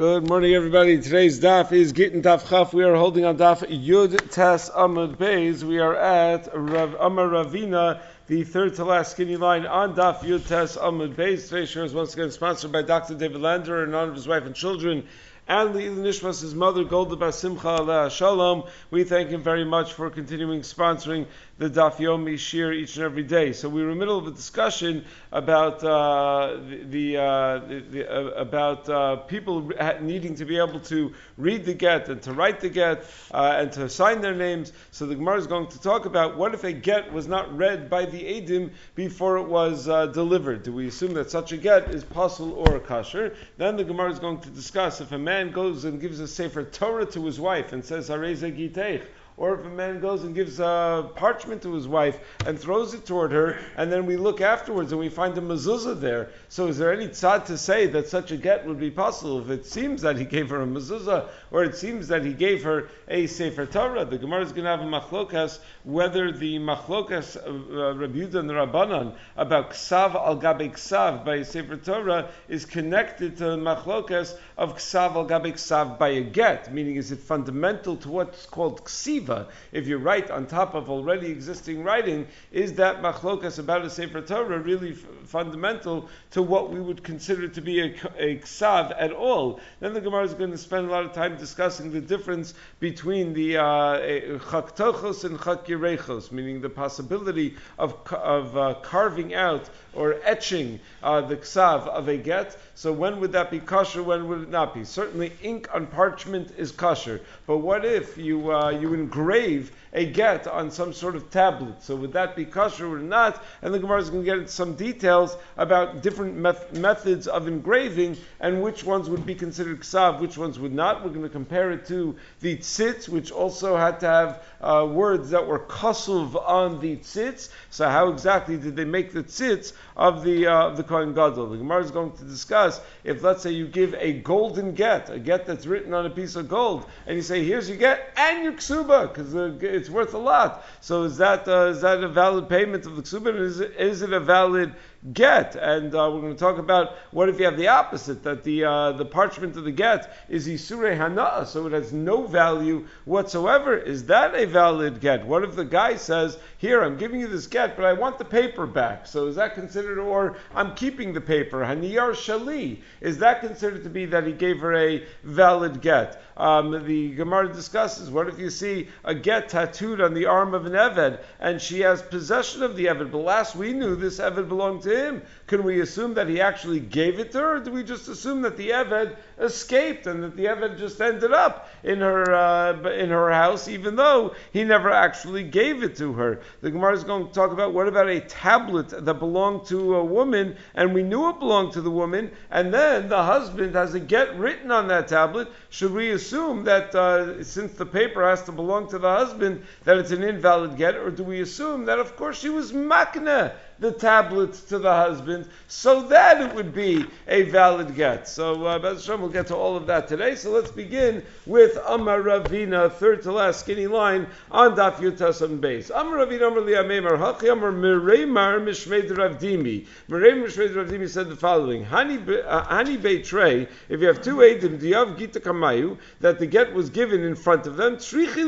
Good 0.00 0.30
morning, 0.30 0.54
everybody. 0.54 0.98
Today's 0.98 1.40
daf 1.40 1.72
is 1.72 1.92
Gittin 1.92 2.22
Daf 2.22 2.48
Chaf. 2.48 2.72
We 2.72 2.84
are 2.84 2.94
holding 2.94 3.26
on 3.26 3.36
daf 3.36 3.68
Yud 3.68 4.30
Tes 4.30 4.70
Amud 4.70 5.18
Beis. 5.18 5.62
We 5.62 5.78
are 5.78 5.94
at 5.94 6.48
Rav, 6.54 6.96
Amar 6.98 7.28
Ravina, 7.28 8.00
the 8.26 8.44
third 8.44 8.76
to 8.76 8.84
last 8.86 9.10
skinny 9.10 9.36
line 9.36 9.66
on 9.66 9.94
daf 9.94 10.20
Yud 10.20 10.48
Tes 10.48 10.78
Amud 10.78 11.16
Beis. 11.16 11.50
Today's 11.50 11.68
show 11.68 11.84
is 11.84 11.92
once 11.92 12.14
again 12.14 12.30
sponsored 12.30 12.72
by 12.72 12.80
Dr. 12.80 13.14
David 13.14 13.42
Lander 13.42 13.84
in 13.84 13.94
honor 13.94 14.08
of 14.08 14.14
his 14.14 14.26
wife 14.26 14.46
and 14.46 14.54
children 14.54 15.06
and 15.50 15.74
the 15.74 15.80
Nishmas, 15.80 16.42
his 16.42 16.54
mother, 16.54 16.84
Golda 16.84 17.16
Basimcha 17.16 17.80
Aleh 17.80 18.08
Shalom. 18.08 18.62
We 18.92 19.02
thank 19.02 19.30
him 19.30 19.42
very 19.42 19.64
much 19.64 19.94
for 19.94 20.08
continuing 20.08 20.60
sponsoring 20.60 21.26
the 21.58 21.68
Daf 21.68 21.96
Yomi 21.96 22.38
Shir 22.38 22.72
each 22.72 22.96
and 22.96 23.04
every 23.04 23.24
day. 23.24 23.52
So 23.52 23.68
we 23.68 23.82
were 23.82 23.90
in 23.90 23.98
the 23.98 23.98
middle 23.98 24.16
of 24.16 24.28
a 24.28 24.30
discussion 24.30 25.04
about 25.32 25.82
uh, 25.82 26.56
the, 26.88 27.16
uh, 27.16 27.58
the, 27.66 27.84
the 27.90 28.10
uh, 28.10 28.30
about 28.40 28.88
uh, 28.88 29.16
people 29.16 29.72
needing 30.00 30.36
to 30.36 30.44
be 30.44 30.56
able 30.56 30.78
to 30.80 31.12
read 31.36 31.64
the 31.64 31.74
get 31.74 32.08
and 32.08 32.22
to 32.22 32.32
write 32.32 32.60
the 32.60 32.68
get 32.68 33.04
uh, 33.32 33.56
and 33.58 33.72
to 33.72 33.88
sign 33.88 34.20
their 34.20 34.36
names. 34.36 34.72
So 34.92 35.04
the 35.04 35.16
Gemara 35.16 35.38
is 35.38 35.48
going 35.48 35.66
to 35.66 35.82
talk 35.82 36.06
about 36.06 36.36
what 36.36 36.54
if 36.54 36.62
a 36.62 36.72
get 36.72 37.12
was 37.12 37.26
not 37.26 37.54
read 37.54 37.90
by 37.90 38.06
the 38.06 38.22
Adim 38.22 38.70
before 38.94 39.36
it 39.38 39.48
was 39.48 39.88
uh, 39.88 40.06
delivered? 40.06 40.62
Do 40.62 40.72
we 40.72 40.86
assume 40.86 41.12
that 41.14 41.28
such 41.28 41.50
a 41.50 41.56
get 41.56 41.92
is 41.92 42.04
possible 42.04 42.52
or 42.52 42.78
kosher? 42.78 43.34
Then 43.58 43.76
the 43.76 43.84
Gemara 43.84 44.12
is 44.12 44.20
going 44.20 44.40
to 44.42 44.48
discuss 44.50 45.00
if 45.00 45.10
a 45.10 45.18
man 45.18 45.39
goes 45.48 45.84
and 45.84 46.00
gives 46.00 46.20
a 46.20 46.28
sefer 46.28 46.62
Torah 46.62 47.06
to 47.06 47.24
his 47.24 47.40
wife 47.40 47.72
and 47.72 47.84
says 47.84 48.08
Hareze 48.08 48.42
Giteich 48.56 49.04
or 49.40 49.54
if 49.54 49.64
a 49.64 49.70
man 49.70 50.00
goes 50.00 50.22
and 50.22 50.34
gives 50.34 50.60
a 50.60 51.10
parchment 51.16 51.62
to 51.62 51.72
his 51.72 51.88
wife 51.88 52.20
and 52.44 52.58
throws 52.58 52.92
it 52.92 53.06
toward 53.06 53.32
her, 53.32 53.58
and 53.78 53.90
then 53.90 54.04
we 54.04 54.18
look 54.18 54.42
afterwards 54.42 54.92
and 54.92 55.00
we 55.00 55.08
find 55.08 55.36
a 55.38 55.40
mezuzah 55.40 55.98
there. 55.98 56.28
So 56.50 56.66
is 56.66 56.76
there 56.76 56.92
any 56.92 57.08
tzad 57.08 57.46
to 57.46 57.56
say 57.56 57.86
that 57.86 58.06
such 58.06 58.32
a 58.32 58.36
get 58.36 58.66
would 58.66 58.78
be 58.78 58.90
possible 58.90 59.40
if 59.40 59.48
it 59.48 59.64
seems 59.64 60.02
that 60.02 60.18
he 60.18 60.26
gave 60.26 60.50
her 60.50 60.60
a 60.60 60.66
mezuzah, 60.66 61.30
or 61.50 61.64
it 61.64 61.74
seems 61.74 62.06
that 62.08 62.22
he 62.22 62.34
gave 62.34 62.62
her 62.64 62.90
a 63.08 63.26
sefer 63.28 63.64
Torah? 63.64 64.04
The 64.04 64.18
Gemara 64.18 64.42
is 64.42 64.52
going 64.52 64.64
to 64.64 64.70
have 64.70 64.82
a 64.82 64.84
machlokas 64.84 65.58
whether 65.84 66.30
the 66.30 66.58
machlokas 66.58 67.36
of 67.36 67.70
uh, 67.70 67.98
Rabbi 67.98 68.38
and 68.38 68.50
the 68.50 68.52
Rabbanan 68.52 69.14
about 69.38 69.70
ksav 69.70 70.14
al 70.16 70.36
gabe 70.36 70.70
ksav 70.74 71.24
by 71.24 71.36
a 71.36 71.44
sefer 71.46 71.78
Torah 71.78 72.28
is 72.50 72.66
connected 72.66 73.38
to 73.38 73.44
the 73.44 73.56
machlokas 73.56 74.36
of 74.58 74.76
ksav 74.76 75.14
al 75.14 75.24
gabe 75.24 75.54
ksav 75.54 75.98
by 75.98 76.10
a 76.10 76.20
get, 76.20 76.74
meaning 76.74 76.96
is 76.96 77.10
it 77.10 77.20
fundamental 77.20 77.96
to 77.96 78.10
what's 78.10 78.44
called 78.44 78.84
ksiva? 78.84 79.29
If 79.72 79.86
you 79.86 79.98
write 79.98 80.30
on 80.30 80.46
top 80.46 80.74
of 80.74 80.90
already 80.90 81.30
existing 81.30 81.82
writing, 81.84 82.26
is 82.52 82.74
that 82.74 83.02
machlokas 83.02 83.58
about 83.58 83.84
a 83.84 83.90
Sefer 83.90 84.22
Torah 84.22 84.58
really 84.58 84.92
f- 84.92 85.04
fundamental 85.24 86.08
to 86.32 86.42
what 86.42 86.70
we 86.70 86.80
would 86.80 87.02
consider 87.02 87.46
to 87.48 87.60
be 87.60 87.80
a, 87.80 87.94
a 88.18 88.38
ksav 88.38 88.94
at 88.98 89.12
all? 89.12 89.60
Then 89.80 89.94
the 89.94 90.00
Gemara 90.00 90.24
is 90.24 90.34
going 90.34 90.50
to 90.50 90.58
spend 90.58 90.88
a 90.88 90.90
lot 90.90 91.04
of 91.04 91.12
time 91.12 91.36
discussing 91.36 91.92
the 91.92 92.00
difference 92.00 92.54
between 92.80 93.32
the 93.32 93.54
chok 93.54 94.76
tochos 94.76 95.24
uh, 95.24 95.28
and 95.28 95.38
chakirechos, 95.38 96.32
meaning 96.32 96.60
the 96.60 96.70
possibility 96.70 97.56
of, 97.78 97.94
of 98.12 98.56
uh, 98.56 98.74
carving 98.82 99.34
out 99.34 99.68
or 99.92 100.16
etching 100.24 100.80
uh, 101.02 101.20
the 101.20 101.36
ksav 101.36 101.86
of 101.86 102.08
a 102.08 102.16
get. 102.16 102.56
So 102.80 102.94
when 102.94 103.20
would 103.20 103.32
that 103.32 103.50
be 103.50 103.60
kosher? 103.60 104.02
When 104.02 104.26
would 104.28 104.40
it 104.40 104.48
not 104.48 104.72
be? 104.72 104.84
Certainly, 104.84 105.34
ink 105.42 105.68
on 105.74 105.86
parchment 105.86 106.52
is 106.56 106.72
kosher. 106.72 107.20
But 107.46 107.58
what 107.58 107.84
if 107.84 108.16
you 108.16 108.54
uh, 108.54 108.70
you 108.70 108.94
engrave 108.94 109.70
a 109.92 110.06
get 110.06 110.46
on 110.46 110.70
some 110.70 110.92
sort 110.92 111.16
of 111.16 111.30
tablet. 111.30 111.82
So 111.82 111.96
would 111.96 112.12
that 112.12 112.36
be 112.36 112.44
kosher 112.44 112.92
or 112.92 112.98
not? 112.98 113.42
And 113.62 113.74
the 113.74 113.78
Gemara 113.78 114.00
is 114.00 114.10
going 114.10 114.22
to 114.22 114.30
get 114.30 114.38
into 114.38 114.50
some 114.50 114.74
details 114.74 115.36
about 115.56 116.02
different 116.02 116.36
meth- 116.36 116.72
methods 116.72 117.26
of 117.26 117.48
engraving 117.48 118.16
and 118.38 118.62
which 118.62 118.84
ones 118.84 119.10
would 119.10 119.26
be 119.26 119.34
considered 119.34 119.80
ksav, 119.80 120.20
which 120.20 120.38
ones 120.38 120.58
would 120.58 120.72
not. 120.72 121.02
We're 121.02 121.10
going 121.10 121.22
to 121.22 121.28
compare 121.28 121.72
it 121.72 121.86
to 121.86 122.14
the 122.40 122.56
tzitz, 122.56 123.08
which 123.08 123.32
also 123.32 123.76
had 123.76 124.00
to 124.00 124.06
have 124.06 124.42
uh, 124.60 124.86
words 124.88 125.30
that 125.30 125.46
were 125.46 125.58
kasuv 125.58 126.40
on 126.48 126.80
the 126.80 126.96
tzitz. 126.96 127.50
So 127.70 127.88
how 127.88 128.10
exactly 128.10 128.56
did 128.56 128.76
they 128.76 128.84
make 128.84 129.12
the 129.12 129.24
tzitz 129.24 129.72
of 130.00 130.24
the 130.24 130.46
uh, 130.46 130.68
of 130.68 130.76
the 130.76 130.82
Kohen 130.82 131.14
Gadol? 131.14 131.50
The 131.50 131.58
Gemara 131.58 131.84
is 131.84 131.90
going 131.92 132.12
to 132.12 132.24
discuss 132.24 132.80
if, 133.04 133.22
let's 133.22 133.42
say, 133.42 133.52
you 133.52 133.68
give 133.68 133.94
a 133.94 134.14
golden 134.14 134.72
get, 134.72 135.10
a 135.10 135.18
get 135.18 135.46
that's 135.46 135.66
written 135.66 135.94
on 135.94 136.06
a 136.06 136.10
piece 136.10 136.34
of 136.34 136.48
gold, 136.48 136.86
and 137.06 137.16
you 137.16 137.22
say, 137.22 137.44
here's 137.44 137.68
your 137.68 137.78
get 137.78 138.12
and 138.16 138.42
your 138.42 138.54
ksuba, 138.54 139.08
because 139.08 139.34
it's 139.62 139.90
worth 139.90 140.14
a 140.14 140.18
lot. 140.18 140.64
So 140.80 141.04
is 141.04 141.18
that 141.18 141.46
uh, 141.46 141.66
is 141.66 141.82
that 141.82 142.02
a 142.02 142.08
valid 142.08 142.48
payment 142.48 142.86
of 142.86 142.96
the 142.96 143.02
ksuba? 143.02 143.38
Is 143.38 143.60
it, 143.60 143.76
is 143.78 144.02
it 144.02 144.12
a 144.12 144.20
valid 144.20 144.74
get? 145.12 145.56
And 145.56 145.94
uh, 145.94 146.10
we're 146.12 146.20
going 146.20 146.34
to 146.34 146.38
talk 146.38 146.58
about 146.58 146.96
what 147.10 147.28
if 147.28 147.38
you 147.38 147.44
have 147.46 147.56
the 147.56 147.68
opposite, 147.68 148.22
that 148.22 148.44
the 148.44 148.64
uh, 148.64 148.92
the 148.92 149.04
parchment 149.04 149.56
of 149.56 149.64
the 149.64 149.72
get 149.72 150.14
is 150.28 150.46
isure 150.46 150.96
hana, 150.96 151.46
so 151.46 151.66
it 151.66 151.72
has 151.72 151.92
no 151.92 152.26
value 152.26 152.86
whatsoever. 153.04 153.76
Is 153.76 154.04
that 154.06 154.34
a 154.34 154.46
valid 154.46 155.00
get? 155.00 155.26
What 155.26 155.42
if 155.42 155.56
the 155.56 155.64
guy 155.64 155.96
says, 155.96 156.38
"Here, 156.58 156.82
I'm 156.82 156.96
giving 156.96 157.20
you 157.20 157.28
this 157.28 157.46
get, 157.46 157.76
but 157.76 157.84
I 157.84 157.92
want 157.92 158.18
the 158.18 158.24
paper 158.24 158.66
back"? 158.66 159.06
So 159.06 159.26
is 159.26 159.36
that 159.36 159.54
considered, 159.54 159.98
or 159.98 160.36
I'm 160.54 160.74
keeping 160.74 161.12
the 161.12 161.20
paper? 161.20 161.60
Haniyar 161.60 162.12
shali 162.12 162.82
is 163.00 163.18
that 163.18 163.40
considered 163.40 163.84
to 163.84 163.90
be 163.90 164.06
that 164.06 164.26
he 164.26 164.32
gave 164.32 164.60
her 164.60 164.74
a 164.74 165.04
valid 165.24 165.80
get? 165.80 166.22
Um, 166.40 166.86
the 166.86 167.14
Gemara 167.16 167.52
discusses 167.52 168.08
what 168.08 168.26
if 168.26 168.38
you 168.38 168.48
see 168.48 168.88
a 169.04 169.14
get 169.14 169.50
tattooed 169.50 170.00
on 170.00 170.14
the 170.14 170.24
arm 170.24 170.54
of 170.54 170.64
an 170.64 170.72
Eved 170.72 171.20
and 171.38 171.60
she 171.60 171.80
has 171.80 172.00
possession 172.00 172.62
of 172.62 172.76
the 172.76 172.86
Eved, 172.86 173.10
but 173.10 173.18
last 173.18 173.54
we 173.54 173.74
knew 173.74 173.94
this 173.94 174.18
Eved 174.18 174.48
belonged 174.48 174.80
to 174.84 174.96
him. 175.06 175.22
Can 175.46 175.62
we 175.64 175.80
assume 175.80 176.14
that 176.14 176.28
he 176.28 176.40
actually 176.40 176.80
gave 176.80 177.18
it 177.18 177.32
to 177.32 177.38
her, 177.40 177.56
or 177.56 177.60
do 177.60 177.70
we 177.70 177.82
just 177.82 178.08
assume 178.08 178.40
that 178.40 178.56
the 178.56 178.70
Eved 178.70 179.16
escaped 179.40 180.06
and 180.06 180.22
that 180.22 180.36
the 180.36 180.44
Eved 180.44 180.78
just 180.78 181.00
ended 181.00 181.32
up 181.32 181.68
in 181.82 182.00
her 182.00 182.34
uh, 182.34 182.90
in 182.90 183.10
her 183.10 183.30
house, 183.30 183.68
even 183.68 183.96
though 183.96 184.34
he 184.52 184.64
never 184.64 184.90
actually 184.90 185.42
gave 185.42 185.82
it 185.82 185.96
to 185.96 186.12
her? 186.12 186.40
The 186.60 186.70
Gemara 186.70 186.94
is 186.94 187.04
going 187.04 187.26
to 187.26 187.32
talk 187.32 187.52
about 187.52 187.72
what 187.72 187.88
about 187.88 188.08
a 188.08 188.20
tablet 188.20 188.88
that 188.90 189.14
belonged 189.14 189.66
to 189.66 189.96
a 189.96 190.04
woman 190.04 190.56
and 190.74 190.94
we 190.94 191.02
knew 191.02 191.28
it 191.30 191.38
belonged 191.38 191.72
to 191.72 191.80
the 191.80 191.90
woman, 191.90 192.30
and 192.50 192.72
then 192.72 193.08
the 193.08 193.22
husband 193.22 193.74
has 193.74 193.94
a 193.94 194.00
get 194.00 194.38
written 194.38 194.70
on 194.70 194.88
that 194.88 195.08
tablet. 195.08 195.48
Should 195.70 195.92
we 195.92 196.10
assume 196.10 196.64
that 196.64 196.94
uh, 196.94 197.42
since 197.42 197.72
the 197.72 197.86
paper 197.86 198.28
has 198.28 198.42
to 198.44 198.52
belong 198.52 198.88
to 198.90 198.98
the 198.98 199.10
husband, 199.10 199.64
that 199.84 199.96
it's 199.96 200.10
an 200.10 200.22
invalid 200.22 200.76
get, 200.76 200.96
or 200.96 201.10
do 201.10 201.24
we 201.24 201.40
assume 201.40 201.86
that 201.86 201.98
of 201.98 202.16
course 202.16 202.38
she 202.38 202.48
was 202.48 202.72
makna 202.72 203.52
the 203.80 203.90
tablets 203.90 204.60
to 204.62 204.78
the 204.78 204.92
husband 204.92 205.48
so 205.66 206.02
that 206.02 206.40
it 206.40 206.54
would 206.54 206.74
be 206.74 207.04
a 207.28 207.42
valid 207.42 207.94
get. 207.96 208.28
So, 208.28 208.66
uh, 208.66 208.78
Hashem, 208.78 209.20
we'll 209.20 209.30
get 209.30 209.46
to 209.48 209.56
all 209.56 209.76
of 209.76 209.86
that 209.86 210.06
today. 210.06 210.34
So 210.34 210.50
let's 210.50 210.70
begin 210.70 211.24
with 211.46 211.78
Amar 211.86 212.20
Ravina, 212.20 212.92
third 212.92 213.22
to 213.22 213.32
last 213.32 213.60
skinny 213.60 213.86
line 213.86 214.26
on 214.50 214.76
Daf 214.76 214.96
Yud 214.96 215.16
Tes 215.16 215.40
Amud 215.40 215.60
Beis. 215.60 215.90
Amar 215.90 216.26
Ravina, 216.26 216.48
Amar 216.48 216.62
Liyameimar, 216.62 217.18
Hachi 217.18 217.50
Amar 217.50 217.72
Mireimar 217.72 218.60
Mishmeid 218.60 219.16
Rav 219.16 219.38
Dimi. 219.38 219.86
Mireimar 220.08 220.46
Mishmeid 220.46 220.76
Rav 220.76 220.88
Dimi 220.88 221.08
said 221.08 221.28
the 221.28 221.36
following, 221.36 221.84
Hani, 221.84 222.44
uh, 222.46 222.64
Hani 222.66 222.98
Beitrei, 222.98 223.68
if 223.88 224.00
you 224.00 224.06
have 224.06 224.22
two 224.22 224.36
Adim, 224.36 224.78
Diyav 224.78 225.18
Gita 225.18 225.40
Kamayu, 225.40 225.96
that 226.20 226.38
the 226.38 226.46
get 226.46 226.72
was 226.72 226.90
given 226.90 227.22
in 227.22 227.34
front 227.34 227.66
of 227.66 227.76
them, 227.76 227.96
Trichi. 227.96 228.40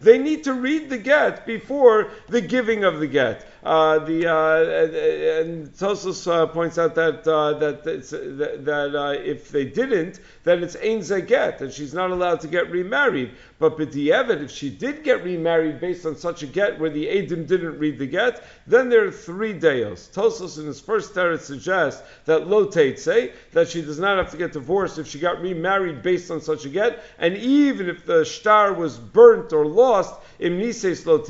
They 0.00 0.18
need 0.18 0.44
to 0.44 0.52
read 0.52 0.90
the 0.90 0.98
get 0.98 1.46
before 1.46 2.10
the 2.28 2.40
giving 2.40 2.84
of 2.84 3.00
the 3.00 3.06
get. 3.06 3.46
Uh, 3.62 3.98
the 3.98 4.26
uh, 4.26 4.27
and 4.28 5.68
Tosfos 5.68 6.30
uh, 6.30 6.46
points 6.46 6.78
out 6.78 6.94
that 6.94 7.26
uh, 7.26 7.54
that 7.58 7.84
that, 7.84 8.64
that 8.64 8.94
uh, 8.94 9.10
if 9.12 9.50
they 9.50 9.64
didn't, 9.64 10.20
then 10.44 10.62
it's 10.62 10.76
ein 10.76 11.00
get, 11.26 11.60
and 11.60 11.72
she's 11.72 11.94
not 11.94 12.10
allowed 12.10 12.40
to 12.40 12.48
get 12.48 12.70
remarried. 12.70 13.32
But 13.58 13.76
b'di'evet, 13.76 14.42
if 14.42 14.50
she 14.50 14.70
did 14.70 15.02
get 15.02 15.24
remarried 15.24 15.80
based 15.80 16.06
on 16.06 16.16
such 16.16 16.42
a 16.42 16.46
get 16.46 16.78
where 16.78 16.90
the 16.90 17.06
Adim 17.06 17.46
didn't 17.46 17.78
read 17.78 17.98
the 17.98 18.06
get, 18.06 18.44
then 18.66 18.88
there 18.88 19.04
are 19.06 19.10
three 19.10 19.52
deos. 19.52 20.10
Tosfos 20.12 20.58
in 20.58 20.66
his 20.66 20.80
first 20.80 21.14
teretz 21.14 21.40
suggests 21.40 22.02
that 22.26 22.46
lo 22.46 22.70
say 22.70 23.32
that 23.52 23.68
she 23.68 23.82
does 23.82 23.98
not 23.98 24.18
have 24.18 24.30
to 24.30 24.36
get 24.36 24.52
divorced 24.52 24.98
if 24.98 25.06
she 25.06 25.18
got 25.18 25.40
remarried 25.40 26.02
based 26.02 26.30
on 26.30 26.40
such 26.40 26.64
a 26.64 26.68
get, 26.68 27.02
and 27.18 27.36
even 27.36 27.88
if 27.88 28.06
the 28.06 28.24
star 28.24 28.72
was 28.72 28.98
burnt 28.98 29.52
or 29.52 29.66
lost, 29.66 30.14
im 30.38 30.58
nises 30.58 31.06
lo 31.06 31.24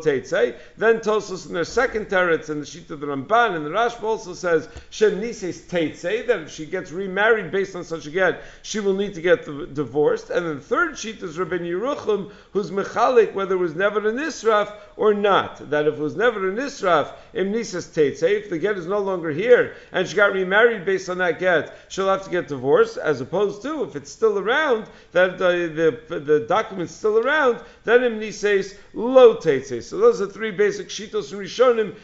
say, 0.00 0.54
then 0.76 1.00
Tosfos 1.00 1.46
in 1.46 1.54
their 1.54 1.64
second 1.64 2.06
teretz 2.06 2.48
and 2.48 2.62
the 2.62 2.66
sheet 2.66 2.90
of 2.90 3.00
the 3.00 3.06
Ramban 3.06 3.56
and 3.56 3.66
the 3.66 3.70
Rashba 3.70 4.02
also 4.02 4.34
says 4.34 4.68
shem 4.90 5.20
nises 5.20 5.68
say 5.96 6.22
that 6.22 6.40
if 6.40 6.50
she 6.50 6.66
gets 6.66 6.90
remarried 6.90 7.50
based 7.50 7.74
on 7.76 7.84
such 7.84 8.06
a 8.06 8.10
get, 8.10 8.42
she 8.62 8.80
will 8.80 8.94
need 8.94 9.14
to 9.14 9.22
get 9.22 9.44
divorced. 9.74 10.30
And 10.30 10.46
then 10.46 10.56
the 10.56 10.60
third 10.60 10.98
sheet 10.98 11.22
is 11.22 11.38
Rabbi 11.38 11.58
Yerucham, 11.58 12.30
who's 12.52 12.70
mechalik 12.70 13.34
whether 13.34 13.54
it 13.54 13.58
was 13.58 13.74
never 13.74 14.08
an 14.08 14.16
israf 14.16 14.72
or 14.96 15.14
not. 15.14 15.70
That 15.70 15.86
if 15.86 15.94
it 15.94 16.00
was 16.00 16.16
never 16.16 16.48
an 16.48 16.56
israf, 16.56 17.12
im 17.32 17.52
nisas 17.52 17.92
say 17.92 18.36
if 18.36 18.50
the 18.50 18.58
get 18.58 18.76
is 18.76 18.86
no 18.86 18.98
longer 18.98 19.30
here 19.30 19.74
and 19.92 20.06
she 20.06 20.16
got 20.16 20.32
remarried 20.32 20.84
based 20.84 21.08
on 21.08 21.18
that 21.18 21.38
get, 21.38 21.76
she'll 21.88 22.08
have 22.08 22.24
to 22.24 22.30
get 22.30 22.48
divorced. 22.48 22.96
As 22.96 23.20
opposed 23.20 23.62
to 23.62 23.84
if 23.84 23.96
it's 23.96 24.10
still 24.10 24.38
around, 24.38 24.86
that 25.12 25.38
the 25.38 25.98
the, 26.08 26.20
the 26.20 26.40
document's 26.40 26.94
still 26.94 27.18
around, 27.18 27.60
then 27.84 28.04
im 28.04 28.20
nisas 28.20 28.76
lo. 28.92 29.38
So 29.40 29.98
those 29.98 30.20
are 30.20 30.26
three 30.26 30.50
basic 30.50 30.88
shitos 30.88 31.30
from 31.30 31.40
Rishonim 31.40 31.94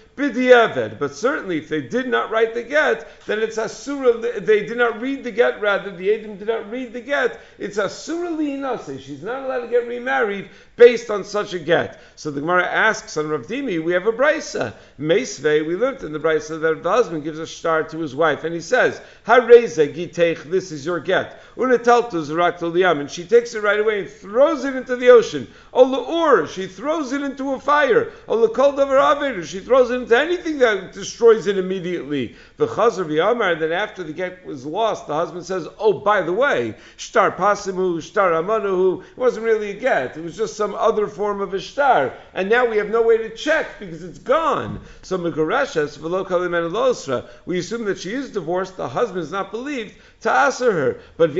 But 0.98 1.14
certainly, 1.14 1.58
if 1.58 1.68
they 1.68 1.80
did 1.80 2.08
not 2.08 2.30
write 2.30 2.54
the 2.54 2.62
get, 2.62 3.08
then 3.26 3.40
it's 3.40 3.58
asura. 3.58 4.18
They 4.40 4.66
did 4.66 4.76
not 4.76 5.00
read 5.00 5.24
the 5.24 5.30
get. 5.30 5.60
Rather, 5.60 5.90
the 5.90 6.14
Adam 6.14 6.36
did 6.36 6.48
not 6.48 6.70
read 6.70 6.92
the 6.92 7.00
get. 7.00 7.40
It's 7.58 7.78
asura 7.78 8.28
liinase. 8.28 9.00
She's 9.00 9.22
not 9.22 9.44
allowed 9.44 9.60
to 9.60 9.68
get 9.68 9.86
remarried 9.86 10.50
based 10.80 11.10
on 11.10 11.24
such 11.24 11.52
a 11.52 11.58
get. 11.58 12.00
So 12.16 12.30
the 12.30 12.40
Gemara 12.40 12.66
asks 12.66 13.16
on 13.18 13.28
Rav 13.28 13.46
Dimi, 13.46 13.84
we 13.84 13.92
have 13.92 14.06
a 14.06 14.12
brisa. 14.12 14.72
Meisvei, 14.98 15.66
we 15.66 15.76
learned 15.76 16.02
in 16.02 16.12
the 16.12 16.18
brisa 16.18 16.58
that 16.60 16.82
the 16.82 16.90
husband 16.90 17.22
gives 17.22 17.38
a 17.38 17.46
star 17.46 17.82
to 17.82 17.98
his 17.98 18.14
wife, 18.14 18.44
and 18.44 18.54
he 18.54 18.62
says, 18.62 19.00
Hareze 19.26 19.94
giteich, 19.94 20.42
this 20.44 20.72
is 20.72 20.86
your 20.86 20.98
get. 20.98 21.42
Unetaltu 21.56 22.24
zarakto 22.24 22.72
liam, 22.72 23.00
and 23.00 23.10
she 23.10 23.24
takes 23.24 23.54
it 23.54 23.62
right 23.62 23.78
away 23.78 24.00
and 24.00 24.08
throws 24.08 24.64
it 24.64 24.74
into 24.74 24.96
the 24.96 25.10
ocean. 25.10 25.46
Ol 25.72 26.46
she 26.46 26.66
throws 26.66 27.12
it 27.12 27.22
into 27.22 27.52
a 27.52 27.60
fire. 27.60 28.10
Ol 28.26 28.48
davar 28.48 29.44
she 29.44 29.60
throws 29.60 29.90
it 29.90 29.96
into 29.96 30.09
anything 30.12 30.58
that 30.58 30.92
destroys 30.92 31.46
it 31.46 31.58
immediately. 31.58 32.36
The 32.56 32.66
chazar 32.66 33.06
v'amar, 33.06 33.58
then 33.58 33.72
after 33.72 34.02
the 34.02 34.12
get 34.12 34.44
was 34.44 34.66
lost, 34.66 35.06
the 35.06 35.14
husband 35.14 35.44
says, 35.44 35.68
oh, 35.78 35.92
by 35.92 36.22
the 36.22 36.32
way, 36.32 36.74
shtar 36.96 37.30
pasimu, 37.30 38.02
shtar 38.02 38.32
amanuhu, 38.32 39.02
it 39.02 39.16
wasn't 39.16 39.44
really 39.44 39.70
a 39.70 39.74
get, 39.74 40.16
it 40.16 40.22
was 40.22 40.36
just 40.36 40.56
some 40.56 40.74
other 40.74 41.06
form 41.06 41.40
of 41.40 41.54
a 41.54 41.60
shtar, 41.60 42.12
and 42.34 42.48
now 42.48 42.66
we 42.66 42.76
have 42.76 42.90
no 42.90 43.02
way 43.02 43.16
to 43.18 43.30
check 43.30 43.66
because 43.78 44.02
it's 44.02 44.18
gone. 44.18 44.80
So 45.02 45.18
megareshes 45.18 45.98
v'lo 45.98 46.26
kalim 46.26 47.28
we 47.46 47.58
assume 47.58 47.84
that 47.84 47.98
she 47.98 48.12
is 48.12 48.30
divorced, 48.30 48.76
the 48.76 48.88
husband 48.88 49.22
is 49.22 49.32
not 49.32 49.50
believed, 49.50 49.94
to 50.20 50.30
answer 50.30 50.70
her. 50.70 51.00
But 51.16 51.32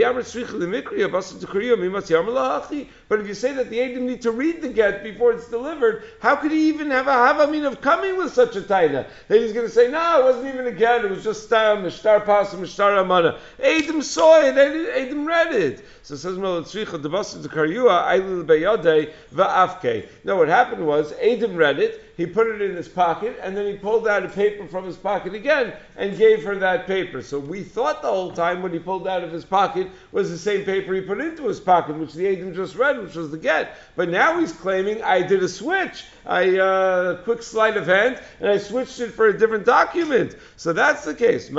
but 3.08 3.20
if 3.20 3.26
you 3.26 3.34
say 3.34 3.52
that 3.52 3.70
the 3.70 3.82
Adam 3.82 4.06
need 4.06 4.22
to 4.22 4.30
read 4.30 4.62
the 4.62 4.68
get 4.68 5.02
before 5.02 5.32
it's 5.32 5.48
delivered, 5.48 6.04
how 6.20 6.36
could 6.36 6.52
he 6.52 6.68
even 6.68 6.90
have 6.90 7.06
a 7.06 7.10
havamin 7.10 7.66
of 7.66 7.80
coming 7.80 8.16
with 8.16 8.32
such 8.32 8.56
a 8.56 8.62
taina? 8.62 9.06
That 9.28 9.40
he's 9.40 9.52
going 9.52 9.66
to 9.66 9.72
say, 9.72 9.90
no, 9.90 10.20
it 10.20 10.24
wasn't 10.24 10.54
even 10.54 10.66
a 10.66 10.72
get, 10.72 11.04
it 11.04 11.10
was 11.10 11.22
just 11.22 11.44
star, 11.44 11.76
mishtar 11.76 12.24
pas, 12.24 12.54
mishtar 12.54 12.98
amana. 13.00 13.38
Adam 13.62 14.00
saw 14.02 14.40
it, 14.40 14.56
Adam 14.56 15.26
read 15.26 15.52
it. 15.52 15.84
So 16.02 16.14
it 16.14 16.18
says, 16.18 16.38
no, 20.24 20.36
what 20.36 20.48
happened 20.48 20.86
was, 20.86 21.12
Adam 21.12 21.56
read 21.56 21.78
it, 21.78 22.09
he 22.20 22.26
put 22.26 22.48
it 22.48 22.60
in 22.60 22.76
his 22.76 22.86
pocket, 22.86 23.38
and 23.42 23.56
then 23.56 23.64
he 23.64 23.78
pulled 23.78 24.06
out 24.06 24.26
a 24.26 24.28
paper 24.28 24.66
from 24.66 24.84
his 24.84 24.98
pocket 24.98 25.32
again 25.34 25.72
and 25.96 26.18
gave 26.18 26.44
her 26.44 26.54
that 26.58 26.86
paper. 26.86 27.22
So 27.22 27.38
we 27.38 27.62
thought 27.62 28.02
the 28.02 28.08
whole 28.08 28.32
time 28.32 28.60
when 28.60 28.74
he 28.74 28.78
pulled 28.78 29.08
out 29.08 29.24
of 29.24 29.32
his 29.32 29.46
pocket 29.46 29.88
was 30.12 30.28
the 30.28 30.36
same 30.36 30.66
paper 30.66 30.92
he 30.92 31.00
put 31.00 31.18
into 31.18 31.48
his 31.48 31.60
pocket, 31.60 31.96
which 31.96 32.12
the 32.12 32.26
agent 32.26 32.56
just 32.56 32.74
read, 32.74 33.00
which 33.00 33.14
was 33.14 33.30
the 33.30 33.38
get. 33.38 33.74
But 33.96 34.10
now 34.10 34.38
he's 34.38 34.52
claiming 34.52 35.02
I 35.02 35.22
did 35.22 35.42
a 35.42 35.48
switch. 35.48 36.04
I 36.26 36.58
uh, 36.58 37.22
quick 37.22 37.42
sleight 37.42 37.78
of 37.78 37.86
hand, 37.86 38.20
and 38.40 38.50
I 38.50 38.58
switched 38.58 39.00
it 39.00 39.12
for 39.12 39.28
a 39.28 39.38
different 39.38 39.64
document. 39.64 40.36
So 40.56 40.74
that's 40.74 41.06
the 41.06 41.14
case. 41.14 41.48
I 41.48 41.52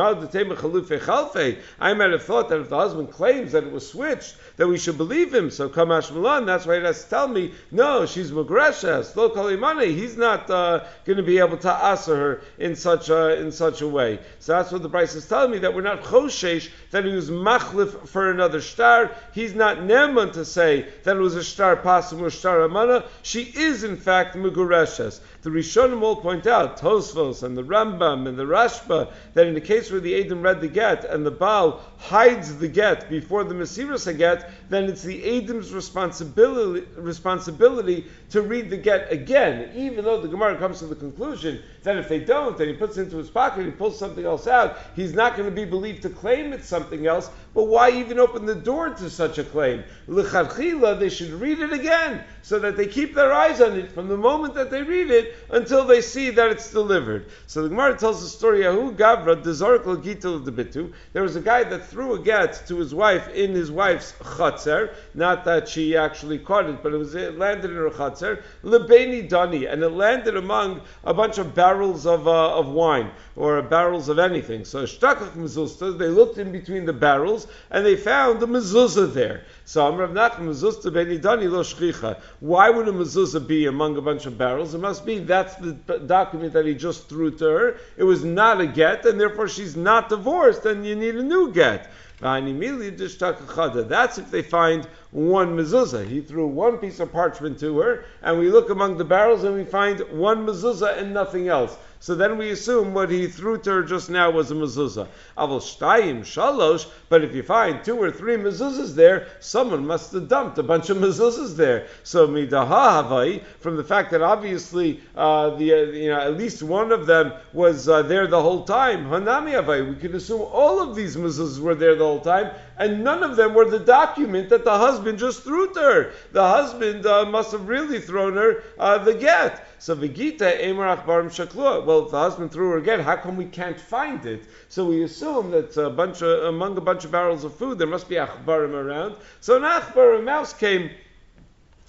might 1.93 2.11
have 2.11 2.23
thought 2.23 2.49
that 2.49 2.59
if 2.59 2.69
the 2.69 2.77
husband 2.77 3.09
claims 3.09 3.53
that 3.53 3.63
it 3.63 3.71
was 3.71 3.89
switched, 3.89 4.35
that 4.57 4.67
we 4.67 4.77
should 4.77 4.97
believe 4.97 5.33
him. 5.33 5.49
So 5.49 5.69
Kamash 5.69 6.11
Milan, 6.11 6.45
that's 6.45 6.67
why 6.67 6.77
he 6.77 6.85
has 6.85 7.03
to 7.03 7.09
tell 7.09 7.27
me, 7.27 7.53
no, 7.71 8.05
she's 8.05 8.29
Mugresha, 8.31 9.03
Slo 9.03 9.31
Kalimani. 9.31 9.95
He's 9.95 10.17
not 10.17 10.50
uh, 10.51 10.85
going 11.05 11.17
to 11.17 11.23
be 11.23 11.39
able 11.39 11.57
to 11.57 11.73
answer 11.73 12.15
her 12.15 12.41
in 12.59 12.75
such 12.75 13.09
a, 13.09 13.39
in 13.39 13.51
such 13.51 13.81
a 13.81 13.87
way. 13.87 14.19
So 14.39 14.53
that's 14.53 14.71
what 14.71 14.83
the 14.83 14.89
brisa 14.89 15.15
is 15.15 15.27
telling 15.27 15.51
me 15.51 15.59
that 15.59 15.73
we're 15.73 15.81
not 15.81 16.03
choshesh 16.03 16.69
that 16.91 17.05
he 17.05 17.11
was 17.11 17.29
machlif 17.29 18.07
for 18.09 18.29
another 18.29 18.61
star. 18.61 19.11
He's 19.33 19.55
not 19.55 19.77
neman 19.77 20.33
to 20.33 20.45
say 20.45 20.87
that 21.03 21.15
it 21.15 21.19
was 21.19 21.35
a 21.35 21.43
star 21.43 21.75
pasim 21.75 22.21
or 22.21 22.29
star 22.29 22.61
amana. 22.61 23.05
She 23.23 23.43
is 23.43 23.83
in 23.83 23.97
fact 23.97 24.35
mugureshes. 24.35 25.21
The 25.43 25.49
Rishonim 25.49 26.03
all 26.03 26.17
point 26.17 26.45
out, 26.45 26.77
Tosfos 26.77 27.41
and 27.41 27.57
the 27.57 27.63
Rambam 27.63 28.27
and 28.27 28.37
the 28.37 28.43
Rashba, 28.43 29.11
that 29.33 29.47
in 29.47 29.55
the 29.55 29.61
case 29.61 29.89
where 29.89 29.99
the 29.99 30.21
Adam 30.21 30.43
read 30.43 30.61
the 30.61 30.67
get 30.67 31.03
and 31.03 31.25
the 31.25 31.31
Baal 31.31 31.81
hides 31.97 32.55
the 32.57 32.67
get 32.67 33.09
before 33.09 33.43
the 33.43 33.55
Mesiras 33.55 34.05
get, 34.15 34.51
then 34.69 34.83
it's 34.83 35.01
the 35.01 35.39
Adam's 35.39 35.73
responsibility, 35.73 36.85
responsibility 36.95 38.05
to 38.29 38.43
read 38.43 38.69
the 38.69 38.77
get 38.77 39.11
again, 39.11 39.71
even 39.75 40.05
though 40.05 40.21
the 40.21 40.27
Gemara 40.27 40.57
comes 40.57 40.77
to 40.77 40.85
the 40.85 40.95
conclusion 40.95 41.59
that 41.81 41.97
if 41.97 42.07
they 42.07 42.19
don't, 42.19 42.59
and 42.59 42.69
he 42.69 42.75
puts 42.75 42.97
it 42.97 43.03
into 43.03 43.17
his 43.17 43.31
pocket, 43.31 43.65
he 43.65 43.71
pulls 43.71 43.97
something 43.97 44.25
else 44.25 44.45
out, 44.45 44.77
he's 44.95 45.13
not 45.13 45.35
going 45.35 45.49
to 45.49 45.55
be 45.55 45.65
believed 45.65 46.03
to 46.03 46.09
claim 46.09 46.53
it's 46.53 46.67
something 46.67 47.07
else, 47.07 47.31
but 47.55 47.63
why 47.63 47.89
even 47.89 48.19
open 48.19 48.45
the 48.45 48.53
door 48.53 48.91
to 48.91 49.09
such 49.09 49.39
a 49.39 49.43
claim? 49.43 49.83
L'chadchila, 50.07 50.99
they 50.99 51.09
should 51.09 51.31
read 51.31 51.59
it 51.59 51.73
again, 51.73 52.23
so 52.43 52.59
that 52.59 52.77
they 52.77 52.85
keep 52.85 53.15
their 53.15 53.33
eyes 53.33 53.59
on 53.59 53.77
it 53.77 53.91
from 53.91 54.07
the 54.07 54.17
moment 54.17 54.53
that 54.53 54.69
they 54.69 54.83
read 54.83 55.09
it 55.09 55.30
until 55.49 55.85
they 55.85 56.01
see 56.01 56.29
that 56.31 56.51
it's 56.51 56.71
delivered. 56.71 57.25
So 57.47 57.63
the 57.63 57.69
Gemara 57.69 57.97
tells 57.97 58.21
the 58.21 58.29
story, 58.29 58.61
Yahu 58.61 58.95
Gavra, 58.95 59.41
Dezorkel 59.41 60.01
Gitel 60.03 60.45
Debitu, 60.45 60.93
there 61.13 61.23
was 61.23 61.35
a 61.35 61.41
guy 61.41 61.63
that 61.63 61.87
threw 61.87 62.13
a 62.13 62.19
get 62.19 62.63
to 62.67 62.77
his 62.77 62.93
wife 62.93 63.27
in 63.29 63.51
his 63.51 63.71
wife's 63.71 64.13
chatzer, 64.13 64.93
not 65.13 65.45
that 65.45 65.67
she 65.67 65.97
actually 65.97 66.39
caught 66.39 66.69
it, 66.69 66.83
but 66.83 66.93
it 66.93 66.97
was 66.97 67.15
it 67.15 67.37
landed 67.37 67.71
in 67.71 67.77
her 67.77 67.89
chatzer, 67.89 68.43
Lebeni 68.63 69.29
Dani, 69.29 69.71
and 69.71 69.81
it 69.83 69.89
landed 69.89 70.35
among 70.35 70.81
a 71.03 71.13
bunch 71.13 71.37
of 71.37 71.55
barrels 71.55 72.05
of, 72.05 72.27
uh, 72.27 72.57
of 72.57 72.67
wine, 72.67 73.11
or 73.35 73.61
barrels 73.61 74.09
of 74.09 74.19
anything. 74.19 74.65
So 74.65 74.83
Shtakach 74.83 75.33
Mezuzta, 75.33 75.97
they 75.97 76.07
looked 76.07 76.37
in 76.37 76.51
between 76.51 76.85
the 76.85 76.93
barrels, 76.93 77.47
and 77.69 77.85
they 77.85 77.95
found 77.95 78.39
the 78.39 78.47
mezuzah 78.47 79.13
there. 79.13 79.45
So 79.65 79.89
Amrav 79.89 80.11
Nachman 80.11 80.49
mezuzah 80.49 80.93
beni 80.93 81.19
dani 81.19 81.49
lo 81.49 81.63
shchicha. 81.63 82.19
Why 82.39 82.69
would 82.69 82.87
a 82.87 82.91
mezuzah 82.91 83.45
be 83.47 83.65
among 83.65 83.97
a 83.97 84.01
bunch 84.01 84.25
of 84.25 84.37
barrels? 84.37 84.73
It 84.73 84.79
must 84.79 85.05
be 85.05 85.19
that's 85.27 85.55
the 85.55 85.73
document 86.07 86.53
that 86.53 86.65
he 86.65 86.73
just 86.73 87.09
threw 87.09 87.31
to 87.37 87.45
her. 87.45 87.77
It 87.97 88.03
was 88.03 88.23
not 88.23 88.61
a 88.61 88.67
get, 88.67 89.05
and 89.05 89.19
therefore 89.19 89.47
she's 89.47 89.75
not 89.75 90.09
divorced, 90.09 90.65
and 90.65 90.85
you 90.85 90.95
need 90.95 91.15
a 91.15 91.23
new 91.23 91.51
get. 91.51 91.91
That's 92.21 94.17
if 94.17 94.29
they 94.29 94.41
find 94.43 94.87
one 95.09 95.57
mezuzah. 95.57 96.07
He 96.07 96.21
threw 96.21 96.45
one 96.45 96.77
piece 96.77 96.99
of 96.99 97.11
parchment 97.11 97.59
to 97.61 97.79
her, 97.79 98.05
and 98.21 98.37
we 98.37 98.51
look 98.51 98.69
among 98.69 98.97
the 98.97 99.05
barrels 99.05 99.43
and 99.43 99.55
we 99.55 99.63
find 99.63 99.99
one 100.11 100.45
mezuzah 100.45 100.99
and 100.99 101.13
nothing 101.13 101.47
else. 101.47 101.77
So 102.01 102.15
then 102.15 102.39
we 102.39 102.49
assume 102.49 102.95
what 102.95 103.11
he 103.11 103.27
threw 103.27 103.59
to 103.59 103.69
her 103.69 103.83
just 103.83 104.09
now 104.09 104.31
was 104.31 104.49
a 104.49 104.55
mezuzah. 104.55 105.07
Avol 105.37 105.61
shtayim 105.61 106.21
shalosh, 106.21 106.87
but 107.09 107.23
if 107.23 107.35
you 107.35 107.43
find 107.43 107.83
two 107.85 107.95
or 107.95 108.09
three 108.09 108.37
mezuzahs 108.37 108.95
there, 108.95 109.27
someone 109.39 109.85
must 109.85 110.11
have 110.13 110.27
dumped 110.27 110.57
a 110.57 110.63
bunch 110.63 110.89
of 110.89 110.97
mezuzahs 110.97 111.55
there. 111.55 111.85
So 112.01 112.27
midaha 112.27 113.03
havai, 113.03 113.43
from 113.59 113.77
the 113.77 113.83
fact 113.83 114.09
that 114.11 114.23
obviously 114.23 114.99
uh, 115.15 115.51
the 115.51 115.73
uh, 115.73 115.77
you 115.91 116.09
know 116.09 116.19
at 116.19 116.35
least 116.37 116.63
one 116.63 116.91
of 116.91 117.05
them 117.05 117.33
was 117.53 117.87
uh, 117.87 118.01
there 118.01 118.25
the 118.25 118.41
whole 118.41 118.63
time. 118.63 119.05
Hanami 119.05 119.51
havai, 119.51 119.87
we 119.87 119.95
can 119.95 120.15
assume 120.15 120.41
all 120.41 120.81
of 120.81 120.95
these 120.95 121.15
mezuzahs 121.15 121.59
were 121.59 121.75
there 121.75 121.93
the 121.93 122.03
whole 122.03 122.21
time, 122.21 122.49
and 122.79 123.03
none 123.03 123.21
of 123.21 123.35
them 123.35 123.53
were 123.53 123.69
the 123.69 123.77
document 123.77 124.49
that 124.49 124.63
the 124.63 124.75
husband 124.75 125.19
just 125.19 125.43
threw 125.43 125.71
to 125.71 125.79
her. 125.79 126.11
The 126.31 126.47
husband 126.47 127.05
uh, 127.05 127.25
must 127.25 127.51
have 127.51 127.67
really 127.67 127.99
thrown 127.99 128.37
her 128.37 128.63
uh, 128.79 128.97
the 128.97 129.13
get. 129.13 129.67
So 129.81 129.95
Vegita 129.95 130.61
Emar 130.61 130.95
Achbarim 130.95 131.31
Shaklua. 131.31 131.83
Well, 131.83 132.03
the 132.03 132.19
husband 132.19 132.51
threw 132.51 132.69
her 132.69 132.77
again, 132.77 132.99
how 132.99 133.15
come 133.15 133.35
we 133.35 133.45
can't 133.45 133.79
find 133.79 134.23
it? 134.27 134.43
So 134.69 134.85
we 134.85 135.01
assume 135.01 135.49
that 135.49 135.75
a 135.75 135.89
bunch 135.89 136.21
of, 136.21 136.43
among 136.43 136.77
a 136.77 136.81
bunch 136.81 137.03
of 137.03 137.11
barrels 137.11 137.43
of 137.43 137.55
food, 137.55 137.79
there 137.79 137.87
must 137.87 138.07
be 138.07 138.13
Achbarim 138.13 138.73
around. 138.73 139.15
So 139.39 139.55
an 139.57 139.63
Achbar, 139.63 140.19
a 140.19 140.21
mouse 140.21 140.53
came 140.53 140.91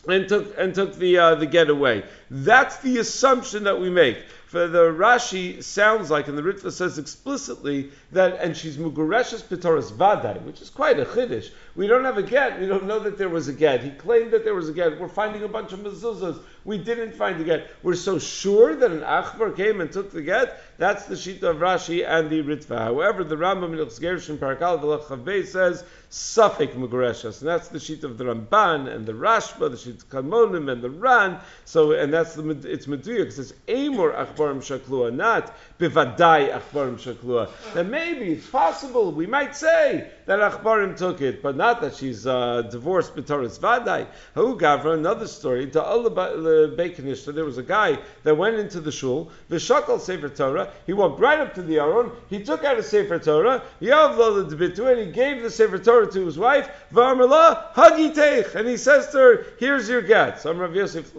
and 0.08 0.26
took 0.26 0.58
and 0.58 0.75
took 0.75 0.96
the 0.96 1.18
uh, 1.18 1.34
the 1.34 1.44
getaway. 1.44 2.02
That's 2.30 2.78
the 2.78 2.96
assumption 2.96 3.64
that 3.64 3.78
we 3.78 3.90
make. 3.90 4.25
For 4.52 4.68
the 4.68 4.90
Rashi 4.90 5.64
sounds 5.64 6.11
like, 6.11 6.28
and 6.28 6.37
the 6.37 6.42
Ritva 6.42 6.71
says 6.73 6.99
explicitly 6.99 7.90
that, 8.11 8.38
and 8.38 8.54
she's 8.54 8.76
Mugureshes 8.76 9.42
Pitoras 9.42 9.90
Vadai, 9.90 10.42
which 10.42 10.61
is 10.61 10.68
quite 10.68 11.00
a 11.00 11.06
chiddush. 11.06 11.49
We 11.75 11.87
don't 11.87 12.04
have 12.04 12.18
a 12.18 12.23
get. 12.23 12.61
We 12.61 12.66
don't 12.66 12.85
know 12.85 12.99
that 12.99 13.16
there 13.16 13.30
was 13.30 13.49
a 13.49 13.54
get. 13.54 13.82
He 13.82 13.88
claimed 13.92 14.32
that 14.32 14.44
there 14.44 14.54
was 14.54 14.68
a 14.68 14.75
get. 14.75 15.00
We're 15.00 15.09
finding 15.09 15.42
a 15.42 15.49
bunch 15.49 15.73
of 15.73 15.78
mezuzahs. 15.78 16.38
We 16.66 16.76
didn't 16.76 17.14
find 17.14 17.40
the 17.40 17.44
get. 17.44 17.71
We're 17.82 17.94
so 17.94 18.18
sure 18.18 18.76
that 18.76 18.90
an 18.90 19.00
Achbar 19.00 19.56
came 19.56 19.80
and 19.80 19.90
took 19.90 20.12
the 20.12 20.21
get. 20.21 20.61
That's 20.76 21.06
the 21.06 21.16
sheet 21.16 21.42
of 21.42 21.56
Rashi 21.56 22.06
and 22.06 22.28
the 22.28 22.42
Ritva. 22.42 22.76
However, 22.76 23.25
the 23.25 23.37
Rambam 23.37 23.73
in 23.73 23.88
Gershon 23.88 24.37
Parakal 24.37 25.47
says 25.47 25.82
Safek 26.12 26.75
Mugureshes, 26.75 27.40
and 27.40 27.49
that's 27.49 27.69
the 27.69 27.81
sheet 27.81 28.04
of 28.04 28.19
the 28.19 28.25
Ramban 28.25 28.87
and 28.87 29.07
the 29.07 29.14
Rashba, 29.14 29.71
the 29.71 29.78
sheet 29.78 29.95
of 29.95 30.11
Kalmonim 30.11 30.71
and 30.71 30.83
the 30.83 30.90
Ran. 30.90 31.40
So, 31.64 31.92
and 31.92 32.12
that's 32.12 32.35
the 32.35 32.50
it's 32.71 32.85
Meduyak. 32.85 33.16
because 33.16 33.38
it's 33.38 33.54
Amor 33.66 34.12
Achbarim 34.12 34.59
Shaklua, 34.59 35.11
not 35.11 35.54
Bivadai 35.78 36.52
Achbarim 36.52 37.00
Shaklua. 37.00 37.49
That 37.73 37.87
maybe 37.87 38.31
it's 38.31 38.47
possible. 38.47 39.11
We 39.11 39.26
might 39.26 39.57
say 39.57 40.11
that 40.26 40.38
Achbarim 40.38 40.96
took 40.96 41.20
it, 41.20 41.42
but 41.42 41.56
not 41.56 41.80
that 41.80 41.96
she's 41.96 42.26
uh, 42.26 42.62
divorced 42.62 43.14
b'toras 43.14 43.58
vadai. 43.58 44.06
Hu 44.34 44.58
gavra 44.58 44.94
another 44.94 45.26
story. 45.26 45.68
To 45.70 45.80
Bekanishta, 45.80 47.34
there 47.34 47.44
was 47.44 47.58
a 47.58 47.62
guy 47.62 47.98
that 48.22 48.36
went 48.36 48.56
into 48.56 48.80
the 48.80 48.92
shul, 48.92 49.30
the 49.48 49.56
shakal 49.56 50.00
sefer 50.00 50.28
Torah. 50.28 50.70
He 50.86 50.92
walked 50.92 51.20
right 51.20 51.40
up 51.40 51.54
to 51.54 51.62
the 51.62 51.78
aron. 51.78 52.12
He 52.28 52.42
took 52.42 52.64
out 52.64 52.78
a 52.78 52.82
sefer 52.82 53.18
Torah. 53.18 53.62
Yavlo 53.80 54.48
the 54.48 54.86
and 54.90 55.00
he 55.00 55.12
gave 55.12 55.42
the 55.42 55.50
sefer 55.50 55.78
Torah 55.78 56.10
to 56.10 56.24
his 56.24 56.38
wife. 56.38 56.68
V'amarla 56.92 57.72
hagi 57.74 58.12
and 58.54 58.68
he 58.68 58.76
says 58.76 59.08
to 59.10 59.18
her, 59.18 59.46
"Here's 59.58 59.88
your 59.88 60.02
get." 60.02 60.40
So 60.40 60.52
Rav 60.52 60.74
Yosef 60.74 61.12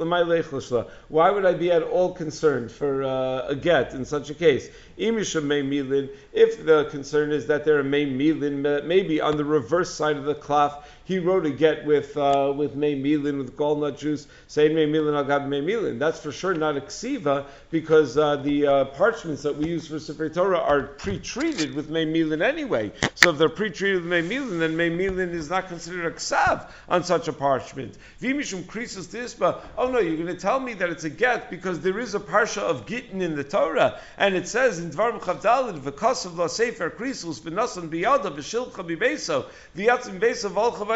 Why 1.07 1.29
would 1.29 1.45
I 1.45 1.53
be 1.53 1.71
at 1.71 1.83
all 1.83 2.13
concerned 2.13 2.71
for 2.71 3.03
uh, 3.03 3.47
a 3.47 3.55
get 3.55 3.93
in 3.93 4.05
such 4.05 4.29
a 4.29 4.33
case? 4.33 4.69
If 4.95 6.65
the 6.65 6.87
concern 6.91 7.31
is 7.31 7.47
that 7.47 7.65
there 7.65 7.79
are 7.79 7.83
may 7.83 8.05
milin, 8.05 8.83
maybe 8.93 9.19
on 9.19 9.37
the 9.37 9.43
reverse 9.45 9.91
side 9.91 10.17
of 10.17 10.25
the 10.25 10.35
cloth, 10.35 10.87
he 11.05 11.19
wrote 11.19 11.45
a 11.45 11.51
get 11.51 11.85
with 11.85 12.15
uh, 12.15 12.53
with 12.55 12.75
may 12.75 12.95
milin 12.95 13.37
with 13.37 13.57
walnut 13.57 13.97
juice, 13.97 14.27
saying 14.47 14.73
may 14.73 14.85
milin 14.85 15.15
al 15.15 15.23
gab 15.25 15.47
may 15.47 15.61
milin. 15.61 15.99
That's 15.99 16.19
for 16.19 16.31
sure 16.31 16.53
not 16.53 16.77
a 16.77 16.81
ksiva 16.81 17.45
because 17.71 18.17
uh, 18.17 18.37
the 18.37 18.67
uh, 18.67 18.85
parchments 18.85 19.43
that 19.43 19.57
we 19.57 19.67
use 19.67 19.87
for 19.87 19.99
Sefer 19.99 20.29
Torah 20.29 20.59
are 20.59 20.83
pre-treated 20.83 21.73
with 21.73 21.89
may 21.89 22.05
milin 22.05 22.41
anyway. 22.41 22.91
So 23.15 23.29
if 23.29 23.37
they're 23.37 23.49
pre-treated 23.49 24.03
with 24.03 24.09
may 24.09 24.21
milin, 24.21 24.59
then 24.59 24.77
may 24.77 24.89
milin 24.89 25.31
is 25.33 25.49
not 25.49 25.67
considered 25.67 26.05
a 26.05 26.11
ksav 26.11 26.69
on 26.87 27.03
such 27.03 27.27
a 27.27 27.33
parchment. 27.33 27.97
Vimishum 28.21 28.63
krisus 28.63 29.07
dispa. 29.07 29.61
Oh 29.77 29.89
no, 29.89 29.99
you're 29.99 30.15
going 30.15 30.27
to 30.27 30.35
tell 30.35 30.59
me 30.59 30.73
that 30.75 30.89
it's 30.89 31.03
a 31.03 31.09
get 31.09 31.49
because 31.49 31.81
there 31.81 31.99
is 31.99 32.15
a 32.15 32.19
parsha 32.19 32.61
of 32.61 32.85
gittin 32.85 33.21
in 33.21 33.35
the 33.35 33.43
Torah, 33.43 33.99
and 34.17 34.35
it 34.35 34.47
says 34.47 34.79
in 34.79 34.91
Dvarim 34.91 35.19
Chavdalid, 35.19 35.79
v'kosav 35.79 36.37
la 36.37 36.47
sefer 36.47 36.89
krisus 36.89 37.41
v'nasan 37.41 37.89
biyada 37.89 38.33
v'shilcha 38.33 38.87
bibeso 38.87 39.45
v'yatzim 39.75 40.19
beso 40.19 40.49
l'ishacher, 40.53 40.92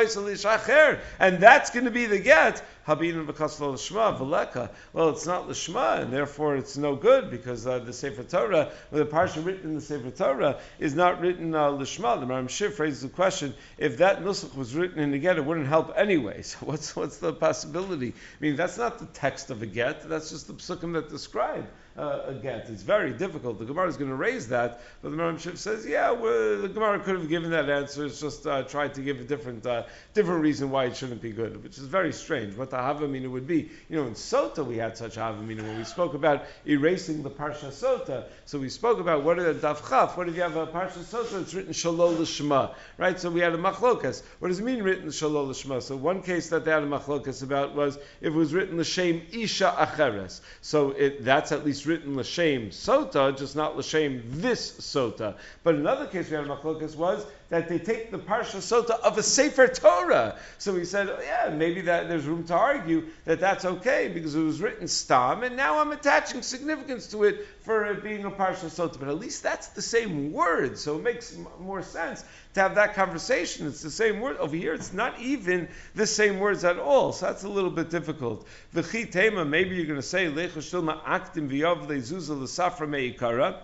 and 1.20 1.40
that's 1.40 1.70
going 1.72 1.86
to 1.86 1.92
be 1.92 2.06
the 2.06 2.20
get. 2.20 2.64
Habin 2.86 3.28
v'kosla 3.28 3.74
l'shma 3.74 4.18
v'leka. 4.18 4.70
Well, 4.94 5.10
it's 5.10 5.26
not 5.26 5.50
l'shma, 5.50 6.02
and 6.02 6.14
therefore 6.14 6.56
it's 6.56 6.78
no 6.78 6.96
good 6.96 7.30
because 7.30 7.68
uh, 7.68 7.80
the 7.80 7.92
Sefer 7.92 8.24
Torah, 8.24 8.72
the 8.92 9.06
parsha 9.06 9.46
written 9.46 9.72
in 9.72 9.76
the 9.76 9.82
Sefer 9.82 10.10
Torah, 10.10 10.60
is 10.80 10.96
not 10.96 11.20
written 11.20 11.54
uh, 11.54 11.70
l'shma. 11.70 12.20
The 12.20 12.26
Maram 12.26 12.46
Shif 12.46 12.80
raises 12.80 13.02
the 13.02 13.10
question: 13.10 13.54
if 13.78 13.98
that 13.98 14.24
nusach 14.24 14.56
was 14.56 14.74
written 14.74 15.00
in 15.00 15.12
the 15.12 15.20
get, 15.20 15.38
it 15.38 15.46
wouldn't 15.46 15.68
help 15.68 15.94
anyway. 15.96 16.44
So 16.48 16.60
what's 16.62 16.96
what's 16.96 17.18
the 17.18 17.34
possibility? 17.34 18.10
I 18.10 18.40
mean, 18.40 18.56
that's 18.56 18.78
not 18.78 19.00
the 19.00 19.06
text 19.08 19.50
of 19.50 19.62
a 19.62 19.66
get. 19.66 20.08
That's 20.08 20.30
just 20.30 20.48
the 20.48 20.54
psukim 20.54 20.94
that 20.94 21.10
describe 21.10 21.68
uh, 21.98 22.22
a 22.28 22.34
get. 22.34 22.70
It's 22.70 22.84
very 22.84 23.12
difficult. 23.12 23.60
The 23.60 23.66
Gemara 23.66 23.88
is 23.88 23.98
going 23.98 24.10
to 24.10 24.16
raise 24.16 24.48
that, 24.50 24.82
but 25.02 25.12
the 25.12 25.18
Maram 25.18 25.36
Shif 25.36 25.58
says, 25.58 25.86
yeah, 25.86 26.12
well, 26.12 26.62
the 26.62 26.70
Gemara 26.70 27.00
could 27.00 27.16
have 27.16 27.30
given 27.30 27.52
that 27.52 27.70
answer. 27.70 28.06
It's 28.06 28.20
just 28.20 28.46
uh, 28.46 28.64
tried 28.64 28.94
to 28.96 29.02
give 29.02 29.20
a 29.20 29.24
different 29.24 29.66
uh, 29.66 29.84
different 30.14 30.42
reason 30.42 30.70
why 30.70 30.86
it 30.86 30.96
shouldn't 30.96 31.22
be 31.22 31.32
good, 31.32 31.64
which 31.64 31.78
is 31.78 31.86
very 31.86 32.14
strange. 32.14 32.56
What 32.56 32.70
the 32.70 32.78
Havamina 32.78 33.30
would 33.30 33.48
be. 33.48 33.70
You 33.90 33.98
know, 33.98 34.08
in 34.08 34.14
Sota 34.14 34.66
we 34.66 34.78
had 34.78 34.98
such 34.98 35.16
Havamina 35.16 35.62
when 35.64 35.78
we 35.78 35.84
spoke 35.84 36.14
about 36.14 36.46
erasing 36.66 37.24
the 37.24 37.30
Parsha 37.30 37.72
Sota. 37.72 38.26
So 38.46 38.60
we 38.60 38.70
spoke 38.70 39.00
about 39.00 39.24
what 39.24 39.40
are 39.40 39.54
the 39.54 39.60
Daf 39.60 40.18
what 40.18 40.28
if 40.28 40.36
you 40.36 40.42
have 40.42 40.56
a 40.56 40.68
Parsha 40.68 41.00
Sota 41.00 41.32
that's 41.32 41.54
written 41.54 41.74
Shalol 41.74 42.26
Shema, 42.26 42.74
right? 42.98 43.20
So 43.20 43.30
we 43.30 43.40
had 43.40 43.54
a 43.54 43.58
Machlokas. 43.58 44.24
What 44.40 44.50
does 44.50 44.60
it 44.60 44.64
mean 44.64 44.84
written 44.84 45.10
Shalol 45.10 45.56
Shema? 45.56 45.80
So 45.80 45.96
one 45.96 46.22
case 46.22 46.50
that 46.50 46.66
they 46.66 46.72
had 46.72 46.84
a 46.84 46.88
Machlokas 46.88 47.44
about 47.44 47.76
was 47.76 47.98
if 48.22 48.28
it 48.28 48.32
was 48.32 48.54
written 48.54 48.78
the 48.78 48.84
L'Shem 48.88 49.22
Isha 49.32 49.76
Acheres. 49.78 50.42
So 50.62 50.92
it, 50.92 51.24
that's 51.24 51.52
at 51.52 51.66
least 51.66 51.86
written 51.88 52.16
l'shem 52.18 52.70
sota, 52.70 53.38
just 53.38 53.56
not 53.56 53.78
l'shem 53.78 54.22
this 54.26 54.72
sota. 54.74 55.36
But 55.64 55.76
another 55.76 56.06
case 56.08 56.30
we 56.30 56.36
had 56.36 56.46
a 56.46 56.50
machlokas 56.50 56.96
was 56.96 57.26
that 57.50 57.70
they 57.70 57.80
take 57.80 58.12
the 58.12 58.20
parsha 58.20 58.58
sota 58.58 59.00
of 59.00 59.18
a 59.18 59.24
sefer 59.24 59.68
Torah. 59.68 60.38
So 60.58 60.74
we 60.74 60.84
said, 60.84 61.08
oh, 61.10 61.20
yeah, 61.22 61.50
maybe 61.54 61.82
that 61.82 62.10
there's 62.10 62.26
room 62.26 62.44
to 62.46 62.54
argue 62.54 63.06
that 63.26 63.40
that's 63.40 63.64
okay 63.64 64.10
because 64.14 64.36
it 64.36 64.42
was 64.42 64.62
written 64.62 64.88
stam, 64.88 65.44
and 65.44 65.56
now 65.56 65.80
I'm 65.80 65.92
attaching 65.92 66.42
significance 66.42 67.08
to 67.08 67.24
it 67.24 67.48
for 67.62 67.86
it 67.86 68.04
being 68.04 68.26
a 68.26 68.32
parsha 68.32 68.66
sota. 68.66 69.00
But 69.00 69.08
at 69.08 69.18
least 69.18 69.44
that's 69.44 69.68
the 69.70 69.82
same 69.82 70.34
word, 70.34 70.78
so 70.78 70.98
it 70.98 71.04
makes 71.04 71.36
m- 71.36 71.48
more 71.62 71.82
sense 71.82 72.24
to 72.56 72.62
have 72.62 72.76
that 72.76 72.96
conversation. 72.96 73.68
It's 73.68 73.82
the 73.82 73.92
same 73.92 74.20
word 74.20 74.38
over 74.38 74.56
here. 74.56 74.74
It's 74.74 74.92
not 74.92 75.20
even 75.20 75.70
the 75.96 76.08
same 76.08 76.40
words 76.40 76.66
at 76.66 76.78
all. 76.78 77.14
So 77.14 77.28
that's 77.28 77.44
a 77.44 77.50
little 77.50 77.70
bit 77.70 77.90
difficult. 77.90 78.46
The 78.74 78.82
chitema, 78.82 79.48
maybe 79.48 79.76
you're 79.76 79.86
going 79.86 80.00
to 80.00 80.06
say 80.06 80.28
lechashilma 80.28 81.02
aktim 81.04 81.50
viyav 81.50 81.88
lezuzah 81.88 82.42
l'safra 82.42 82.88
meikara. 82.88 83.58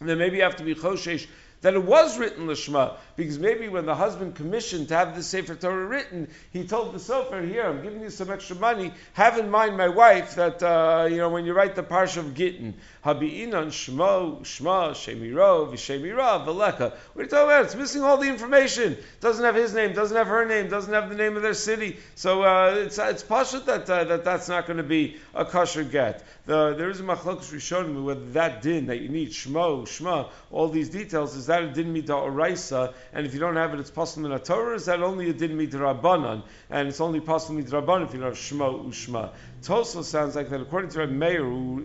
Then 0.00 0.18
maybe 0.18 0.36
you 0.38 0.44
have 0.44 0.56
to 0.56 0.64
be 0.64 0.74
choshesh 0.74 1.26
that 1.60 1.74
it 1.74 1.82
was 1.82 2.18
written 2.18 2.46
Lishma, 2.46 2.96
because 3.16 3.38
maybe 3.38 3.68
when 3.68 3.86
the 3.86 3.94
husband 3.94 4.36
commissioned 4.36 4.88
to 4.88 4.94
have 4.94 5.16
the 5.16 5.22
Sefer 5.22 5.54
Torah 5.54 5.86
written, 5.86 6.28
he 6.52 6.66
told 6.66 6.94
the 6.94 6.98
Sofer, 6.98 7.46
here, 7.46 7.64
I'm 7.64 7.82
giving 7.82 8.00
you 8.00 8.10
some 8.10 8.30
extra 8.30 8.56
money, 8.56 8.92
have 9.14 9.38
in 9.38 9.50
mind 9.50 9.76
my 9.76 9.88
wife 9.88 10.36
that, 10.36 10.62
uh, 10.62 11.08
you 11.10 11.16
know, 11.16 11.28
when 11.28 11.44
you 11.44 11.52
write 11.52 11.74
the 11.74 11.82
Parsha 11.82 12.18
of 12.18 12.34
Gittin, 12.34 12.74
Habi'inan 13.08 13.68
Shmo, 13.68 14.40
Shma, 14.42 14.90
Shemiro, 14.90 15.72
Vishemira, 15.72 16.44
Veleka. 16.44 16.92
What 17.14 17.16
are 17.16 17.22
you 17.22 17.26
talking 17.26 17.44
about? 17.46 17.64
It's 17.64 17.74
missing 17.74 18.02
all 18.02 18.18
the 18.18 18.28
information. 18.28 18.98
Doesn't 19.22 19.42
have 19.42 19.54
his 19.54 19.72
name, 19.72 19.94
doesn't 19.94 20.16
have 20.16 20.26
her 20.26 20.44
name, 20.44 20.68
doesn't 20.68 20.92
have 20.92 21.08
the 21.08 21.14
name 21.14 21.34
of 21.34 21.42
their 21.42 21.54
city. 21.54 21.96
So 22.16 22.42
uh, 22.42 22.74
it's, 22.76 22.98
it's 22.98 23.22
pashut 23.22 23.64
that, 23.64 23.88
uh, 23.88 24.04
that 24.04 24.24
that's 24.26 24.50
not 24.50 24.66
going 24.66 24.76
to 24.76 24.82
be 24.82 25.16
a 25.34 25.46
kosher 25.46 25.84
get. 25.84 26.22
The, 26.44 26.74
there 26.74 26.90
is 26.90 27.00
a 27.00 27.02
machlokus 27.02 27.50
rishonim 27.50 28.04
whether 28.04 28.24
that 28.32 28.60
din 28.60 28.86
that 28.86 29.00
you 29.00 29.08
need 29.08 29.30
Shmo, 29.30 29.82
Shma, 29.84 30.28
all 30.50 30.68
these 30.68 30.90
details 30.90 31.34
is 31.34 31.46
that 31.46 31.62
a 31.62 31.68
din 31.68 31.92
mita 31.92 32.12
oraisa, 32.12 32.92
and 33.14 33.26
if 33.26 33.32
you 33.32 33.40
don't 33.40 33.56
have 33.56 33.72
it, 33.72 33.80
it's 33.80 33.90
possible 33.90 34.26
in 34.26 34.32
a 34.32 34.38
Torah. 34.38 34.74
Is 34.74 34.84
that 34.84 35.02
only 35.02 35.30
a 35.30 35.32
din 35.32 35.56
mita 35.56 35.78
rabbanan, 35.78 36.42
and 36.68 36.88
it's 36.88 37.00
only 37.00 37.20
possible 37.20 37.56
mita 37.56 37.70
rabbanan 37.70 38.06
if 38.06 38.12
you 38.12 38.20
don't 38.20 38.28
have 38.28 38.38
shmo 38.38 38.86
ushma. 38.86 39.30
Tosa 39.62 40.04
sounds 40.04 40.36
like 40.36 40.50
that 40.50 40.60
according 40.60 40.90
to 40.90 41.02
a 41.02 41.06
mayor 41.06 41.42
who, 41.42 41.84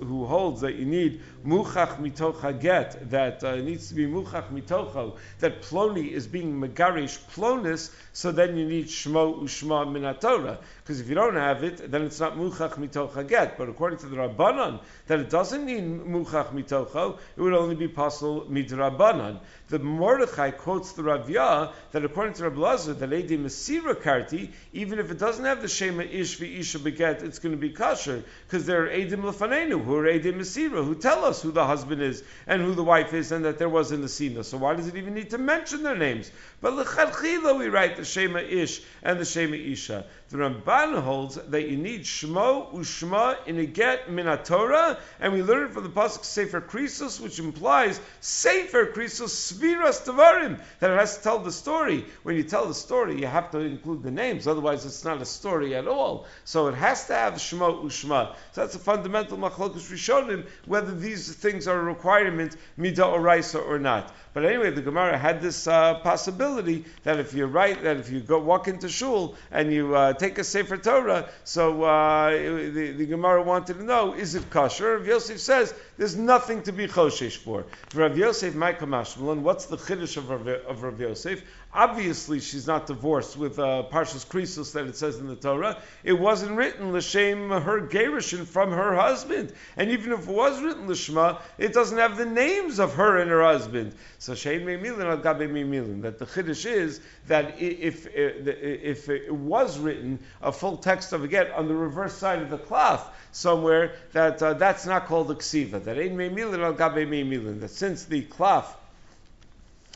who 0.00 0.26
holds 0.26 0.60
that 0.62 0.74
you 0.74 0.84
need 0.84 1.20
muchach 1.46 1.98
mitocha 1.98 2.58
get, 2.58 3.10
that 3.10 3.44
uh, 3.44 3.56
needs 3.56 3.88
to 3.88 3.94
be 3.94 4.06
muchach 4.06 4.48
mitocho, 4.52 5.16
that 5.38 5.62
ploni 5.62 6.10
is 6.10 6.26
being 6.26 6.60
megarish 6.60 7.18
plonis, 7.34 7.94
so 8.12 8.32
then 8.32 8.56
you 8.56 8.66
need 8.66 8.86
shmo 8.86 9.40
ushma 9.40 9.86
minatora. 9.86 10.58
Because 10.82 10.98
if 10.98 11.08
you 11.08 11.14
don't 11.14 11.36
have 11.36 11.62
it, 11.62 11.92
then 11.92 12.02
it's 12.02 12.18
not 12.18 12.36
muchach 12.36 12.72
mitocha 12.72 13.26
get. 13.28 13.56
But 13.56 13.68
according 13.68 14.00
to 14.00 14.06
the 14.06 14.16
Rabbanan, 14.16 14.80
that 15.06 15.20
it 15.20 15.30
doesn't 15.30 15.64
need 15.64 15.84
muchach 15.84 16.52
mitocho, 16.52 17.18
it 17.36 17.40
would 17.40 17.54
only 17.54 17.76
be 17.76 17.86
possible 17.86 18.46
midrabanan. 18.50 19.38
The 19.68 19.78
Mordechai 19.78 20.50
quotes 20.50 20.90
the 20.92 21.02
Ravya 21.02 21.72
that 21.92 22.04
according 22.04 22.34
to 22.34 22.44
Rabbi 22.44 22.60
Lazar, 22.60 22.94
that 22.94 23.12
Edi 23.12 23.38
Masira 23.38 23.94
Karti, 23.94 24.50
even 24.72 24.98
if 24.98 25.12
it 25.12 25.20
doesn't 25.20 25.44
have 25.44 25.62
the 25.62 25.68
Shema 25.68 26.02
Ish 26.02 26.40
Isha 26.40 26.80
Beget, 26.80 27.22
it's 27.22 27.38
going 27.38 27.54
to 27.54 27.60
be 27.60 27.70
kosher, 27.70 28.24
because 28.48 28.66
there 28.66 28.84
are 28.84 28.88
Edim 28.88 29.22
Lefanenu, 29.22 29.84
who 29.84 29.94
are 29.94 30.04
Edim 30.04 30.40
Masira, 30.40 30.84
who 30.84 30.96
tell 30.96 31.24
us 31.24 31.42
who 31.42 31.52
the 31.52 31.64
husband 31.64 32.02
is 32.02 32.24
and 32.48 32.60
who 32.60 32.74
the 32.74 32.82
wife 32.82 33.14
is, 33.14 33.30
and 33.30 33.44
that 33.44 33.58
there 33.58 33.68
was 33.68 33.92
in 33.92 34.02
the 34.02 34.08
Sina. 34.08 34.42
So 34.42 34.58
why 34.58 34.74
does 34.74 34.88
it 34.88 34.96
even 34.96 35.14
need 35.14 35.30
to 35.30 35.38
mention 35.38 35.84
their 35.84 35.96
names? 35.96 36.28
But 36.60 36.72
Lechatchila 36.72 37.56
we 37.56 37.68
write 37.68 37.96
the 37.96 38.04
Shema 38.04 38.40
Ish 38.40 38.82
and 39.04 39.20
the 39.20 39.24
Shema 39.24 39.54
Isha. 39.54 40.06
The 40.30 40.38
Ramban 40.38 40.71
holds 40.72 41.34
that 41.36 41.68
you 41.68 41.76
need 41.76 42.02
Shmo 42.02 42.72
Ushma 42.72 43.46
in 43.46 43.58
a 43.58 43.66
get 43.66 44.08
Minatora, 44.08 44.98
and 45.20 45.32
we 45.32 45.42
learn 45.42 45.70
from 45.70 45.82
the 45.82 45.90
Pasuk 45.90 46.24
Sefer 46.24 46.60
Krisos, 46.60 47.20
which 47.20 47.38
implies 47.38 48.00
Sefer 48.20 48.86
Krisos 48.86 49.28
Sviras 49.28 50.02
Tavarim, 50.04 50.58
that 50.80 50.90
it 50.90 50.98
has 50.98 51.18
to 51.18 51.22
tell 51.22 51.38
the 51.40 51.52
story. 51.52 52.06
When 52.22 52.36
you 52.36 52.42
tell 52.42 52.66
the 52.66 52.74
story, 52.74 53.20
you 53.20 53.26
have 53.26 53.50
to 53.50 53.58
include 53.58 54.02
the 54.02 54.10
names, 54.10 54.46
otherwise 54.46 54.86
it's 54.86 55.04
not 55.04 55.20
a 55.20 55.26
story 55.26 55.74
at 55.74 55.86
all. 55.86 56.26
So 56.44 56.68
it 56.68 56.74
has 56.74 57.06
to 57.08 57.14
have 57.14 57.34
Shmo 57.34 57.84
Ushma. 57.84 58.34
So 58.52 58.62
that's 58.62 58.74
a 58.74 58.78
fundamental 58.78 59.36
Machlokus 59.36 59.90
Rishonim, 59.92 60.46
whether 60.66 60.94
these 60.94 61.34
things 61.34 61.68
are 61.68 61.78
a 61.78 61.84
requirement, 61.84 62.56
Midah 62.78 63.12
or 63.12 63.20
Raisa 63.20 63.58
or 63.58 63.78
not. 63.78 64.12
But 64.34 64.46
anyway, 64.46 64.70
the 64.70 64.80
Gemara 64.80 65.18
had 65.18 65.42
this 65.42 65.66
uh, 65.66 65.94
possibility 66.00 66.86
that 67.02 67.20
if 67.20 67.34
you 67.34 67.46
write, 67.46 67.82
that 67.82 67.98
if 67.98 68.10
you 68.10 68.20
go 68.20 68.38
walk 68.38 68.66
into 68.66 68.88
shul 68.88 69.34
and 69.50 69.70
you 69.70 69.94
uh, 69.94 70.14
take 70.14 70.38
a 70.38 70.44
Sefer 70.44 70.78
Torah, 70.78 71.28
so 71.44 71.82
uh, 71.82 72.30
the, 72.30 72.94
the, 72.96 73.06
Gemara 73.06 73.42
wanted 73.42 73.76
to 73.78 73.84
know, 73.84 74.14
is 74.14 74.34
it 74.34 74.48
kosher? 74.48 74.96
Rav 74.96 75.06
Yosef 75.06 75.38
says, 75.38 75.74
there's 75.98 76.16
nothing 76.16 76.62
to 76.62 76.72
be 76.72 76.86
choshesh 76.86 77.36
for. 77.36 77.66
Rav 77.94 78.16
Yosef, 78.16 78.54
my 78.54 78.72
what's 78.72 79.66
the 79.66 79.76
chiddush 79.76 80.16
of 80.16 80.30
of 80.30 80.82
Rav 80.82 80.98
Yosef? 80.98 81.42
Obviously, 81.74 82.38
she's 82.38 82.66
not 82.66 82.86
divorced 82.86 83.34
with 83.34 83.58
uh, 83.58 83.84
Parshas 83.90 84.26
Krisos 84.26 84.74
that 84.74 84.86
it 84.86 84.94
says 84.94 85.18
in 85.18 85.26
the 85.26 85.36
Torah. 85.36 85.80
It 86.04 86.12
wasn't 86.12 86.52
written 86.52 86.92
l'shem 86.92 87.48
her 87.48 87.80
gerushin 87.80 88.44
from 88.44 88.72
her 88.72 88.94
husband, 88.94 89.54
and 89.78 89.90
even 89.90 90.12
if 90.12 90.28
it 90.28 90.34
was 90.34 90.60
written 90.60 90.86
l'shma, 90.86 91.40
it 91.56 91.72
doesn't 91.72 91.96
have 91.96 92.18
the 92.18 92.26
names 92.26 92.78
of 92.78 92.92
her 92.96 93.16
and 93.16 93.30
her 93.30 93.42
husband. 93.42 93.94
So 94.18 94.34
shein 94.34 94.66
me'milin 94.66 95.06
al 95.06 95.16
gabe 95.16 95.50
me'milin. 95.50 96.02
That 96.02 96.18
the 96.18 96.26
chiddush 96.26 96.66
is 96.70 97.00
that 97.28 97.58
if 97.58 98.06
if 98.06 99.08
it 99.08 99.34
was 99.34 99.78
written 99.78 100.18
a 100.42 100.52
full 100.52 100.76
text 100.76 101.14
of 101.14 101.24
a 101.24 101.28
get 101.28 101.52
on 101.52 101.68
the 101.68 101.74
reverse 101.74 102.12
side 102.12 102.42
of 102.42 102.50
the 102.50 102.58
cloth 102.58 103.08
somewhere, 103.32 103.94
that 104.12 104.42
uh, 104.42 104.52
that's 104.52 104.84
not 104.84 105.06
called 105.06 105.30
a 105.30 105.34
ksiva. 105.36 105.82
That 105.82 105.98
ein 105.98 106.18
me'milin 106.18 106.62
al 106.62 106.74
gabe 106.74 107.08
me'milin. 107.08 107.60
That 107.60 107.70
since 107.70 108.04
the 108.04 108.20
cloth 108.20 108.76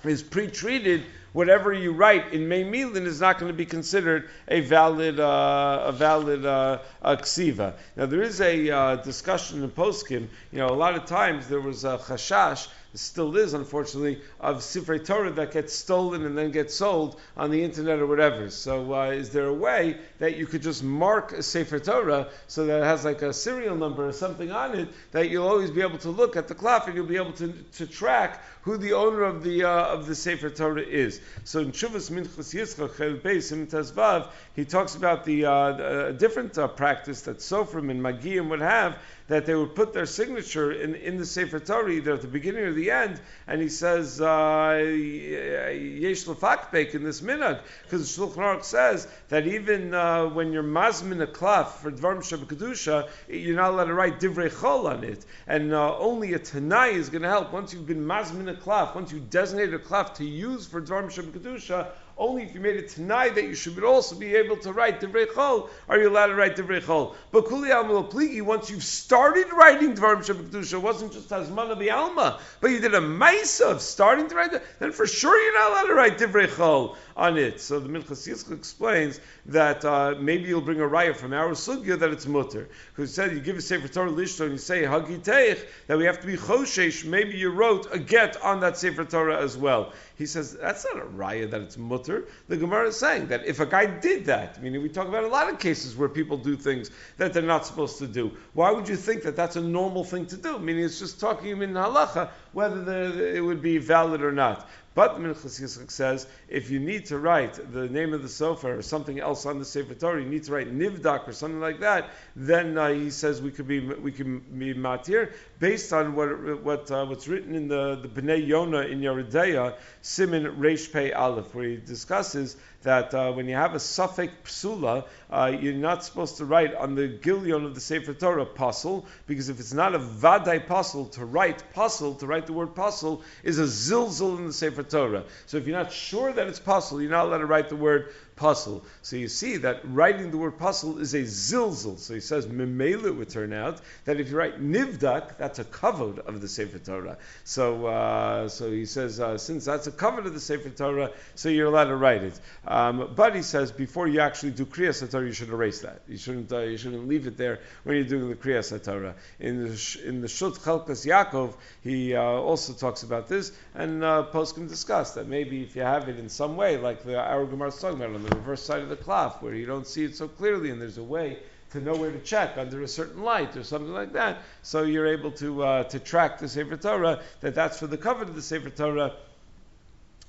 is 0.05 0.23
pre-treated, 0.23 1.03
whatever 1.37 1.71
you 1.71 1.93
write 1.93 2.33
in 2.33 2.49
May 2.49 2.65
Milin 2.65 3.05
is 3.05 3.21
not 3.21 3.39
going 3.39 3.53
to 3.53 3.57
be 3.57 3.67
considered 3.67 4.31
a 4.49 4.61
valid 4.61 5.21
uh, 5.21 5.83
a 5.85 5.93
valid 5.93 6.47
uh, 6.47 6.79
ksiva. 7.05 7.75
Now 7.95 8.07
there 8.07 8.23
is 8.23 8.41
a 8.41 8.71
uh, 8.71 8.97
discussion 8.97 9.63
in 9.63 9.71
Poskim. 9.71 10.29
You 10.51 10.59
know, 10.61 10.69
a 10.69 10.79
lot 10.85 10.95
of 10.95 11.05
times 11.05 11.47
there 11.47 11.61
was 11.61 11.85
a 11.85 11.99
chashash 11.99 12.69
still 12.95 13.37
is, 13.37 13.55
unfortunately, 13.55 14.21
of 14.41 14.59
Sifrei 14.59 15.05
Torah 15.05 15.31
that 15.33 15.53
gets 15.53 15.75
stolen 15.75 16.25
and 16.25 16.37
then 16.37 16.51
gets 16.51 16.75
sold 16.75 17.21
on 17.37 17.51
the 17.51 17.63
internet 17.63 17.99
or 17.99 18.07
whatever. 18.07 18.51
So, 18.51 18.95
uh, 18.95 19.11
is 19.11 19.31
there 19.31 19.47
a 19.47 19.55
way 19.55 19.99
that 20.19 20.37
you 20.37 20.47
could 20.47 20.63
just 20.63 20.83
mark 20.83 21.33
a 21.33 21.43
Sefer 21.43 21.79
Torah 21.79 22.29
so 22.47 22.67
that 22.67 22.81
it 22.83 22.85
has 22.85 23.05
like 23.05 23.23
a 23.23 23.33
serial 23.33 23.77
number 23.77 24.07
or 24.09 24.13
something 24.13 24.51
on 24.51 24.75
it 24.79 24.89
that 25.13 25.31
you'll 25.31 25.47
always 25.47 25.71
be 25.71 25.83
able 25.83 25.99
to 25.99 26.11
look 26.11 26.37
at 26.37 26.49
the 26.49 26.55
cloth 26.55 26.87
and 26.87 26.97
you'll 26.97 27.07
be 27.07 27.17
able 27.17 27.33
to, 27.33 27.53
to 27.75 27.87
track 27.87 28.43
who 28.63 28.77
the 28.77 28.95
owner 28.95 29.23
of 29.23 29.45
the 29.45 29.63
uh, 29.63 29.87
of 29.87 30.07
the 30.07 30.15
Sefer 30.15 30.51
Torah 30.51 30.83
is. 30.83 31.21
So 31.45 31.61
in 31.61 31.73
Shuvas 31.73 32.11
Minchas 32.11 32.53
Yitzchak 32.53 32.97
Chel 32.97 33.15
Beis 33.15 33.53
Tezvav, 33.69 34.29
he 34.57 34.65
talks 34.65 34.97
about 34.97 35.25
the 35.25 35.45
uh, 35.45 36.13
different 36.13 36.59
uh, 36.59 36.67
practice 36.67 37.23
that 37.23 37.39
Sofrim 37.39 37.91
and 37.91 38.01
Magiyim 38.01 38.49
would 38.49 38.61
have 38.61 38.99
that 39.29 39.47
they 39.47 39.55
would 39.55 39.75
put 39.75 39.93
their 39.93 40.07
signature 40.07 40.73
in, 40.73 40.95
in 40.95 41.17
the 41.17 41.27
Sefer 41.27 41.59
Torah 41.59 41.91
either 41.91 42.15
at 42.15 42.23
the 42.23 42.29
beginning 42.29 42.65
or 42.65 42.73
the 42.73 42.91
end, 42.91 43.21
and 43.47 43.61
he 43.61 43.69
says 43.69 44.21
uh, 44.21 44.79
Yesh 44.79 46.25
Lefakbek 46.25 46.95
in 46.95 47.03
this 47.03 47.21
minhag. 47.21 47.61
Because 47.83 48.17
Shulchan 48.17 48.37
Aruch 48.37 48.65
says 48.65 49.09
that 49.29 49.47
even 49.47 49.95
uh, 49.95 50.27
when 50.27 50.53
you're 50.53 50.63
mazmin 50.63 51.23
a 51.23 51.27
klaf 51.27 51.69
for 51.79 51.91
Dvarim 51.91 52.23
Kedusha, 52.47 53.09
you're 53.29 53.57
not 53.57 53.73
allowed 53.73 53.85
to 53.85 53.95
write 53.95 54.21
Divrei 54.21 54.51
Chol 54.51 54.91
on 54.91 55.05
it, 55.05 55.25
and 55.47 55.73
uh, 55.73 55.99
only 55.99 56.35
a 56.35 56.39
Tanai 56.39 56.95
is 56.95 57.09
going 57.09 57.23
to 57.23 57.29
help. 57.29 57.53
Once 57.53 57.73
you've 57.73 57.87
been 57.87 58.07
mazmin 58.07 58.51
a 58.51 58.55
klaf, 58.55 58.95
once 58.95 59.13
you 59.13 59.21
designate 59.21 59.75
a 59.75 59.79
klaf 59.79 60.15
to 60.15 60.25
use 60.25 60.67
for 60.67 60.81
Dvarim 60.81 61.11
Kedusha 61.11 61.89
only 62.19 62.43
if 62.43 62.55
you 62.55 62.61
made 62.61 62.77
it 62.77 62.89
tonight 62.89 63.35
that 63.35 63.45
you 63.45 63.55
should 63.55 63.83
also 63.85 64.17
be 64.17 64.35
able 64.35 64.57
to 64.57 64.73
write 64.73 65.01
Divrei 65.01 65.27
Chol, 65.27 65.69
are 65.89 65.99
you 65.99 66.09
allowed 66.09 66.29
to 66.29 66.35
write 66.35 66.57
Divrei 66.57 66.81
Chol. 66.81 67.15
But 67.31 67.47
Kuli 67.47 67.71
Alma 67.71 68.05
Pligi, 68.05 68.41
once 68.41 68.71
you've 68.71 68.83
started 68.83 69.53
writing 69.53 69.95
Dvarim 69.95 70.25
Shabbat 70.25 70.81
wasn't 70.81 71.13
just 71.13 71.29
Hazmana 71.29 71.93
Alma, 71.93 72.41
but 72.61 72.71
you 72.71 72.81
did 72.81 72.95
a 72.95 73.01
Maisa 73.01 73.73
of 73.73 73.83
starting 73.83 74.29
to 74.29 74.35
write, 74.35 74.53
then 74.79 74.93
for 74.93 75.07
sure 75.07 75.39
you're 75.43 75.59
not 75.59 75.71
allowed 75.73 75.89
to 75.89 75.95
write 75.95 76.19
Divrei 76.19 76.47
Chol 76.47 76.97
on 77.17 77.39
it. 77.39 77.61
So 77.61 77.81
the 77.81 77.89
Minchas 77.89 78.29
Yitzchak 78.29 78.53
explains 78.53 79.19
that 79.47 79.85
uh, 79.85 80.15
maybe 80.21 80.49
you'll 80.49 80.61
bring 80.61 80.81
a 80.81 80.87
riot 80.87 81.17
from 81.17 81.33
our 81.33 81.53
sugya 81.53 81.99
that 81.99 82.11
it's 82.11 82.27
mutter. 82.27 82.69
Who 82.95 83.07
said 83.07 83.33
you 83.33 83.41
give 83.41 83.57
a 83.57 83.63
sefer 83.63 83.89
Torah 83.89 84.11
lishto 84.11 84.43
and 84.43 84.53
you 84.53 84.59
say 84.59 84.83
hagiteich 84.83 85.65
that 85.87 85.97
we 85.97 86.05
have 86.05 86.21
to 86.21 86.27
be 86.27 86.37
choshesh. 86.37 87.05
Maybe 87.05 87.39
you 87.39 87.51
wrote 87.51 87.89
a 87.93 87.99
get 87.99 88.41
on 88.43 88.61
that 88.61 88.77
sefer 88.77 89.05
Torah 89.05 89.43
as 89.43 89.57
well. 89.57 89.93
He 90.17 90.27
says 90.27 90.53
that's 90.53 90.85
not 90.85 91.03
a 91.03 91.07
riot 91.07 91.51
that 91.53 91.63
it's 91.63 91.79
mutter. 91.79 92.27
The 92.49 92.57
Gemara 92.57 92.89
is 92.89 92.97
saying 92.97 93.29
that 93.29 93.47
if 93.47 93.61
a 93.61 93.67
guy 93.67 93.87
did 93.87 94.27
that, 94.27 94.63
meaning 94.63 94.83
we 94.83 94.89
talk 94.91 95.09
about 95.09 95.25
a 95.25 95.29
lot 95.29 95.51
of 95.51 95.59
cases 95.59 95.97
where 95.97 96.09
people 96.09 96.37
do 96.37 96.57
things 96.57 96.91
that 97.17 97.33
they're 97.33 97.43
not 97.43 97.67
supposed 97.67 97.99
to 97.99 98.07
do. 98.07 98.33
Why 98.53 98.71
would 98.71 98.89
you 98.89 98.97
think 98.97 99.23
that 99.23 99.37
that's 99.37 99.57
a 99.57 99.61
normal 99.61 100.05
thing 100.05 100.27
to 100.27 100.37
do? 100.37 100.59
Meaning 100.59 100.85
it's 100.85 100.99
just 100.99 101.19
talking 101.19 101.63
in 101.63 101.73
halacha 101.73 102.31
whether 102.53 102.83
the, 102.83 103.37
it 103.37 103.41
would 103.41 103.63
be 103.63 103.79
valid 103.79 104.23
or 104.23 104.33
not. 104.33 104.69
But 104.97 105.19
the 105.19 105.21
Minchas 105.23 105.61
Yitzchak 105.61 105.91
says 105.91 106.27
if 106.49 106.71
you 106.71 106.81
need 106.81 107.05
to 107.07 107.19
write 107.19 107.71
the 107.71 107.87
name 107.87 108.15
of 108.15 108.23
the 108.23 108.31
sofa 108.31 108.79
or 108.79 108.81
something 108.81 109.21
else 109.21 109.45
on 109.45 109.59
the 109.59 109.65
Sefer 109.67 109.93
Torah, 109.93 110.23
you 110.23 110.27
need 110.27 110.45
to 110.45 110.53
write 110.53 110.75
Nivdak 110.75 111.29
or 111.29 111.33
something 111.33 111.61
like 111.61 111.81
that. 111.81 112.09
Then 112.35 112.79
uh, 112.79 112.89
he 112.89 113.11
says 113.11 113.43
we 113.43 113.51
could 113.51 113.69
be 113.69 113.81
we 113.81 114.11
can 114.11 114.39
be 114.39 114.73
matir 114.73 115.35
based 115.59 115.93
on 115.93 116.15
what 116.15 116.63
what 116.63 116.91
uh, 116.91 117.05
what's 117.05 117.29
written 117.29 117.55
in 117.55 117.69
the 117.69 117.97
the 117.97 118.09
Bnei 118.09 118.47
Yonah 118.47 118.87
in 118.87 119.03
De'ah 119.03 119.75
Simin 120.01 120.57
Reish 120.57 120.91
Pei 120.91 121.13
Aleph, 121.13 121.55
where 121.55 121.69
he 121.69 121.77
discusses 121.77 122.57
that 122.87 123.13
uh, 123.15 123.33
when 123.33 123.49
you 123.49 123.57
have 123.57 123.75
a 123.75 123.81
suffix 123.81 124.33
psula, 124.45 125.05
uh, 125.29 125.53
you're 125.61 125.75
not 125.75 126.05
supposed 126.05 126.37
to 126.37 126.45
write 126.45 126.73
on 126.73 126.95
the 126.95 127.09
gilion 127.09 127.65
of 127.65 127.75
the 127.75 127.81
Sefer 127.81 128.15
Torah 128.15 128.47
pasul, 128.47 129.05
because 129.27 129.49
if 129.49 129.59
it's 129.59 129.73
not 129.73 129.97
a 129.97 129.99
vadai 129.99 130.65
pasul 130.65 131.07
to 131.07 131.25
write 131.25 131.65
pasul, 131.75 132.15
to 132.15 132.29
write 132.29 132.47
the 132.47 132.53
word 132.53 132.77
pasul, 132.77 133.23
is 133.43 133.59
a 133.59 133.65
zilzil 133.65 134.39
in 134.39 134.47
the 134.47 134.53
Sefer 134.53 134.85
Torah. 134.85 135.25
So 135.47 135.57
if 135.57 135.67
you're 135.67 135.77
not 135.77 135.91
sure 135.91 136.33
that 136.33 136.47
it's 136.47 136.61
pasul, 136.61 137.03
you're 137.03 137.11
not 137.11 137.27
allowed 137.27 137.39
to 137.39 137.47
write 137.47 137.69
the 137.71 137.77
word 137.77 138.15
pasul. 138.37 138.85
So 139.03 139.17
you 139.17 139.29
see 139.29 139.57
that 139.59 139.81
writing 139.85 140.31
the 140.31 140.37
word 140.37 140.59
pasul 140.59 140.99
is 141.01 141.15
a 141.15 141.23
zilzul. 141.23 141.99
So 141.99 142.15
he 142.15 142.21
says 142.21 142.47
memela 142.47 143.17
would 143.17 143.31
turn 143.31 143.53
out 143.53 143.81
that 144.05 144.21
if 144.21 144.31
you 144.31 144.37
write 144.37 144.61
nivdak, 144.61 145.39
that's 145.39 145.59
a 145.59 145.65
kavod 145.65 146.19
of 146.19 146.41
the 146.41 146.49
Sefer 146.49 146.79
Torah. 146.79 147.17
So 147.45 147.87
uh, 147.87 148.49
so 148.49 148.71
he 148.71 148.87
says 148.87 149.21
uh, 149.21 149.39
since 149.39 149.65
that's 149.65 149.87
a 149.87 149.93
kavod 149.93 150.27
of 150.27 150.35
the 150.35 150.41
Sefer 150.41 150.71
Torah, 150.71 151.11
so 151.35 151.49
you're 151.49 151.67
allowed 151.67 151.87
to 151.89 151.97
write 151.97 152.23
it. 152.23 152.39
Um, 152.67 153.13
but 153.17 153.35
he 153.35 153.43
says 153.43 153.73
before 153.73 154.07
you 154.07 154.21
actually 154.21 154.53
do 154.53 154.67
kriyas 154.67 155.11
Torah, 155.11 155.27
you 155.27 155.33
should 155.33 155.49
erase 155.49 155.81
that. 155.81 156.03
You 156.09 156.19
shouldn't 156.19 156.53
uh, 156.53 156.61
you 156.61 156.77
shouldn't 156.77 157.09
leave 157.09 157.27
it 157.27 157.37
there 157.37 157.61
when 157.85 157.97
you're 157.97 158.05
doing 158.05 158.29
the 158.29 158.37
kriyas 158.37 158.71
Torah. 158.85 159.15
In 159.41 159.65
the 159.65 160.01
in 160.05 160.21
the 160.21 160.29
Shut 160.29 160.55
Chelkas 160.55 161.07
Yaakov, 161.07 161.55
he 161.83 162.15
uh, 162.15 162.21
also 162.21 162.73
talks 162.73 163.03
about 163.03 163.29
this, 163.29 163.53
and 163.75 164.05
uh, 164.05 164.27
Poskim 164.33 164.69
discuss 164.69 165.15
that 165.15 165.27
maybe 165.27 165.63
if 165.63 165.75
you 165.77 165.83
have 165.83 166.09
it 166.09 166.19
in 166.19 166.29
some 166.29 166.57
way, 166.57 166.77
like 166.77 167.03
the 167.03 167.19
our 167.19 167.47
is 167.67 167.81
talking 167.81 168.01
about 168.01 168.26
the 168.27 168.37
reverse 168.37 168.63
side 168.63 168.83
of 168.83 168.89
the 168.89 168.97
cloth 168.97 169.43
where 169.43 169.55
you 169.55 169.67
don't 169.67 169.87
see 169.87 170.05
it 170.05 170.17
so 170.17 170.29
clearly 170.29 170.71
and 170.71 170.81
there's 170.81 170.99
a 170.99 171.05
way 171.05 171.39
to 171.71 171.81
know 171.81 171.95
where 171.95 172.11
to 172.11 172.19
check 172.21 172.57
under 172.57 172.83
a 172.83 172.89
certain 172.89 173.23
light 173.23 173.57
or 173.57 173.65
something 173.65 173.93
like 173.93 174.13
that. 174.13 174.39
So 174.63 174.83
you're 174.83 175.07
able 175.07 175.33
to 175.33 175.63
uh, 175.63 175.85
to 175.85 175.99
track 175.99 176.39
the 176.39 176.49
Sefer 176.49 176.77
Torah 176.77 177.21
that 177.41 177.55
that's 177.55 177.79
for 177.79 177.87
the 177.87 177.99
cover 177.99 178.23
of 178.23 178.35
the 178.35 178.43
Sefer 178.43 178.71
Torah 178.71 179.13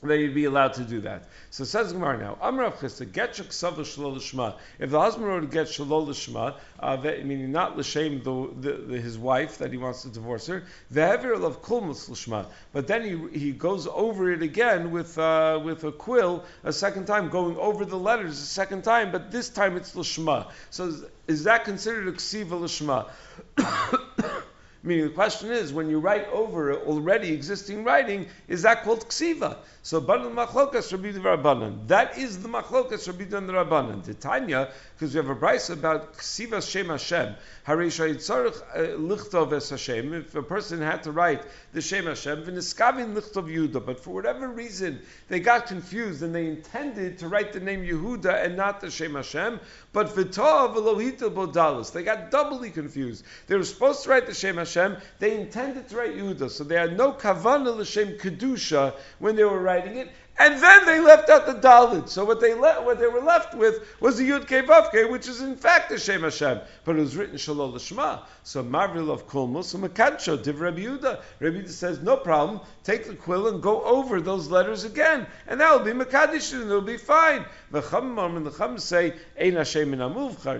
that 0.03 0.19
you'd 0.19 0.35
be 0.35 0.45
allowed 0.45 0.73
to 0.73 0.83
do 0.83 1.01
that. 1.01 1.23
So 1.49 1.63
says 1.63 1.91
Gemara 1.91 2.19
now, 2.19 2.37
Amrav 2.41 2.75
Chisda, 2.75 3.11
get 3.11 3.33
Shaksav 3.33 3.77
Shalol 3.77 4.53
If 4.77 4.91
the 4.91 4.99
husband 4.99 5.25
were 5.25 5.41
to 5.41 5.47
get 5.47 5.67
Shalol 5.67 6.07
Lishma, 6.07 6.55
uh, 6.79 6.97
meaning 6.97 7.51
not 7.51 7.77
l'shem 7.77 8.21
the, 8.23 8.49
the, 8.59 8.73
the, 8.73 9.01
his 9.01 9.17
wife 9.17 9.57
that 9.57 9.71
he 9.71 9.77
wants 9.77 10.03
to 10.03 10.09
divorce 10.09 10.45
her, 10.47 10.63
ve'ever 10.93 11.43
of 11.43 11.63
kulmus 11.63 12.09
l'shma. 12.09 12.45
But 12.73 12.85
then 12.85 13.03
he, 13.03 13.39
he 13.39 13.51
goes 13.51 13.87
over 13.87 14.31
it 14.31 14.43
again 14.43 14.91
with 14.91 15.17
uh, 15.17 15.59
with 15.63 15.83
a 15.83 15.91
quill 15.91 16.45
a 16.63 16.71
second 16.71 17.05
time, 17.05 17.29
going 17.29 17.57
over 17.57 17.83
the 17.83 17.97
letters 17.97 18.39
a 18.39 18.45
second 18.45 18.83
time, 18.83 19.11
but 19.11 19.31
this 19.31 19.49
time 19.49 19.77
it's 19.77 19.95
l'shma. 19.95 20.51
So 20.69 20.87
is, 20.87 21.03
is 21.27 21.43
that 21.45 21.65
considered 21.65 22.07
a 22.07 22.11
ksiva 22.11 22.59
l'shma? 22.61 23.09
Meaning 24.87 25.03
the 25.03 25.11
question 25.11 25.51
is, 25.51 25.73
when 25.73 25.89
you 25.89 25.99
write 25.99 26.29
over 26.29 26.73
already 26.73 27.33
existing 27.33 27.83
writing, 27.83 28.25
is 28.47 28.61
that 28.61 28.83
called 28.83 29.09
ksiva? 29.09 29.57
So 29.83 29.99
banan 29.99 30.33
machlokas 30.33 30.93
rabbi 30.93 31.11
rabbanan. 31.11 31.87
That 31.87 32.17
is 32.17 32.41
the 32.41 32.47
machlokas 32.47 33.05
rabbi 33.05 33.25
rabbanan. 33.25 34.05
Titania, 34.05 34.71
because 34.95 35.13
we 35.13 35.17
have 35.17 35.29
a 35.29 35.35
price 35.35 35.69
about 35.69 36.15
ksiva 36.17 36.61
shem 36.65 36.87
Hashem. 36.87 37.35
Uh, 37.67 37.75
lichtov 37.75 39.51
es 39.51 39.69
Hashem. 39.69 40.13
If 40.13 40.35
a 40.35 40.43
person 40.43 40.81
had 40.81 41.03
to 41.03 41.11
write 41.11 41.43
the 41.73 41.81
shem 41.81 42.05
Hashem, 42.05 42.45
v'niskavin 42.45 43.13
lichtov 43.13 43.53
Yehuda, 43.53 43.85
but 43.85 43.99
for 43.99 44.11
whatever 44.11 44.47
reason 44.47 45.01
they 45.27 45.41
got 45.41 45.67
confused 45.67 46.23
and 46.23 46.33
they 46.33 46.47
intended 46.47 47.17
to 47.19 47.27
write 47.27 47.51
the 47.51 47.59
name 47.59 47.83
Yehuda 47.85 48.45
and 48.45 48.55
not 48.55 48.79
the 48.79 48.89
shem 48.89 49.15
Hashem, 49.15 49.59
but 49.91 50.15
v'tov 50.15 50.75
elohita 50.75 51.29
bodalis. 51.29 51.91
They 51.91 52.03
got 52.03 52.31
doubly 52.31 52.69
confused. 52.69 53.25
They 53.47 53.57
were 53.57 53.65
supposed 53.65 54.03
to 54.03 54.11
write 54.11 54.27
the 54.27 54.33
shem 54.33 54.55
Hashem. 54.55 54.76
They 55.19 55.33
intended 55.39 55.89
to 55.89 55.97
write 55.97 56.15
Yehuda, 56.15 56.49
so 56.51 56.63
they 56.63 56.75
had 56.75 56.95
no 56.97 57.13
kavana 57.13 57.75
l'shem 57.75 58.17
kedusha 58.17 58.93
when 59.19 59.35
they 59.35 59.43
were 59.43 59.59
writing 59.59 59.97
it, 59.97 60.09
and 60.39 60.61
then 60.61 60.85
they 60.85 60.99
left 60.99 61.29
out 61.29 61.45
the 61.47 61.53
Dalit. 61.53 62.09
So 62.09 62.23
what 62.23 62.39
they 62.39 62.53
le- 62.53 62.83
what 62.83 62.99
they 62.99 63.07
were 63.07 63.21
left 63.21 63.55
with 63.55 63.83
was 63.99 64.17
the 64.17 64.29
Yud 64.29 64.47
Kei 64.47 64.61
Vav 64.61 64.91
Kei, 64.91 65.05
which 65.05 65.27
is 65.27 65.41
in 65.41 65.55
fact 65.55 65.89
the 65.89 65.97
Shem 65.97 66.21
Hashem, 66.21 66.59
but 66.85 66.95
it 66.95 66.99
was 66.99 67.15
written 67.15 67.37
Shalol 67.37 67.73
Lishma. 67.73 68.21
So 68.43 68.61
Marvil 68.63 69.11
of 69.11 69.27
Kulmus, 69.27 69.65
so 69.65 69.79
Makadsho, 69.79 70.41
Div 70.41 70.61
Rabbi 70.61 70.81
Yehuda. 70.81 71.21
Rabbi 71.39 71.57
Yehuda 71.57 71.69
says, 71.69 72.01
no 72.01 72.17
problem, 72.17 72.61
take 72.83 73.07
the 73.07 73.15
quill 73.15 73.47
and 73.47 73.61
go 73.61 73.81
over 73.83 74.21
those 74.21 74.49
letters 74.49 74.83
again, 74.83 75.25
and 75.47 75.59
that 75.59 75.71
will 75.71 75.83
be 75.83 75.91
Makadish, 75.91 76.53
and 76.53 76.63
it'll 76.63 76.81
be 76.81 76.97
fine. 76.97 77.45
The 77.71 77.81
Chammam 77.81 78.37
and 78.37 78.45
the 78.45 78.51
Chum 78.51 78.77
say, 78.77 79.13
Ein 79.39 79.53
Hashem 79.53 79.93
in 79.93 79.99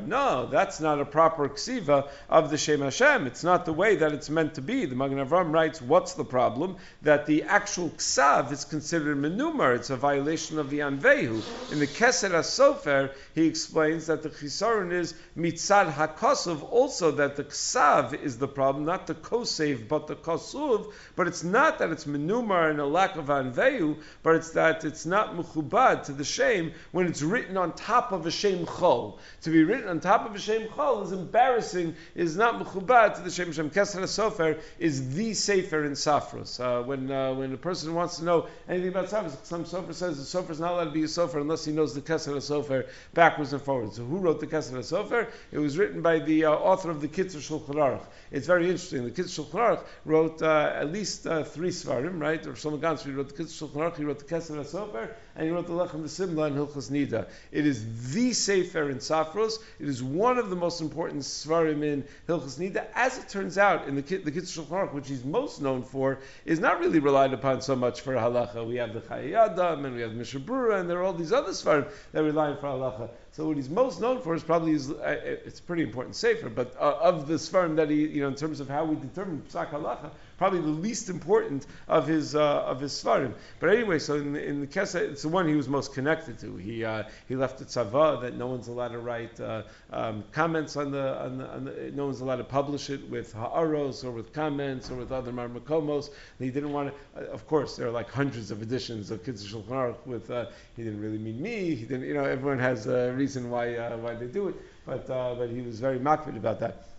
No, 0.10 0.48
that's 0.52 0.80
not 0.80 1.00
a 1.00 1.06
proper 1.06 1.48
ksiva 1.50 2.10
of 2.30 2.50
the 2.50 2.58
Shem 2.58 2.82
Hashem. 2.82 3.28
It's 3.28 3.44
not 3.44 3.66
the 3.66 3.74
way 3.74 3.98
that 3.98 4.12
it's 4.12 4.30
meant 4.30 4.56
to 4.56 4.62
be. 4.62 4.86
The 4.86 4.96
Magen 4.96 5.26
Avram 5.26 5.54
writes, 5.54 5.82
what's 5.82 6.14
the 6.14 6.26
problem? 6.26 6.78
That 7.04 7.26
the 7.26 7.44
actual 7.44 7.90
ksav 7.90 8.52
is 8.52 8.66
considered 8.66 9.18
menumar 9.18 9.67
it's 9.74 9.90
a 9.90 9.98
violation 9.98 10.60
of 10.60 10.70
the 10.70 10.80
Anvehu. 10.80 11.72
In 11.72 11.80
the 11.80 11.88
Keser 11.88 12.32
HaSofer, 12.32 13.14
he 13.34 13.48
explains 13.48 14.08
that 14.08 14.24
the 14.24 14.30
Chisaron 14.30 14.92
is 14.92 15.14
mitzad 15.38 15.92
HaKosov, 15.92 16.64
also 16.72 17.12
that 17.12 17.36
the 17.36 17.44
Ksav 17.44 18.14
is 18.22 18.38
the 18.38 18.48
problem, 18.48 18.86
not 18.86 19.08
the 19.08 19.16
Kosev, 19.16 19.88
but 19.88 20.08
the 20.08 20.16
Kosuv, 20.16 20.94
but 21.16 21.28
it's 21.28 21.44
not 21.44 21.80
that 21.80 21.90
it's 21.90 22.06
menumar 22.06 22.70
and 22.70 22.80
a 22.80 22.86
lack 22.86 23.16
of 23.16 23.26
Anvehu, 23.26 23.98
but 24.24 24.36
it's 24.36 24.52
that 24.52 24.86
it's 24.86 25.06
not 25.06 25.36
muchubad 25.36 26.04
to 26.06 26.14
the 26.14 26.24
shame 26.24 26.74
when 26.92 27.08
it's 27.08 27.22
written 27.22 27.58
on 27.58 27.74
top 27.74 28.12
of 28.12 28.26
a 28.26 28.32
shame 28.32 28.66
chol. 28.66 29.20
To 29.42 29.50
be 29.50 29.64
written 29.64 29.90
on 29.90 30.00
top 30.00 30.30
of 30.30 30.36
a 30.36 30.40
shame 30.40 30.68
chol 30.68 31.04
is 31.04 31.12
embarrassing, 31.12 31.96
is 32.16 32.38
not 32.38 32.64
muchubad 32.64 33.16
to 33.16 33.22
the 33.22 33.32
shame 33.32 33.52
Shem. 33.52 33.70
Keser 33.70 34.02
HaSofer 34.02 34.60
is 34.80 35.16
the 35.16 35.34
sefer 35.34 35.84
in 35.84 35.94
Safros. 35.94 36.60
Uh, 36.60 36.84
when, 36.84 37.12
uh, 37.12 37.34
when 37.34 37.54
a 37.54 37.58
person 37.58 37.94
wants 37.94 38.18
to 38.18 38.26
know 38.26 38.48
anything 38.68 38.90
about 38.90 39.08
Safros, 39.08 39.38
some 39.66 39.86
sofer 39.86 39.94
says 39.94 40.18
the 40.18 40.38
sofer 40.38 40.52
is 40.52 40.60
not 40.60 40.74
allowed 40.74 40.86
to 40.86 40.92
be 40.92 41.04
a 41.04 41.08
sofer 41.08 41.42
unless 41.42 41.66
he 41.66 41.72
knows 41.72 41.96
the 41.96 42.02
Keser 42.02 42.36
HaSofer 42.36 42.88
backwards 43.14 43.54
and 43.54 43.62
forwards. 43.62 43.96
So 43.96 44.04
who 44.04 44.18
wrote 44.18 44.40
the 44.40 44.48
Keser 44.48 44.74
HaSofer? 44.74 45.28
It 45.52 45.58
was 45.58 45.78
written 45.78 46.02
by 46.02 46.20
the 46.20 46.46
uh, 46.46 46.52
author 46.52 46.92
of 46.92 47.02
the 47.02 47.08
Kitzur 47.08 47.38
Shulchan 47.38 47.76
Aruch. 47.76 48.06
It's 48.32 48.46
very 48.46 48.66
interesting. 48.66 49.04
The 49.04 49.12
Kitzur 49.12 49.46
Shulchan 49.46 49.60
Aruch 49.60 49.84
wrote 50.06 50.42
uh, 50.42 50.74
at 50.76 50.92
least 50.92 51.26
uh, 51.26 51.44
three 51.44 51.70
svarim, 51.70 52.20
right? 52.20 52.46
Or 52.46 52.54
Shlomo 52.54 52.80
Ganzfried 52.80 53.16
wrote 53.16 53.36
the 53.36 53.44
Kitzur 53.44 53.70
Shulchan 53.70 53.78
Aruch, 53.78 53.98
he 53.98 54.04
wrote 54.04 54.20
the 54.20 54.26
Keser 54.26 54.58
HaSofer, 54.58 55.10
and 55.38 55.46
he 55.46 55.52
wrote 55.52 55.68
the 55.68 55.74
Lechem 55.74 56.10
Simla 56.10 56.46
and 56.46 56.56
Hilchas 56.56 56.90
Nida. 56.90 57.28
It 57.52 57.68
is 57.68 58.12
the 58.14 58.34
Sefer 58.34 58.90
in 58.90 58.98
Safros. 58.98 59.60
It 59.80 59.88
is 59.88 60.02
one 60.02 60.40
of 60.40 60.50
the 60.50 60.56
most 60.56 60.82
important 60.82 61.22
svarim 61.22 61.84
in 61.84 62.04
Hilchas 62.28 62.58
Nida. 62.58 62.88
As 62.96 63.20
it 63.20 63.30
turns 63.30 63.60
out, 63.60 63.88
in 63.88 63.96
the, 63.96 64.02
the 64.02 64.32
Kitzur 64.32 64.66
Shulchan 64.66 64.94
which 64.94 65.08
he's 65.08 65.24
most 65.24 65.62
known 65.62 65.84
for, 65.84 66.20
is 66.46 66.60
not 66.60 66.80
really 66.80 67.00
relied 67.00 67.34
upon 67.34 67.62
so 67.62 67.76
much 67.76 68.02
for 68.02 68.16
halacha. 68.16 68.68
We 68.68 68.78
have 68.78 68.96
the 68.96 69.02
Chayei 69.02 69.86
and 69.86 69.96
we 69.96 70.02
have 70.02 70.14
Mishnah 70.14 70.40
Berurah, 70.40 70.80
and 70.82 70.90
there 70.90 70.98
are 71.00 71.04
all 71.04 71.14
these 71.14 71.32
other 71.32 71.52
svarim 71.52 71.88
that 72.14 72.24
rely 72.24 72.56
for 72.56 72.68
halacha. 72.68 73.10
So 73.38 73.46
what 73.46 73.58
he's 73.58 73.70
most 73.70 74.02
known 74.02 74.20
for 74.24 74.34
is 74.34 74.42
probably 74.42 74.72
his, 74.72 74.90
uh, 74.90 75.22
it's 75.46 75.60
pretty 75.60 75.84
important 75.84 76.16
sefer, 76.16 76.50
but 76.50 76.76
uh, 76.80 76.98
of 77.00 77.28
the 77.28 77.36
svarim 77.36 77.76
that 77.76 77.88
he, 77.88 78.08
you 78.08 78.22
know, 78.22 78.30
in 78.30 78.34
terms 78.34 78.60
of 78.60 78.68
how 78.68 78.84
we 78.84 78.96
determine 78.96 79.44
psak 79.48 79.70
halacha, 79.70 80.10
probably 80.40 80.62
the 80.62 80.68
least 80.68 81.10
important 81.10 81.66
of 81.88 82.08
his 82.08 82.36
uh, 82.36 82.64
of 82.64 82.80
his 82.80 82.92
svarim. 82.94 83.34
But 83.60 83.70
anyway, 83.70 84.00
so 84.00 84.16
in, 84.16 84.36
in 84.36 84.62
the 84.62 84.68
Kesa, 84.68 85.02
it's 85.02 85.22
the 85.22 85.30
one 85.30 85.48
he 85.48 85.56
was 85.56 85.68
most 85.68 85.94
connected 85.94 86.40
to. 86.40 86.56
He 86.58 86.84
uh, 86.84 87.04
he 87.28 87.36
left 87.36 87.60
the 87.60 87.66
tzava 87.66 88.22
that 88.22 88.36
no 88.36 88.48
one's 88.48 88.68
allowed 88.68 88.90
to 88.90 89.00
write 89.00 89.40
uh, 89.40 89.64
um, 89.92 90.24
comments 90.32 90.76
on 90.76 90.92
the, 90.92 91.24
on 91.24 91.38
the, 91.38 91.50
on 91.52 91.66
the, 91.66 91.92
no 91.94 92.06
one's 92.06 92.22
allowed 92.22 92.38
to 92.38 92.44
publish 92.44 92.90
it 92.90 93.08
with 93.10 93.34
ha'aros 93.34 94.04
or 94.04 94.12
with 94.12 94.34
comments 94.34 94.90
or 94.90 94.96
with 94.96 95.12
other 95.12 95.32
marmakomos. 95.32 96.10
He 96.40 96.50
didn't 96.50 96.72
want 96.72 96.92
to. 96.92 97.22
Uh, 97.22 97.32
of 97.32 97.48
course, 97.48 97.76
there 97.76 97.88
are 97.88 97.92
like 97.92 98.10
hundreds 98.10 98.52
of 98.52 98.62
editions 98.62 99.12
of 99.12 99.24
Kitzur 99.24 99.48
Shulchan 99.54 99.70
Aruch 99.70 100.06
with 100.06 100.30
uh, 100.32 100.46
he 100.76 100.84
didn't 100.84 101.02
really 101.02 101.18
mean 101.18 101.42
me. 101.42 101.76
He 101.76 101.86
didn't. 101.86 102.08
You 102.08 102.14
know, 102.14 102.26
everyone 102.26 102.60
has 102.60 102.88
a 102.88 103.12
reason 103.28 103.50
why 103.50 103.76
uh, 103.76 103.98
why 103.98 104.16
they 104.16 104.28
do 104.28 104.48
it. 104.48 104.56
But 104.86 105.08
but 105.08 105.50
he 105.50 105.62
was 105.62 105.80
very 105.80 106.00
makbid 106.00 106.38
about 106.38 106.60
that. 106.62 106.97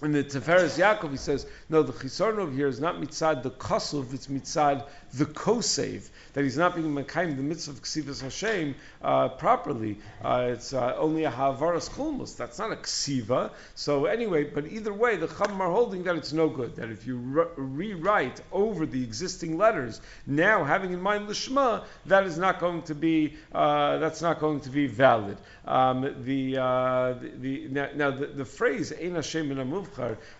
In 0.00 0.12
the 0.12 0.22
Teferes 0.22 0.78
Yaakov, 0.78 1.10
he 1.10 1.16
says, 1.16 1.44
no, 1.68 1.82
the 1.82 1.92
chisaron 1.92 2.38
over 2.38 2.52
here 2.52 2.68
is 2.68 2.78
not 2.78 3.00
mitzad 3.00 3.42
the 3.42 3.50
kosov, 3.50 4.14
it's 4.14 4.28
mitzad 4.28 4.86
the 5.14 5.24
kosev, 5.24 6.08
that 6.34 6.44
he's 6.44 6.56
not 6.56 6.76
being 6.76 6.94
mekayim 6.94 7.36
the 7.36 7.42
mitzvah 7.42 7.72
of 7.72 7.82
ksivas 7.82 8.20
Hashem 8.22 8.76
uh, 9.02 9.28
properly. 9.30 9.98
Uh, 10.22 10.50
it's 10.52 10.72
uh, 10.72 10.94
only 10.96 11.24
a 11.24 11.30
havaras 11.30 11.90
kulmus. 11.90 12.36
That's 12.36 12.58
not 12.58 12.72
a 12.72 12.76
ksiva. 12.76 13.50
So 13.74 14.04
anyway, 14.04 14.44
but 14.44 14.66
either 14.66 14.92
way, 14.92 15.16
the 15.16 15.26
chacham 15.26 15.60
are 15.60 15.70
holding 15.70 16.04
that 16.04 16.14
it's 16.14 16.32
no 16.32 16.48
good. 16.48 16.76
That 16.76 16.90
if 16.90 17.06
you 17.06 17.16
re- 17.16 17.46
rewrite 17.56 18.40
over 18.52 18.86
the 18.86 19.02
existing 19.02 19.58
letters, 19.58 20.00
now 20.26 20.62
having 20.62 20.92
in 20.92 21.00
mind 21.00 21.26
lishma, 21.28 21.84
that 22.06 22.24
is 22.24 22.38
not 22.38 22.60
going 22.60 22.82
to 22.82 22.94
be 22.94 23.36
uh, 23.52 23.98
that's 23.98 24.22
not 24.22 24.38
going 24.38 24.60
to 24.60 24.70
be 24.70 24.86
valid. 24.86 25.38
Um, 25.64 26.14
the, 26.24 26.56
uh, 26.56 27.14
the, 27.14 27.32
the, 27.38 27.68
now, 27.68 27.88
now 27.94 28.10
the, 28.10 28.26
the 28.26 28.44
phrase 28.44 28.92
ein 28.92 29.16
Hashem 29.16 29.50
in 29.50 29.58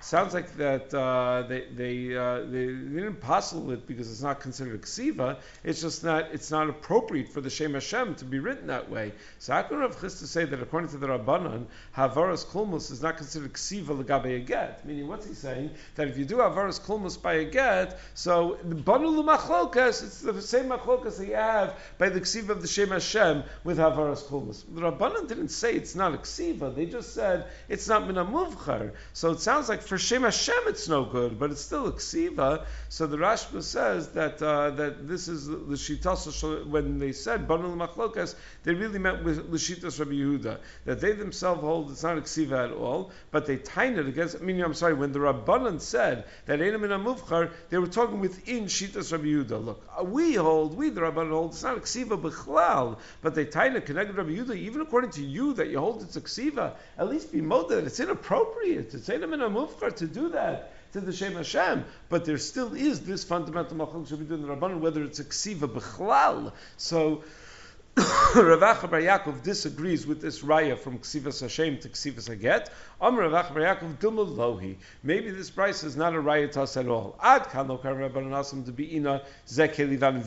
sounds 0.01 0.35
like 0.35 0.57
that 0.57 0.93
uh, 0.95 1.43
they 1.49 1.67
they, 1.75 2.09
they, 2.09 2.67
they 2.67 3.01
didn't 3.01 3.21
possible 3.21 3.71
it 3.73 3.87
because 3.87 4.11
it's 4.11 4.23
not 4.23 4.41
considered 4.41 4.75
a 4.75 4.79
ksiva. 4.79 5.39
It's 5.65 5.81
just 5.81 6.05
not 6.05 6.29
it's 6.33 6.51
not 6.51 6.69
appropriate 6.69 7.29
for 7.29 7.41
the 7.41 7.51
Shem 7.51 7.75
Hashem 7.75 8.15
to 8.17 8.25
be 8.25 8.39
written 8.39 8.67
that 8.69 8.91
way. 8.91 9.13
So 9.39 9.53
how 9.53 9.63
can 9.63 9.79
Rav 9.79 9.97
Chisda 9.97 10.27
say 10.27 10.45
that 10.45 10.63
according 10.63 10.91
to 10.91 10.99
the 10.99 11.07
Rabbanan, 11.07 11.67
Havaras 11.97 12.45
Kulmus 12.47 12.91
is 12.91 13.03
not 13.03 13.17
considered 13.17 13.53
ksiva 13.53 14.03
legabe 14.03 14.37
a 14.37 14.41
get? 14.41 14.87
Meaning, 14.87 15.09
what's 15.09 15.27
he 15.27 15.35
saying? 15.35 15.71
That 15.97 16.09
if 16.09 16.19
you 16.19 16.25
do 16.25 16.37
Havaras 16.37 16.81
Kulmus 16.81 17.21
by 17.21 17.35
a 17.35 17.45
get, 17.45 17.99
so 18.15 18.59
the 18.65 18.75
Banu 18.75 19.23
Machlokas, 19.23 20.03
it's 20.03 20.21
the 20.21 20.43
same 20.43 20.67
Machlokas 20.67 21.19
that 21.19 21.27
you 21.27 21.35
have 21.35 21.79
by 21.99 22.09
the 22.09 22.21
ksiva 22.21 22.51
of 22.51 22.63
the 22.63 22.69
Shem 22.69 22.89
Hashem 22.89 23.45
with 23.65 23.79
Havaras 23.79 24.23
Kulmus. 24.25 24.65
The 24.75 24.81
Rabbanan 24.81 25.29
didn't 25.29 25.49
say 25.49 25.75
it's 25.75 25.95
not 25.95 26.15
a 26.15 26.19
ksiva. 26.19 26.75
They 26.75 26.87
just 26.87 27.15
said 27.15 27.47
it's 27.69 27.89
not 27.89 28.07
min 28.07 28.17
muvchar. 28.17 28.93
So 29.13 29.35
it 29.39 29.43
sounds 29.43 29.69
like 29.69 29.83
for 29.83 29.99
Shem 29.99 30.23
Hashem 30.23 30.65
it's 30.67 30.89
no 30.89 31.05
good, 31.05 31.39
but 31.39 31.53
it's 31.53 31.61
still 31.61 31.87
a 31.87 31.93
ksiva. 31.93 32.67
So 32.89 33.07
the 33.07 33.17
Rashba 33.17 33.63
says 33.63 34.09
that 34.11 34.43
uh, 34.43 34.71
that 34.71 35.07
this 35.07 35.29
is 35.29 35.47
the 35.47 35.55
shitas 35.55 36.67
when 36.67 36.99
they 36.99 37.13
said 37.13 37.47
Banu 37.47 37.77
Machlokas, 37.77 38.35
they 38.65 38.75
really 38.75 38.99
meant 38.99 39.23
with 39.23 39.49
Lashitas 39.53 40.01
Rabbi 40.01 40.13
Yehuda 40.13 40.59
that 40.87 41.01
they 41.01 41.13
themselves 41.13 41.61
hold 41.61 41.93
it's 41.93 42.03
not 42.03 42.19
a 42.19 42.23
ksiva 42.23 42.71
at 42.71 42.73
all, 42.73 43.13
but 43.31 43.47
they 43.47 43.59
tied 43.59 43.97
it 43.97 44.09
against. 44.09 44.35
I 44.35 44.41
mean, 44.41 44.61
I'm 44.61 44.75
sorry, 44.75 44.95
when 44.95 45.13
the 45.13 45.21
Rabbanan 45.21 45.81
said 45.81 46.25
that 46.47 46.59
Einam 46.59 46.83
in 46.83 46.91
Muvchar, 47.05 47.53
they 47.71 47.79
were 47.79 47.87
talking 47.87 48.19
within 48.19 48.65
Shitas 48.65 49.13
Rabbi 49.13 49.27
Yehuda. 49.27 49.65
Look, 49.65 49.89
uh, 49.97 50.03
we 50.03 50.35
hold, 50.35 50.77
we 50.77 50.91
the 50.91 51.03
Rabbanan 51.03 51.31
hold, 51.31 51.53
it's 51.53 51.63
not 51.63 51.77
a 51.77 51.81
ksiva 51.81 52.21
b'chlal, 52.21 52.99
but 53.23 53.37
they 53.37 53.45
tied 53.45 53.77
it 53.77 53.87
connected 53.87 54.17
Rabbi 54.17 54.31
Yehuda, 54.31 54.57
even 54.57 54.81
according 54.81 55.11
to 55.11 55.25
you 55.25 55.55
that 55.55 55.69
you 55.69 55.79
hold 55.79 56.03
it's 56.03 56.17
a 56.17 56.21
ksiva. 56.21 56.75
At 56.99 57.09
least 57.09 57.33
be 57.33 57.41
that 57.41 57.85
It's 57.87 58.01
inappropriate. 58.01 58.95
It's 58.95 59.09
Einam 59.09 59.28
in 59.33 59.41
Muvchar 59.41 59.95
to 59.97 60.07
do 60.07 60.31
that 60.31 60.73
to 60.93 61.01
the 61.01 61.13
Shem 61.13 61.35
Hashem, 61.35 61.85
but 62.09 62.25
there 62.25 62.39
still 62.39 62.75
is 62.75 63.01
this 63.01 63.25
fundamental 63.25 63.77
machlok 63.77 64.09
should 64.09 64.19
be 64.21 64.25
doing 64.25 64.43
the 64.43 64.49
Rabbanan, 64.49 64.81
whether 64.81 65.03
it's 65.03 65.19
a 65.19 65.25
ksiva 65.25 65.69
b'chlal. 65.69 66.53
So 66.77 67.23
Rav 67.99 68.61
Acha 68.61 68.89
Bar 68.89 69.01
Yaakov 69.01 69.43
disagrees 69.43 70.07
with 70.07 70.21
this 70.21 70.43
raya 70.43 70.79
from 70.79 71.01
Ksivas 71.01 71.41
Hashem 71.41 71.79
to 71.81 71.89
Ksivas 71.89 72.29
Haget. 72.29 72.69
Maybe 73.01 73.29
this 75.31 75.51
price 75.51 75.85
is 75.85 75.97
not 75.97 76.15
a 76.15 76.19
raya 76.19 76.51
to 76.53 76.63
us 76.63 76.77
at 76.77 76.89
all. 76.89 77.17
Ad 77.23 77.49
to 77.49 78.73
be 78.75 78.97
ina 78.97 79.23
Van. 79.47 80.21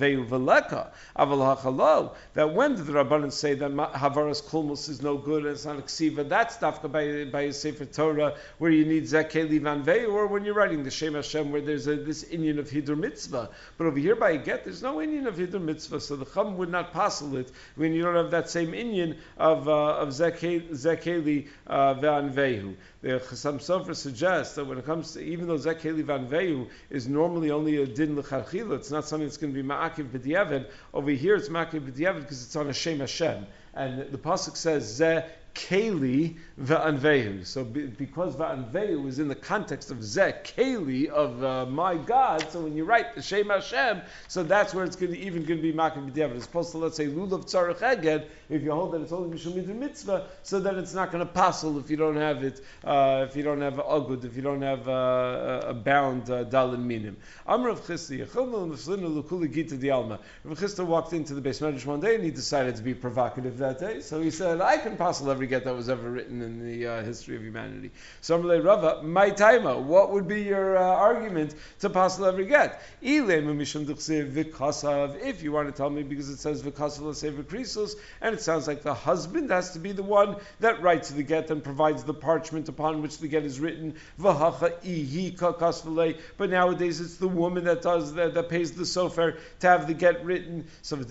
That 2.34 2.54
when 2.54 2.76
did 2.76 2.86
the 2.86 2.94
Rabbanan 2.94 3.32
say 3.32 3.56
that 3.56 3.72
Havaras 3.72 4.42
Kulmus 4.42 4.88
is 4.88 5.02
no 5.02 5.18
good 5.18 5.44
and 5.44 5.52
it's 5.52 5.66
not 5.66 5.80
a 5.80 5.82
Ksiva? 5.82 6.30
That's 6.30 6.58
dafka 6.58 6.90
by 6.90 7.26
by 7.26 7.42
a 7.42 7.54
Sefer 7.54 7.86
Torah 7.86 8.36
where 8.60 8.72
you 8.72 8.86
need 8.86 9.04
Zekeli 9.04 9.60
Van 9.60 10.06
or 10.06 10.28
when 10.28 10.46
you're 10.46 10.54
writing 10.54 10.84
the 10.84 10.92
Shem 10.92 11.16
Hashem 11.16 11.52
where 11.52 11.62
there's 11.62 11.88
a, 11.88 11.98
this 11.98 12.24
Indian 12.24 12.58
of 12.58 12.70
Hidur 12.70 12.98
Mitzvah. 12.98 13.50
But 13.78 13.88
over 13.88 14.00
here 14.00 14.16
by 14.16 14.32
a 14.32 14.38
get, 14.38 14.64
there's 14.64 14.82
no 14.82 15.02
Indian 15.02 15.28
of 15.28 15.36
Hidur 15.36 15.62
Mitzvah, 15.62 16.00
so 16.00 16.16
the 16.16 16.26
Chum 16.26 16.58
would 16.58 16.70
not 16.70 16.94
passel 16.94 17.36
it 17.36 17.52
when 17.76 17.94
you 17.94 18.04
don't 18.04 18.16
have 18.16 18.32
that 18.32 18.50
same 18.50 18.74
Indian 18.74 19.18
of 19.38 19.68
uh, 19.68 19.98
of 19.98 20.10
Zekeli 20.10 21.50
uh, 21.68 22.61
Ve'anvehu. 22.62 22.76
The 23.02 23.10
Chasam 23.10 23.56
Sofer 23.60 23.96
suggests 23.96 24.56
that 24.56 24.66
when 24.66 24.78
it 24.78 24.86
comes 24.86 25.14
to, 25.14 25.22
even 25.22 25.48
though 25.48 25.58
Zekeli 25.58 26.04
Ve'anvehu 26.04 26.68
is 26.90 27.08
normally 27.08 27.52
only 27.52 27.78
a 27.78 27.86
din 27.86 28.18
l'charchila, 28.18 28.76
it's 28.76 28.92
not 28.92 29.06
something 29.06 29.28
that's 29.28 29.38
going 29.38 29.54
to 29.54 29.62
be 29.62 29.68
ma'akiv 29.68 30.10
b'diavad. 30.10 30.70
Over 30.94 31.12
here 31.12 31.36
it's 31.36 31.50
ma'akiv 31.50 31.92
b'diavad 31.92 32.22
because 32.22 32.44
it's 32.44 32.56
on 32.56 32.70
a 32.70 32.74
Shem 32.74 33.00
Hashem. 33.00 33.46
And 33.74 34.12
the 34.12 34.18
pasuk 34.18 34.56
says 34.58 34.84
ze 34.96 35.24
Keli 35.54 36.38
va'anvehu. 36.60 37.46
So 37.46 37.64
be, 37.64 37.88
because 37.88 38.36
va'anvehu 38.36 39.08
is 39.08 39.20
in 39.20 39.28
the 39.28 39.36
context 39.36 39.92
of 39.92 40.04
ze 40.04 40.34
Keli 40.44 41.08
of 41.08 41.44
uh, 41.44 41.66
my 41.66 41.96
God, 41.96 42.50
so 42.52 42.62
when 42.62 42.76
you 42.76 42.86
write 42.86 43.16
the 43.16 43.22
Shem 43.22 43.50
Hashem, 43.50 44.02
so 44.28 44.44
that's 44.44 44.74
where 44.74 44.86
it's 44.86 44.96
going 44.96 45.12
to, 45.14 45.20
even 45.20 45.44
going 45.44 45.62
to 45.62 45.64
be 45.64 45.74
makim 45.74 46.12
b'diavad. 46.12 46.36
As 46.36 46.46
opposed 46.46 46.72
to 46.72 46.78
let's 46.78 46.98
say 46.98 47.08
lulav 47.08 47.46
tzarech 47.46 47.80
eged, 47.80 48.26
if 48.50 48.64
you 48.64 48.72
hold 48.72 48.94
that 48.94 49.02
it's 49.02 49.12
only 49.12 49.38
mishum 49.38 49.66
mitzvah, 49.76 50.28
so 50.44 50.60
then 50.60 50.78
it's 50.78 50.94
not 50.94 51.12
going 51.12 51.26
to 51.26 51.32
passel 51.32 51.78
if 51.80 51.90
you 51.90 51.98
don't 51.98 52.16
have 52.16 52.44
it, 52.44 52.62
uh, 52.84 53.26
if 53.28 53.36
you 53.36 53.44
don't 53.44 53.62
have 53.62 53.80
a 53.80 53.84
agud, 53.84 54.24
if 54.26 54.36
you 54.36 54.42
don't 54.42 54.62
have 54.62 54.88
a 54.88 55.74
bound 55.84 56.30
uh, 56.30 56.44
dalin 56.46 56.84
minim. 56.84 57.18
Amr 57.48 57.70
of 57.70 57.82
Chisda 57.82 58.22
Rav 60.44 60.60
Chisda 60.60 60.86
walked 60.86 61.14
into 61.14 61.34
the 61.34 61.42
beis 61.42 61.62
medrash 61.62 61.86
one 61.86 62.00
day 62.00 62.16
and 62.16 62.24
he 62.24 62.32
decided 62.32 62.76
to 62.76 62.82
be 62.82 62.94
provocative 62.94 63.58
that 63.58 63.80
day, 63.80 64.02
so 64.02 64.22
he 64.22 64.32
said, 64.32 64.62
"I 64.62 64.78
can 64.78 64.98
passel 64.98 65.30
every 65.32 65.41
get 65.48 65.66
that 65.66 65.76
was 65.76 65.90
ever 65.90 66.10
written 66.10 66.42
in 66.42 66.66
the 66.66 66.88
uh, 66.88 67.04
history 67.04 67.36
of 67.36 67.44
humanity. 67.44 67.92
Somrle 68.22 68.64
Rava, 68.64 69.04
my 69.04 69.32
taima. 69.32 69.82
What 69.82 70.12
would 70.12 70.28
be 70.28 70.44
your 70.44 70.78
uh, 70.78 70.82
argument 70.82 71.56
to 71.80 71.90
passel 71.90 72.26
every 72.26 72.46
get? 72.46 72.82
If 73.02 73.28
you 75.44 75.52
want 75.52 75.68
to 75.68 75.74
tell 75.76 75.90
me 75.90 76.04
because 76.04 76.30
it 76.30 76.38
says 76.38 76.62
v'kasav 76.62 77.96
and 78.22 78.36
it 78.36 78.42
sounds 78.42 78.68
like 78.68 78.84
the 78.84 78.94
husband 78.94 79.50
has 79.50 79.72
to 79.72 79.80
be 79.80 79.92
the 79.92 80.04
one 80.04 80.36
that 80.60 80.82
writes 80.82 81.10
the 81.10 81.24
get 81.24 81.50
and 81.52 81.64
provides 81.64 82.04
the 82.04 82.14
parchment 82.14 82.70
upon 82.70 83.02
which 83.02 83.18
the 83.18 83.28
get 83.28 83.44
is 83.44 83.60
written. 83.60 83.96
But 84.18 84.38
nowadays 86.50 87.02
it's 87.02 87.18
the 87.18 87.28
woman 87.28 87.64
that 87.66 87.82
does 87.82 88.14
that, 88.14 88.34
that 88.34 88.50
pays 88.50 88.72
the 88.74 88.84
sofer 88.84 89.38
to 89.60 89.68
have 89.68 89.88
the 89.88 89.94
get 89.94 90.24
written. 90.26 90.68
So 90.82 90.96
maybe 90.96 91.06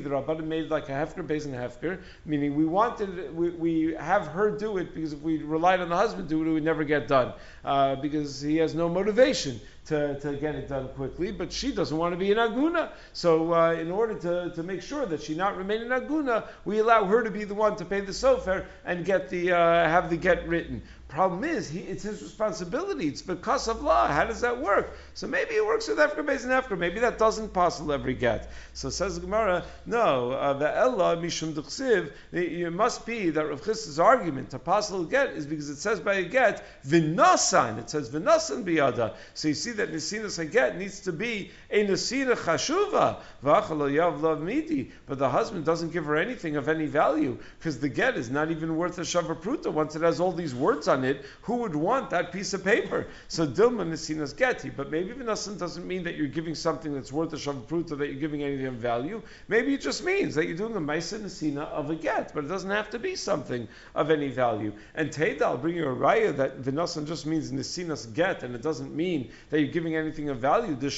the 0.00 0.10
rabbanim 0.10 0.44
made 0.46 0.70
like 0.70 0.88
a 0.88 0.92
hefker 0.92 1.26
based 1.26 1.46
on 1.46 1.52
hefker, 1.52 2.00
meaning 2.24 2.49
we 2.56 2.64
wanted 2.64 3.34
we, 3.34 3.50
we 3.50 3.94
have 3.98 4.26
her 4.28 4.50
do 4.50 4.78
it 4.78 4.94
because 4.94 5.12
if 5.12 5.20
we 5.20 5.38
relied 5.38 5.80
on 5.80 5.88
the 5.88 5.96
husband 5.96 6.28
to 6.28 6.34
do 6.34 6.42
it, 6.42 6.48
it 6.48 6.52
would 6.52 6.64
never 6.64 6.84
get 6.84 7.08
done 7.08 7.32
uh, 7.64 7.96
because 7.96 8.40
he 8.40 8.56
has 8.56 8.74
no 8.74 8.88
motivation 8.88 9.60
to, 9.86 10.18
to 10.20 10.34
get 10.34 10.54
it 10.54 10.68
done 10.68 10.88
quickly, 10.88 11.32
but 11.32 11.52
she 11.52 11.72
doesn't 11.72 11.96
want 11.96 12.12
to 12.12 12.16
be 12.16 12.30
an 12.30 12.38
aguna. 12.38 12.90
So, 13.12 13.52
uh, 13.52 13.72
in 13.72 13.90
order 13.90 14.14
to, 14.20 14.54
to 14.54 14.62
make 14.62 14.82
sure 14.82 15.04
that 15.06 15.22
she 15.22 15.34
not 15.34 15.56
remain 15.56 15.82
an 15.82 15.88
aguna, 15.88 16.46
we 16.64 16.78
allow 16.78 17.04
her 17.06 17.24
to 17.24 17.30
be 17.30 17.44
the 17.44 17.54
one 17.54 17.76
to 17.76 17.84
pay 17.84 18.00
the 18.00 18.12
sofer 18.12 18.66
and 18.84 19.04
get 19.04 19.28
the 19.30 19.52
uh, 19.52 19.88
have 19.88 20.10
the 20.10 20.16
get 20.16 20.46
written. 20.46 20.82
Problem 21.10 21.42
is, 21.42 21.68
he, 21.68 21.80
it's 21.80 22.04
his 22.04 22.22
responsibility. 22.22 23.08
It's 23.08 23.20
because 23.20 23.66
of 23.66 23.82
law. 23.82 24.06
How 24.06 24.24
does 24.24 24.42
that 24.42 24.60
work? 24.60 24.96
So 25.14 25.26
maybe 25.26 25.56
it 25.56 25.66
works 25.66 25.88
with 25.88 25.98
Efka 25.98 26.24
based 26.24 26.44
and 26.44 26.52
Efka. 26.52 26.78
Maybe 26.78 27.00
that 27.00 27.18
doesn't 27.18 27.52
possible 27.52 27.92
every 27.92 28.14
get. 28.14 28.48
So 28.74 28.90
says 28.90 29.18
Gemara, 29.18 29.64
no, 29.86 30.30
uh, 30.30 30.52
the 30.52 30.74
Ella 30.74 31.16
Mishum 31.16 31.52
Duchsiv, 31.52 32.12
it 32.32 32.72
must 32.72 33.06
be 33.06 33.30
that 33.30 33.44
Rav 33.44 33.60
Chisda's 33.60 33.98
argument 33.98 34.50
to 34.50 34.60
possible 34.60 35.02
get 35.02 35.30
is 35.30 35.46
because 35.46 35.68
it 35.68 35.78
says 35.78 35.98
by 35.98 36.14
a 36.14 36.22
get, 36.22 36.64
Vinasan. 36.86 37.78
It 37.78 37.90
says 37.90 38.08
Vinasan 38.08 38.64
biyada. 38.64 39.14
So 39.34 39.48
you 39.48 39.54
see 39.54 39.72
that 39.72 39.92
Nisinas 39.92 40.50
get 40.52 40.78
needs 40.78 41.00
to 41.00 41.12
be 41.12 41.50
a 41.70 41.86
Nisina 41.86 42.36
Chashuva. 42.36 43.16
V'achal 43.44 43.90
yav 43.90 44.40
midi. 44.40 44.90
But 45.06 45.18
the 45.18 45.28
husband 45.28 45.64
doesn't 45.64 45.92
give 45.92 46.04
her 46.06 46.16
anything 46.16 46.56
of 46.56 46.68
any 46.68 46.86
value 46.86 47.38
because 47.58 47.78
the 47.78 47.88
get 47.88 48.16
is 48.16 48.30
not 48.30 48.50
even 48.50 48.76
worth 48.76 48.98
a 48.98 49.02
Shavapruta 49.02 49.72
once 49.72 49.96
it 49.96 50.02
has 50.02 50.20
all 50.20 50.32
these 50.32 50.54
words 50.54 50.88
on 50.88 51.04
it, 51.04 51.24
who 51.42 51.56
would 51.56 51.74
want 51.74 52.10
that 52.10 52.32
piece 52.32 52.52
of 52.54 52.64
paper? 52.64 53.06
So 53.28 53.46
Dilma 53.46 53.90
is 53.92 54.02
seen 54.02 54.20
as 54.20 54.34
Geti, 54.34 54.74
but 54.74 54.90
maybe 54.90 55.12
Vinasan 55.12 55.58
doesn't 55.58 55.86
mean 55.86 56.04
that 56.04 56.16
you're 56.16 56.26
giving 56.26 56.54
something 56.54 56.92
that's 56.92 57.12
worth 57.12 57.32
a 57.32 57.36
Shavapruta, 57.36 57.96
that 57.98 58.06
you're 58.06 58.20
giving 58.20 58.42
anything 58.42 58.66
of 58.66 58.74
value. 58.74 59.22
Maybe 59.48 59.74
it 59.74 59.80
just 59.80 60.04
means 60.04 60.34
that 60.34 60.46
you're 60.46 60.56
doing 60.56 60.76
a 60.76 60.80
Maisa 60.80 61.18
Nasina 61.18 61.66
of 61.68 61.90
a 61.90 61.94
get, 61.94 62.34
but 62.34 62.44
it 62.44 62.48
doesn't 62.48 62.70
have 62.70 62.90
to 62.90 62.98
be 62.98 63.16
something 63.16 63.68
of 63.94 64.10
any 64.10 64.28
value. 64.28 64.72
And 64.94 65.10
Teda, 65.10 65.42
I'll 65.42 65.56
bring 65.56 65.76
you 65.76 65.88
a 65.88 65.94
raya 65.94 66.36
that 66.36 66.62
Vinasan 66.62 67.06
just 67.06 67.26
means 67.26 67.50
Nasinas 67.52 68.12
get, 68.12 68.42
and 68.42 68.54
it 68.54 68.62
doesn't 68.62 68.94
mean 68.94 69.30
that 69.50 69.60
you're 69.60 69.72
giving 69.72 69.96
anything 69.96 70.28
of 70.28 70.38
value. 70.38 70.74
The 70.74 70.90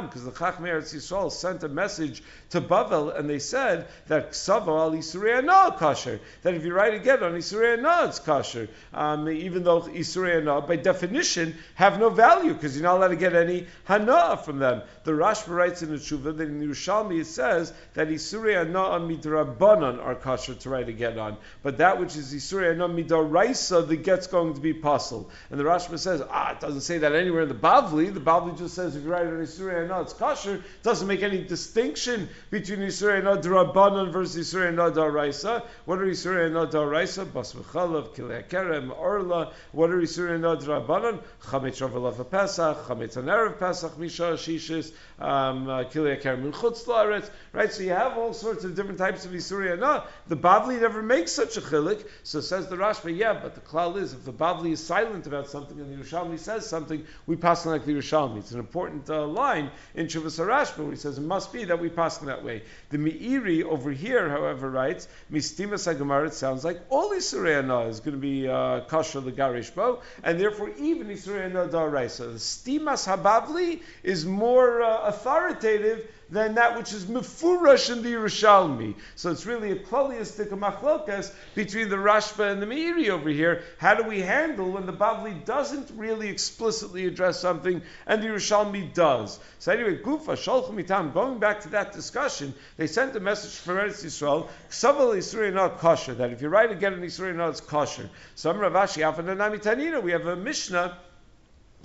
Because 0.00 0.24
the 0.24 0.30
Chachmei 0.30 0.70
Eretz 0.70 0.94
Yisrael 0.94 1.30
sent 1.30 1.62
a 1.62 1.68
message 1.68 2.22
to 2.50 2.60
Bavel, 2.60 3.16
and 3.16 3.28
they 3.28 3.38
said 3.38 3.86
that 4.08 4.32
Ksava 4.32 4.68
al 4.68 4.92
Isurei 4.92 5.36
Hana 5.36 5.76
kosher. 5.78 6.20
That 6.42 6.54
if 6.54 6.64
you 6.64 6.72
write 6.72 6.94
a 6.94 6.98
get 6.98 7.22
on 7.22 7.32
Isurei 7.32 7.76
Hana, 7.76 8.08
it's 8.08 8.18
kosher. 8.18 8.68
Um, 8.94 9.28
even 9.28 9.64
though 9.64 9.82
Isurei 9.82 10.66
by 10.66 10.76
definition, 10.76 11.54
have 11.74 11.98
no 11.98 12.10
value 12.10 12.54
because 12.54 12.76
you're 12.76 12.84
not 12.84 12.96
allowed 12.96 13.08
to 13.08 13.16
get 13.16 13.34
any 13.34 13.66
Hana 13.84 14.36
from 14.36 14.58
them. 14.58 14.82
The 15.04 15.12
Rashba 15.12 15.54
writes 15.54 15.82
in 15.82 15.90
the 15.90 15.96
Tshuva 15.96 16.36
that 16.36 16.48
in 16.48 16.60
Yerushalmi 16.60 17.20
it 17.20 17.26
says 17.26 17.72
that 17.94 18.08
Isurei 18.08 18.54
Hana 18.54 19.00
midrabanan 19.00 20.02
are 20.02 20.14
kosher 20.14 20.54
to 20.54 20.70
write 20.70 20.88
a 20.88 20.92
get 20.92 21.18
on, 21.18 21.36
but 21.62 21.78
that 21.78 21.98
which 22.00 22.16
is 22.16 22.32
Isurei 22.32 22.72
Hana 22.72 22.88
midaraisa, 22.88 23.86
the 23.86 23.96
get's 23.96 24.26
going 24.26 24.54
to 24.54 24.60
be 24.60 24.74
pasul. 24.74 25.28
And 25.50 25.58
the 25.58 25.64
Rashba 25.64 25.98
says, 25.98 26.22
ah, 26.28 26.52
it 26.52 26.60
doesn't 26.60 26.82
say 26.82 26.98
that 26.98 27.14
anywhere 27.14 27.42
in 27.42 27.48
the 27.48 27.54
Bavli. 27.54 28.12
The 28.12 28.20
Bavli 28.20 28.56
just 28.56 28.74
says 28.74 28.96
if 28.96 29.04
you 29.04 29.10
write 29.10 29.26
it 29.26 29.32
on 29.32 29.40
Isurei 29.82 29.88
Hana, 29.88 30.02
it's 30.02 30.12
kosher. 30.12 30.62
Doesn't 30.82 31.08
make 31.08 31.22
any 31.22 31.44
distinction 31.44 32.28
between 32.50 32.80
Isurei 32.80 33.22
Hana 33.22 33.40
drabanan 33.40 34.12
versus 34.12 34.52
Isurei 34.52 34.66
Hana 34.66 34.90
daraisa. 34.90 35.64
What 35.84 35.98
are 35.98 36.06
Isurei 36.06 36.48
Hana 36.48 36.66
daraisa? 36.66 37.30
Bas 37.32 37.52
v'chalav, 37.54 38.14
kilei 38.14 38.48
kerem, 38.48 38.96
Orla. 38.96 39.52
What 39.72 39.90
are 39.90 40.00
Isurin 40.00 40.40
Nod 40.40 40.62
Rabbanon? 40.62 41.20
Chametz 41.42 41.80
Ravalav 41.80 42.30
Pesach, 42.30 42.86
Chametz 42.86 43.16
on 43.16 43.24
Erev 43.24 43.58
Pesach, 43.58 43.98
Misha 43.98 44.34
Shishis, 44.34 44.92
um, 45.18 45.68
uh, 45.68 45.84
Chutz 45.84 46.84
Laaretz. 46.86 47.30
Right, 47.52 47.72
so 47.72 47.82
you 47.82 47.90
have 47.90 48.16
all 48.16 48.32
sorts 48.32 48.64
of 48.64 48.74
different 48.74 48.98
types 48.98 49.24
of 49.24 49.32
Isurin 49.32 49.80
No, 49.80 50.04
the 50.28 50.36
Bavli 50.36 50.80
never 50.80 51.02
makes 51.02 51.32
such 51.32 51.56
a 51.56 51.60
chilik. 51.60 52.06
So 52.22 52.40
says 52.40 52.68
the 52.68 52.76
Rashba, 52.76 53.16
yeah, 53.16 53.34
but 53.34 53.54
the 53.54 53.60
klal 53.60 53.96
is 53.96 54.12
if 54.12 54.24
the 54.24 54.32
Bavli 54.32 54.72
is 54.72 54.84
silent 54.84 55.26
about 55.26 55.48
something 55.48 55.78
and 55.78 55.92
the 55.92 56.04
Yerushalmi 56.04 56.38
says 56.38 56.68
something, 56.68 57.04
we 57.26 57.36
pass 57.36 57.66
on 57.66 57.72
like 57.72 57.84
the 57.84 57.92
Yerushalmi. 57.92 58.38
It's 58.38 58.52
an 58.52 58.58
important 58.58 59.08
uh, 59.10 59.26
line 59.26 59.70
in 59.94 60.06
Chuvas 60.06 60.38
Rashba 60.44 60.78
where 60.78 60.90
he 60.90 60.96
says 60.96 61.18
it 61.18 61.22
must 61.22 61.52
be 61.52 61.64
that 61.64 61.80
we 61.80 61.88
pass 61.88 62.20
in 62.20 62.26
that 62.26 62.44
way. 62.44 62.62
The 62.90 62.98
Meiri 62.98 63.62
over 63.62 63.90
here, 63.90 64.28
however, 64.28 64.70
writes 64.70 65.08
Mistima 65.30 65.74
Sagamar. 65.74 66.26
It 66.26 66.34
sounds 66.34 66.64
like 66.64 66.80
all 66.88 67.10
No 67.10 67.88
is 67.88 68.00
going 68.00 68.14
to 68.14 68.20
be 68.20 68.48
uh, 68.48 68.80
kosher 68.82 69.20
the 69.20 70.00
and 70.22 70.40
therefore 70.40 70.70
even 70.78 71.08
Isurei 71.08 71.42
Hana 71.42 71.68
daraisa. 71.68 72.32
The 72.32 72.38
stimas 72.38 73.06
habavli 73.06 73.80
is 74.02 74.24
more 74.24 74.82
uh, 74.82 75.02
authoritative 75.08 76.06
than 76.32 76.54
that 76.54 76.78
which 76.78 76.94
is 76.94 77.04
mefurash 77.04 77.92
in 77.92 78.02
the 78.02 78.14
Yerushalmi. 78.14 78.94
So 79.16 79.30
it's 79.30 79.44
really 79.44 79.70
a 79.70 79.76
klaliistic 79.76 80.48
machlokas 80.48 81.30
between 81.54 81.90
the 81.90 81.96
Rashba 81.96 82.50
and 82.50 82.62
the 82.62 82.66
Meiri 82.66 83.10
over 83.10 83.28
here. 83.28 83.62
How 83.76 83.94
do 83.94 84.04
we 84.04 84.22
handle 84.22 84.70
when 84.70 84.86
the 84.86 84.94
Bavli 84.94 85.44
doesn't 85.44 85.90
really 85.94 86.30
explicitly 86.30 87.06
address 87.06 87.38
something 87.38 87.82
and 88.06 88.22
the 88.22 88.28
Yerushalmi 88.28 88.94
does? 88.94 89.38
So 89.58 89.72
anyway, 89.72 89.98
Gufa, 89.98 90.32
Sholchum 90.32 90.82
Mitam, 90.82 91.12
going 91.12 91.38
back 91.38 91.60
to 91.60 91.68
that 91.70 91.92
discussion, 91.92 92.54
they 92.78 92.86
sent 92.86 93.14
a 93.14 93.20
message 93.20 93.52
from 93.52 93.76
Eretz 93.76 94.02
Yisrael, 94.02 94.48
Ksaval 94.70 95.14
Yisrael 95.14 95.52
not 95.52 95.80
kosher, 95.80 96.14
that 96.14 96.32
if 96.32 96.40
you 96.40 96.48
write 96.48 96.72
again 96.72 96.94
in 96.94 97.00
Yisrael 97.00 97.36
not, 97.36 97.50
it's 97.50 97.60
kosher. 97.60 98.08
Some 98.36 98.56
Ravashi, 98.56 99.02
Afananami 99.02 99.62
Tanina, 99.62 100.02
we 100.02 100.12
have 100.12 100.26
a 100.26 100.34
Mishnah 100.34 100.96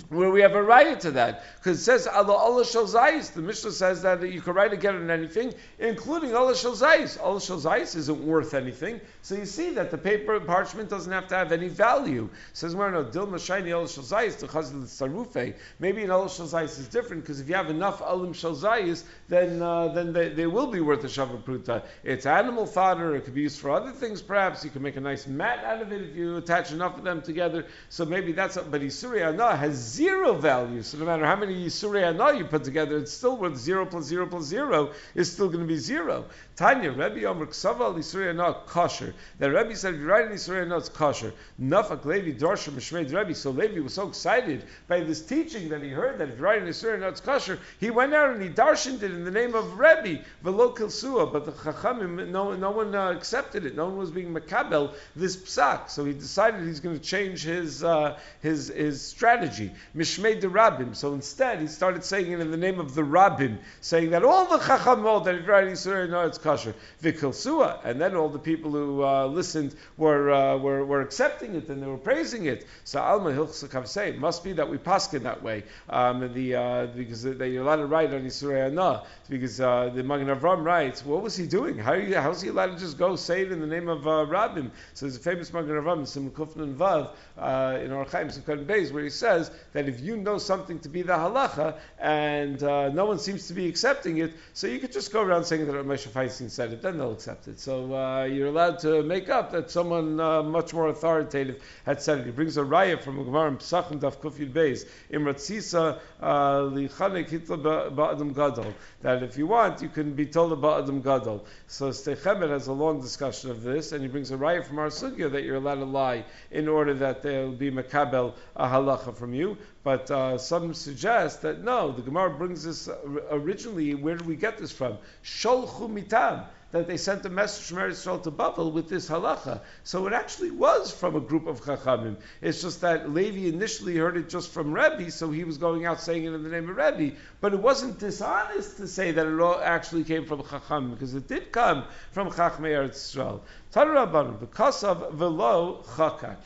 where 0.08 0.30
we 0.30 0.40
have 0.40 0.54
a 0.54 0.62
right 0.62 0.98
to 1.00 1.10
that 1.10 1.44
because 1.56 1.78
it 1.78 1.82
says 1.82 2.06
Allah 2.06 2.32
Allah 2.32 2.64
shel 2.64 2.86
zayis. 2.86 3.32
The 3.32 3.42
Mishnah 3.42 3.72
says 3.72 4.02
that 4.02 4.22
you 4.22 4.40
can 4.40 4.54
write 4.54 4.72
again 4.72 4.96
on 4.96 5.10
anything, 5.10 5.52
including 5.78 6.34
Allah 6.34 6.56
shel 6.56 6.72
zayis. 6.72 7.20
Allah 7.20 7.40
shel 7.40 7.58
zayis 7.58 7.94
isn't 7.94 8.24
worth 8.24 8.54
anything, 8.54 9.00
so 9.22 9.34
you 9.34 9.44
see 9.44 9.70
that 9.74 9.90
the 9.90 9.98
paper 9.98 10.36
and 10.36 10.46
parchment 10.46 10.88
doesn't 10.88 11.12
have 11.12 11.28
to 11.28 11.36
have 11.36 11.52
any 11.52 11.68
value. 11.68 12.24
It 12.24 12.56
says 12.56 12.74
where 12.74 12.90
no 12.90 13.04
dil 13.04 13.26
mashayni 13.26 13.74
Allah 13.76 13.88
shel 13.88 14.04
zayis 14.04 14.38
to 14.38 14.46
chazil 14.46 14.84
sarufe. 14.84 15.54
Maybe 15.78 16.04
an 16.04 16.10
Allah 16.10 16.30
shel 16.30 16.46
zayis 16.46 16.78
is 16.78 16.88
different 16.88 17.22
because 17.22 17.40
if 17.40 17.48
you 17.48 17.54
have 17.54 17.70
enough 17.70 18.00
alim 18.00 18.32
shel 18.32 18.56
zayis, 18.56 19.04
then 19.28 19.60
uh, 19.60 19.88
then 19.88 20.12
they, 20.12 20.30
they, 20.30 20.46
will 20.46 20.68
be 20.68 20.80
worth 20.80 21.04
a 21.04 21.08
shava 21.08 21.42
pruta. 21.42 21.84
It's 22.02 22.24
animal 22.24 22.66
fodder. 22.66 23.14
It 23.16 23.24
could 23.24 23.34
be 23.34 23.42
used 23.42 23.60
for 23.60 23.70
other 23.70 23.92
things. 23.92 24.22
Perhaps 24.22 24.64
you 24.64 24.70
can 24.70 24.82
make 24.82 24.96
a 24.96 25.00
nice 25.00 25.26
mat 25.26 25.64
out 25.64 25.82
of 25.82 25.92
it 25.92 26.02
if 26.02 26.16
you 26.16 26.36
attach 26.36 26.72
enough 26.72 26.96
of 26.96 27.04
them 27.04 27.20
together. 27.20 27.66
So 27.90 28.04
maybe 28.04 28.32
that's. 28.32 28.56
But 28.56 28.80
Isuri 28.80 29.26
Anah 29.26 29.56
has 29.56 29.87
zero 29.88 30.34
value. 30.34 30.82
So 30.82 30.98
no 30.98 31.04
matter 31.04 31.24
how 31.24 31.36
many 31.36 31.54
Yisurei 31.54 32.06
Anah 32.06 32.36
you 32.38 32.44
put 32.44 32.64
together, 32.64 32.98
it's 32.98 33.12
still 33.12 33.36
worth 33.36 33.56
zero 33.56 33.86
plus 33.86 34.04
zero 34.04 34.26
plus 34.26 34.44
zero 34.44 34.92
is 35.14 35.32
still 35.32 35.48
going 35.48 35.60
to 35.60 35.66
be 35.66 35.78
zero. 35.78 36.26
Tanya, 36.58 36.90
Rebbe 36.90 37.24
Omer 37.24 37.46
Ksava 37.46 37.94
Yisurei 37.94 38.30
Anah 38.30 38.62
kosher. 38.66 39.14
That 39.38 39.52
Rebbe 39.52 39.76
said, 39.76 39.94
if 39.94 40.00
you 40.00 40.06
write 40.08 40.26
in 40.26 40.32
Yisurei 40.32 40.62
Anah, 40.62 40.78
it's 40.78 40.88
kosher. 40.88 41.32
Nafak 41.62 42.04
Levi 42.04 42.36
Dorsha 42.36 42.70
Mishmeid 42.70 43.14
Rebbe. 43.14 43.32
So 43.32 43.52
Levi 43.52 43.78
was 43.78 43.94
so 43.94 44.08
excited 44.08 44.64
by 44.88 44.98
this 44.98 45.22
teaching 45.22 45.68
that 45.68 45.84
he 45.84 45.90
heard 45.90 46.18
that 46.18 46.30
if 46.30 46.38
you 46.38 46.42
write 46.42 46.60
in 46.60 46.68
Yisurei 46.68 46.96
Anah, 46.96 47.10
it's 47.10 47.20
kosher. 47.20 47.60
He 47.78 47.90
went 47.90 48.12
out 48.12 48.30
and 48.30 48.42
he 48.42 48.48
darshaned 48.48 49.04
it 49.04 49.12
in 49.12 49.24
the 49.24 49.30
name 49.30 49.54
of 49.54 49.78
Rebbe, 49.78 50.24
Velo 50.42 50.74
Kilsua. 50.74 51.32
But 51.32 51.44
the 51.46 51.52
Chachamim, 51.52 52.28
no, 52.30 52.52
no 52.56 52.72
one 52.72 52.92
uh, 52.92 53.12
accepted 53.12 53.64
it. 53.64 53.76
No 53.76 53.84
one 53.84 53.96
was 53.96 54.10
being 54.10 54.34
makabel 54.34 54.94
this 55.14 55.36
psak. 55.36 55.88
So 55.88 56.04
he 56.04 56.12
decided 56.12 56.66
he's 56.66 56.80
going 56.80 56.98
to 56.98 57.04
change 57.04 57.44
his 57.44 57.84
uh, 57.84 58.18
his 58.42 58.66
his 58.66 59.00
strategy. 59.00 59.70
Mishmei 59.96 60.40
the 60.40 60.48
Rabbim. 60.48 60.96
So 60.96 61.14
instead, 61.14 61.60
he 61.60 61.68
started 61.68 62.02
saying 62.02 62.32
it 62.32 62.40
in 62.40 62.50
the 62.50 62.56
name 62.56 62.80
of 62.80 62.96
the 62.96 63.02
Rabbim, 63.02 63.58
saying 63.80 64.10
that 64.10 64.24
all 64.24 64.46
the 64.46 64.58
Chachamot 64.58 65.24
that 65.26 65.36
if 65.36 65.46
writing 65.46 65.76
Surah, 65.76 66.06
no, 66.06 66.26
it's 66.26 66.36
kosher. 66.36 66.47
And 66.48 68.00
then 68.00 68.14
all 68.14 68.28
the 68.28 68.38
people 68.38 68.70
who 68.70 69.04
uh, 69.04 69.26
listened 69.26 69.74
were, 69.96 70.30
uh, 70.30 70.56
were, 70.56 70.84
were 70.84 71.00
accepting 71.00 71.54
it 71.54 71.68
and 71.68 71.82
they 71.82 71.86
were 71.86 71.96
praising 71.96 72.46
it. 72.46 72.66
So 72.84 73.00
Alma 73.00 73.30
Hilchsakav 73.30 73.86
say 73.86 74.10
it 74.10 74.18
must 74.18 74.44
be 74.44 74.52
that 74.54 74.68
we 74.68 74.78
paskin 74.78 75.22
that 75.22 75.42
way. 75.42 75.64
Um, 75.88 76.32
the, 76.32 76.54
uh, 76.54 76.86
because 76.86 77.22
they, 77.22 77.50
you're 77.50 77.62
allowed 77.62 77.76
to 77.76 77.86
write 77.86 78.12
on 78.12 78.22
Isurei 78.22 78.64
Hana. 78.64 79.04
Because 79.28 79.60
uh, 79.60 79.90
the 79.94 80.02
Magen 80.02 80.28
Avram 80.28 80.64
writes, 80.64 81.04
what 81.04 81.22
was 81.22 81.36
he 81.36 81.46
doing? 81.46 81.78
How 81.78 82.00
how's 82.20 82.40
he 82.40 82.48
allowed 82.48 82.72
to 82.72 82.78
just 82.78 82.98
go 82.98 83.16
say 83.16 83.42
it 83.42 83.52
in 83.52 83.60
the 83.60 83.66
name 83.66 83.88
of 83.88 84.06
uh, 84.06 84.26
Rabbim? 84.26 84.70
So 84.94 85.06
there's 85.06 85.16
a 85.16 85.20
famous 85.20 85.52
Magen 85.52 85.70
Avram, 85.70 86.06
Sim 86.06 86.30
Kufnan 86.30 86.74
Vav, 86.74 87.10
uh, 87.36 87.78
in 87.82 87.90
Orchaim 87.90 88.26
Simchan 88.26 88.64
Beis, 88.64 88.92
where 88.92 89.02
he 89.02 89.10
says 89.10 89.50
that 89.72 89.88
if 89.88 90.00
you 90.00 90.16
know 90.16 90.38
something 90.38 90.78
to 90.80 90.88
be 90.88 91.02
the 91.02 91.12
halacha 91.12 91.76
and 91.98 92.62
uh, 92.62 92.88
no 92.90 93.06
one 93.06 93.18
seems 93.18 93.48
to 93.48 93.54
be 93.54 93.68
accepting 93.68 94.18
it, 94.18 94.32
so 94.54 94.66
you 94.66 94.78
could 94.78 94.92
just 94.92 95.12
go 95.12 95.22
around 95.22 95.44
saying 95.44 95.66
that 95.66 95.74
Moshe 95.74 96.08
Feinstein 96.08 96.37
said 96.46 96.72
it, 96.72 96.82
then 96.82 96.98
they'll 96.98 97.12
accept 97.12 97.48
it. 97.48 97.58
So 97.58 97.92
uh, 97.92 98.24
you're 98.24 98.48
allowed 98.48 98.78
to 98.80 99.02
make 99.02 99.28
up 99.28 99.50
that 99.52 99.70
someone 99.70 100.20
uh, 100.20 100.42
much 100.42 100.72
more 100.72 100.88
authoritative 100.88 101.60
had 101.84 102.00
said 102.00 102.20
it. 102.20 102.26
He 102.26 102.30
brings 102.30 102.56
a 102.56 102.62
raya 102.62 103.02
from 103.02 103.24
Gemara 103.24 103.48
in 103.48 103.56
Pesachim 103.56 103.98
Daf 103.98 104.18
Kufyud 104.18 104.52
Beis, 104.52 104.86
Imratzisa 105.10 105.98
uh, 106.20 106.60
Lichanek 106.60 107.28
Hitler 107.28 107.56
Ba'adam 107.90 108.34
Gadol, 108.34 108.74
that 109.02 109.22
if 109.22 109.36
you 109.36 109.46
want, 109.46 109.82
you 109.82 109.88
can 109.88 110.14
be 110.14 110.26
told 110.26 110.52
about 110.52 110.84
Adam 110.84 111.00
Gadol. 111.00 111.44
So 111.66 111.88
Sdei 111.88 112.16
Chemed 112.16 112.50
has 112.50 112.66
a 112.66 112.72
long 112.72 113.00
discussion 113.00 113.50
of 113.50 113.62
this, 113.62 113.92
and 113.92 114.02
he 114.02 114.08
brings 114.08 114.30
a 114.30 114.36
raya 114.36 114.64
from 114.64 114.78
our 114.78 114.88
sugya 114.88 115.32
that 115.32 115.42
you're 115.42 115.56
allowed 115.56 115.76
to 115.76 115.84
lie 115.84 116.24
in 116.50 116.68
order 116.68 116.94
that 116.94 117.22
there 117.22 117.44
will 117.46 117.52
be 117.52 117.70
makabel 117.70 118.34
a 118.54 118.66
halacha 118.66 119.16
from 119.16 119.32
you. 119.32 119.56
But 119.88 120.10
uh, 120.10 120.36
some 120.36 120.74
suggest 120.74 121.40
that 121.40 121.64
no, 121.64 121.92
the 121.92 122.02
Gemara 122.02 122.28
brings 122.36 122.62
this 122.62 122.88
uh, 122.88 122.98
originally. 123.30 123.94
Where 123.94 124.16
did 124.16 124.26
we 124.26 124.36
get 124.36 124.58
this 124.58 124.70
from? 124.70 124.98
Sholchu 125.24 125.88
mitam 125.90 126.44
that 126.72 126.86
they 126.86 126.98
sent 126.98 127.24
a 127.24 127.30
message 127.30 127.64
from 127.64 127.78
Eretz 127.78 128.06
Yisrael 128.06 128.22
to 128.22 128.30
Bavel 128.30 128.70
with 128.70 128.90
this 128.90 129.08
halacha. 129.08 129.62
So 129.84 130.06
it 130.06 130.12
actually 130.12 130.50
was 130.50 130.92
from 130.92 131.16
a 131.16 131.20
group 131.20 131.46
of 131.46 131.62
Chachamim. 131.62 132.16
It's 132.42 132.60
just 132.60 132.82
that 132.82 133.14
Levi 133.14 133.48
initially 133.48 133.96
heard 133.96 134.18
it 134.18 134.28
just 134.28 134.50
from 134.50 134.74
Rebbe, 134.74 135.10
so 135.10 135.30
he 135.30 135.44
was 135.44 135.56
going 135.56 135.86
out 135.86 136.02
saying 136.02 136.24
it 136.24 136.34
in 136.34 136.42
the 136.42 136.50
name 136.50 136.68
of 136.68 136.76
Rebbe. 136.76 137.16
But 137.40 137.54
it 137.54 137.60
wasn't 137.60 137.98
dishonest 137.98 138.76
to 138.76 138.86
say 138.86 139.12
that 139.12 139.26
it 139.26 139.40
all 139.40 139.58
actually 139.58 140.04
came 140.04 140.26
from 140.26 140.42
Chachamim, 140.42 140.90
because 140.90 141.14
it 141.14 141.26
did 141.26 141.50
come 141.50 141.84
from 142.12 142.30
Chachmei 142.30 142.76
Eretz 142.76 143.16
Yisrael. 143.16 143.40
Tarabbanim, 143.72 144.38
v'kasav. 144.38 145.12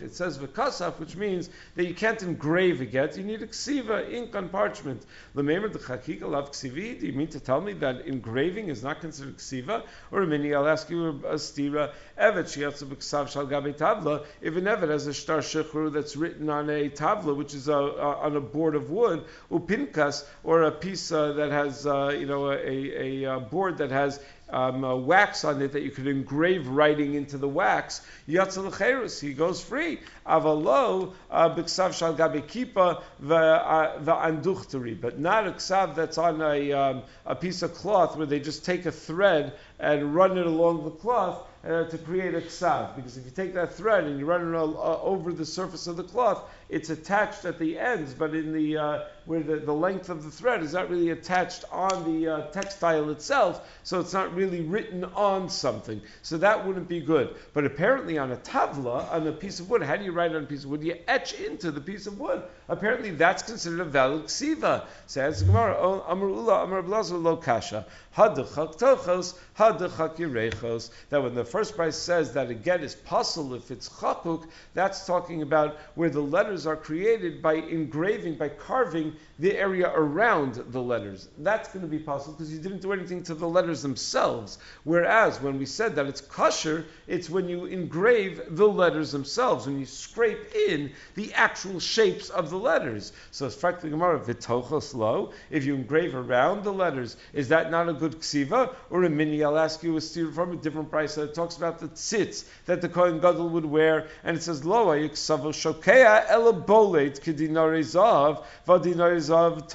It 0.02 0.14
says 0.14 0.38
v'kasav, 0.38 0.98
which 0.98 1.14
means 1.14 1.50
that 1.76 1.86
you 1.86 1.94
can't 1.94 2.20
engrave 2.22 2.80
a 2.80 2.84
get. 2.84 3.16
You 3.16 3.22
need 3.22 3.42
a 3.42 3.46
ksiva, 3.46 4.12
ink 4.12 4.34
on 4.34 4.48
parchment. 4.48 5.06
L'meimer 5.34 5.68
d'chakika 5.68 6.28
lav 6.28 6.50
ksivi. 6.50 6.98
Do 6.98 7.06
you 7.06 7.12
mean 7.12 7.28
to 7.28 7.38
tell 7.38 7.60
me 7.60 7.74
that 7.74 8.06
engraving 8.06 8.68
is 8.68 8.82
not 8.82 9.00
considered 9.00 9.38
ksiva? 9.38 9.84
Or 10.10 10.26
mini, 10.26 10.52
I'll 10.52 10.66
ask 10.66 10.90
you 10.90 11.10
a 11.24 11.34
stira. 11.34 11.92
Evet 12.18 12.46
shiatzu 12.46 12.86
b'ksav 12.86 13.28
shal 13.28 13.46
gabe 13.46 13.76
tavla. 13.76 14.24
If 14.40 14.56
an 14.56 14.66
evet 14.66 14.88
has 14.88 15.06
a 15.06 15.14
star 15.14 15.38
shechru 15.38 15.92
that's 15.92 16.16
written 16.16 16.48
on 16.48 16.68
a 16.70 16.88
tavla, 16.88 17.36
which 17.36 17.54
is 17.54 17.68
a, 17.68 17.72
a, 17.72 18.16
on 18.16 18.34
a 18.34 18.40
board 18.40 18.74
of 18.74 18.90
wood, 18.90 19.24
upinkas, 19.48 20.24
or 20.42 20.62
a 20.62 20.72
piece 20.72 21.12
uh, 21.12 21.34
that 21.34 21.52
has, 21.52 21.86
uh, 21.86 22.08
you 22.08 22.26
know, 22.26 22.50
a, 22.50 22.56
a, 22.56 23.36
a 23.36 23.38
board 23.38 23.78
that 23.78 23.92
has 23.92 24.18
um, 24.52 24.84
uh, 24.84 24.94
wax 24.94 25.44
on 25.44 25.60
it 25.62 25.72
that 25.72 25.82
you 25.82 25.90
could 25.90 26.06
engrave 26.06 26.68
writing 26.68 27.14
into 27.14 27.38
the 27.38 27.48
wax. 27.48 28.02
Yatzal 28.28 29.20
he 29.20 29.32
goes 29.32 29.62
free. 29.62 30.00
Avalo 30.26 31.12
uh, 31.30 31.54
b'ksav 31.54 31.92
shal 31.94 32.14
gabe 32.14 32.46
kipa 32.46 33.02
v'anduchtari, 33.22 35.00
but 35.00 35.18
not 35.18 35.46
a 35.46 35.52
ksav 35.52 35.94
that's 35.94 36.18
on 36.18 36.40
a, 36.42 36.72
um, 36.72 37.02
a 37.26 37.34
piece 37.34 37.62
of 37.62 37.74
cloth 37.74 38.16
where 38.16 38.26
they 38.26 38.40
just 38.40 38.64
take 38.64 38.86
a 38.86 38.92
thread 38.92 39.54
and 39.78 40.14
run 40.14 40.38
it 40.38 40.46
along 40.46 40.84
the 40.84 40.90
cloth 40.90 41.46
uh, 41.64 41.84
to 41.84 41.98
create 41.98 42.34
a 42.34 42.40
ksav. 42.40 42.96
Because 42.96 43.16
if 43.16 43.24
you 43.24 43.30
take 43.30 43.54
that 43.54 43.74
thread 43.74 44.04
and 44.04 44.18
you 44.18 44.26
run 44.26 44.54
it 44.54 44.56
uh, 44.56 45.00
over 45.02 45.32
the 45.32 45.46
surface 45.46 45.86
of 45.86 45.96
the 45.96 46.04
cloth, 46.04 46.42
it's 46.68 46.90
attached 46.90 47.44
at 47.44 47.58
the 47.58 47.78
ends, 47.78 48.14
but 48.14 48.34
in 48.34 48.52
the 48.52 48.78
uh, 48.78 49.04
where 49.26 49.42
the, 49.42 49.56
the 49.56 49.72
length 49.72 50.08
of 50.08 50.24
the 50.24 50.30
thread 50.30 50.62
is 50.62 50.72
not 50.72 50.90
really 50.90 51.10
attached 51.10 51.64
on 51.70 52.04
the 52.04 52.28
uh, 52.28 52.40
textile 52.46 53.10
itself, 53.10 53.68
so 53.84 54.00
it's 54.00 54.12
not 54.12 54.34
really 54.34 54.62
written 54.62 55.04
on 55.04 55.48
something. 55.48 56.00
So 56.22 56.38
that 56.38 56.66
wouldn't 56.66 56.88
be 56.88 57.00
good. 57.00 57.34
But 57.52 57.66
apparently 57.66 58.18
on 58.18 58.32
a 58.32 58.36
tavla, 58.36 59.12
on 59.12 59.26
a 59.26 59.32
piece 59.32 59.60
of 59.60 59.70
wood, 59.70 59.82
how 59.82 59.96
do 59.96 60.04
you 60.04 60.12
write 60.12 60.34
on 60.34 60.44
a 60.44 60.46
piece 60.46 60.64
of 60.64 60.70
wood? 60.70 60.82
You 60.82 60.96
etch 61.06 61.34
into 61.34 61.70
the 61.70 61.80
piece 61.80 62.06
of 62.06 62.18
wood. 62.18 62.42
Apparently 62.68 63.10
that's 63.10 63.42
considered 63.42 63.80
a 63.80 63.84
valid 63.84 64.24
ksiva. 64.24 64.84
Says 65.06 65.42
Gemara, 65.42 65.76
oh, 65.78 66.04
Amar 66.08 66.28
Ula, 66.28 66.64
Amar 66.64 66.82
Blazer 66.82 67.16
lo 67.16 67.36
kasha. 67.36 67.86
Hadachak 68.16 68.78
tochos, 68.78 69.34
hadachak 69.58 70.16
yirechos. 70.16 70.90
That 71.10 71.22
when 71.22 71.34
the 71.34 71.44
first 71.52 71.76
brisa 71.76 71.92
says 71.92 72.32
that 72.32 72.48
a 72.48 72.54
get 72.54 72.82
is 72.82 72.94
pasul 72.94 73.52
if 73.52 73.70
it's 73.70 73.86
chakuk, 73.86 74.48
that's 74.72 75.04
talking 75.04 75.42
about 75.42 75.76
where 75.96 76.08
the 76.08 76.18
letters 76.18 76.66
are 76.66 76.76
created 76.76 77.42
by 77.42 77.52
engraving, 77.52 78.36
by 78.38 78.48
carving 78.48 79.12
the 79.38 79.54
area 79.54 79.92
around 79.94 80.54
the 80.68 80.80
letters. 80.80 81.28
That's 81.38 81.68
going 81.68 81.82
to 81.82 81.88
be 81.88 81.98
possible 81.98 82.32
because 82.32 82.50
you 82.50 82.58
didn't 82.58 82.80
do 82.80 82.92
anything 82.92 83.22
to 83.24 83.34
the 83.34 83.46
letters 83.46 83.82
themselves. 83.82 84.58
Whereas 84.84 85.42
when 85.42 85.58
we 85.58 85.66
said 85.66 85.94
that 85.96 86.06
it's 86.06 86.22
kosher, 86.22 86.86
it's 87.06 87.28
when 87.28 87.50
you 87.50 87.66
engrave 87.66 88.40
the 88.48 88.66
letters 88.66 89.12
themselves, 89.12 89.66
when 89.66 89.78
you 89.78 89.84
scrape 89.84 90.54
in 90.54 90.92
the 91.16 91.34
actual 91.34 91.80
shapes 91.80 92.30
of 92.30 92.48
the 92.48 92.58
letters. 92.58 93.12
So 93.30 93.44
it's 93.44 93.56
frankly 93.56 93.90
Gemara, 93.90 94.20
vitochos 94.20 94.94
lo, 94.94 95.32
if 95.50 95.66
you 95.66 95.74
engrave 95.74 96.14
around 96.14 96.64
the 96.64 96.72
letters, 96.72 97.18
is 97.34 97.48
that 97.48 97.70
not 97.70 97.90
a 97.90 97.92
good 97.92 98.20
ksiva? 98.20 98.74
Or 98.88 99.04
a 99.04 99.10
mini, 99.10 99.44
I'll 99.44 99.58
ask 99.58 99.82
you 99.82 99.98
a 99.98 100.00
steer 100.00 100.30
from 100.32 100.52
a 100.52 100.56
different 100.56 100.90
brisa 100.90 101.16
that 101.16 101.34
talks 101.42 101.56
about 101.56 101.80
the 101.80 101.88
tzitz 101.88 102.44
that 102.66 102.80
the 102.80 102.88
Kohen 102.88 103.18
Gadol 103.18 103.48
would 103.48 103.64
wear, 103.64 104.06
and 104.22 104.36
it 104.36 104.42
says, 104.44 104.64
lo, 104.64 104.86
yiksavo 104.86 105.50
shokea 105.50 106.28
elabolet 106.28 107.20
kedinare 107.20 107.80
zav, 107.80 108.44
vadinare 108.64 109.16
zav 109.16 109.68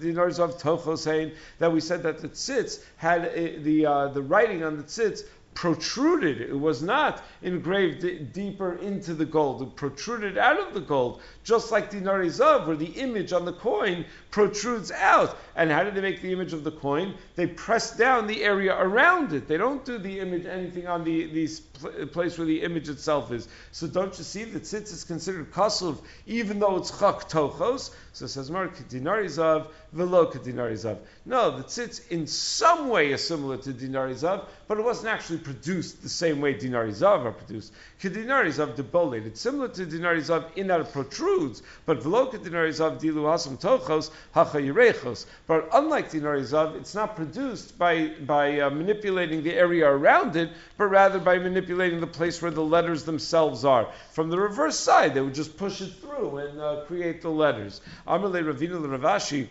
dinars 0.00 0.98
saying 0.98 1.30
that 1.60 1.72
we 1.72 1.78
said 1.78 2.02
that 2.02 2.18
the 2.18 2.28
tzitz 2.28 2.80
had 2.96 3.26
a, 3.26 3.58
the, 3.60 3.86
uh, 3.86 4.08
the 4.08 4.20
writing 4.20 4.64
on 4.64 4.76
the 4.76 4.82
tzitz 4.82 5.22
protruded. 5.54 6.40
It 6.40 6.58
was 6.58 6.82
not 6.82 7.22
engraved 7.42 8.00
d- 8.00 8.18
deeper 8.18 8.76
into 8.78 9.14
the 9.14 9.24
gold. 9.24 9.62
It 9.62 9.76
protruded 9.76 10.38
out 10.38 10.58
of 10.58 10.74
the 10.74 10.80
gold, 10.80 11.20
just 11.44 11.70
like 11.70 11.90
the 11.90 12.00
Narizav, 12.00 12.66
where 12.66 12.76
the 12.76 12.86
image 12.86 13.32
on 13.32 13.44
the 13.44 13.52
coin 13.52 14.04
protrudes 14.32 14.90
out. 14.90 15.38
And 15.54 15.70
how 15.70 15.84
did 15.84 15.94
they 15.94 16.00
make 16.00 16.22
the 16.22 16.32
image 16.32 16.54
of 16.54 16.64
the 16.64 16.72
coin? 16.72 17.14
They 17.36 17.46
press 17.46 17.94
down 17.96 18.26
the 18.26 18.42
area 18.42 18.74
around 18.74 19.34
it. 19.34 19.46
They 19.46 19.58
don't 19.58 19.84
do 19.84 19.98
the 19.98 20.18
image 20.20 20.46
anything 20.46 20.86
on 20.86 21.04
the, 21.04 21.26
the 21.26 21.48
pl- 21.74 22.06
place 22.06 22.38
where 22.38 22.46
the 22.46 22.62
image 22.62 22.88
itself 22.88 23.30
is. 23.30 23.46
So 23.70 23.86
don't 23.86 24.16
you 24.16 24.24
see 24.24 24.44
that 24.44 24.62
tzitz 24.62 24.92
is 24.92 25.04
considered 25.04 25.52
kasuv, 25.52 25.98
even 26.26 26.58
though 26.58 26.78
it's 26.78 26.90
chak 26.90 27.28
tochos? 27.28 27.94
So 28.14 28.26
says 28.26 28.50
Mark 28.50 28.76
dinarizav 28.88 29.68
velo 29.92 30.30
dinarizav. 30.30 30.98
No, 31.26 31.58
the 31.58 31.64
tzitz 31.64 32.10
in 32.10 32.26
some 32.26 32.88
way 32.88 33.12
is 33.12 33.26
similar 33.26 33.58
to 33.58 33.74
dinarizav, 33.74 34.46
but 34.66 34.78
it 34.78 34.84
wasn't 34.84 35.08
actually 35.08 35.38
produced 35.38 36.02
the 36.02 36.08
same 36.08 36.40
way 36.40 36.54
dinarizav 36.54 37.26
are 37.26 37.32
produced. 37.32 37.74
Kedinarizav 38.02 38.76
debolet. 38.76 39.26
It's 39.26 39.40
similar 39.42 39.68
to 39.68 39.84
dinarizav 39.84 40.56
in 40.56 40.68
that 40.68 40.80
it 40.80 40.92
protrudes, 40.92 41.62
but 41.84 42.02
velo 42.02 42.30
kedinarizav 42.30 42.98
dilu 42.98 43.24
hasam 43.24 43.60
tochos 43.60 44.10
hacha 44.32 45.16
But 45.46 45.68
unlike 45.72 46.10
dinarizav, 46.10 46.76
it's 46.76 46.94
not 46.94 47.16
produced 47.16 47.78
by 47.78 48.08
by 48.26 48.60
uh, 48.60 48.70
manipulating 48.70 49.42
the 49.42 49.54
area 49.54 49.86
around 49.88 50.36
it, 50.36 50.50
but 50.78 50.86
rather 50.86 51.18
by 51.18 51.38
manipulating 51.38 52.00
the 52.00 52.06
place 52.06 52.40
where 52.40 52.50
the 52.50 52.64
letters 52.64 53.04
themselves 53.04 53.64
are. 53.64 53.88
From 54.12 54.30
the 54.30 54.38
reverse 54.38 54.78
side, 54.78 55.14
they 55.14 55.20
would 55.20 55.34
just 55.34 55.56
push 55.56 55.80
it 55.80 55.92
through 56.00 56.38
and 56.38 56.60
uh, 56.60 56.84
create 56.86 57.22
the 57.22 57.30
letters. 57.30 57.80
Amalei 58.06 58.42
Ravina 58.42 58.90
Rav 58.90 59.20
Ashi. 59.20 59.48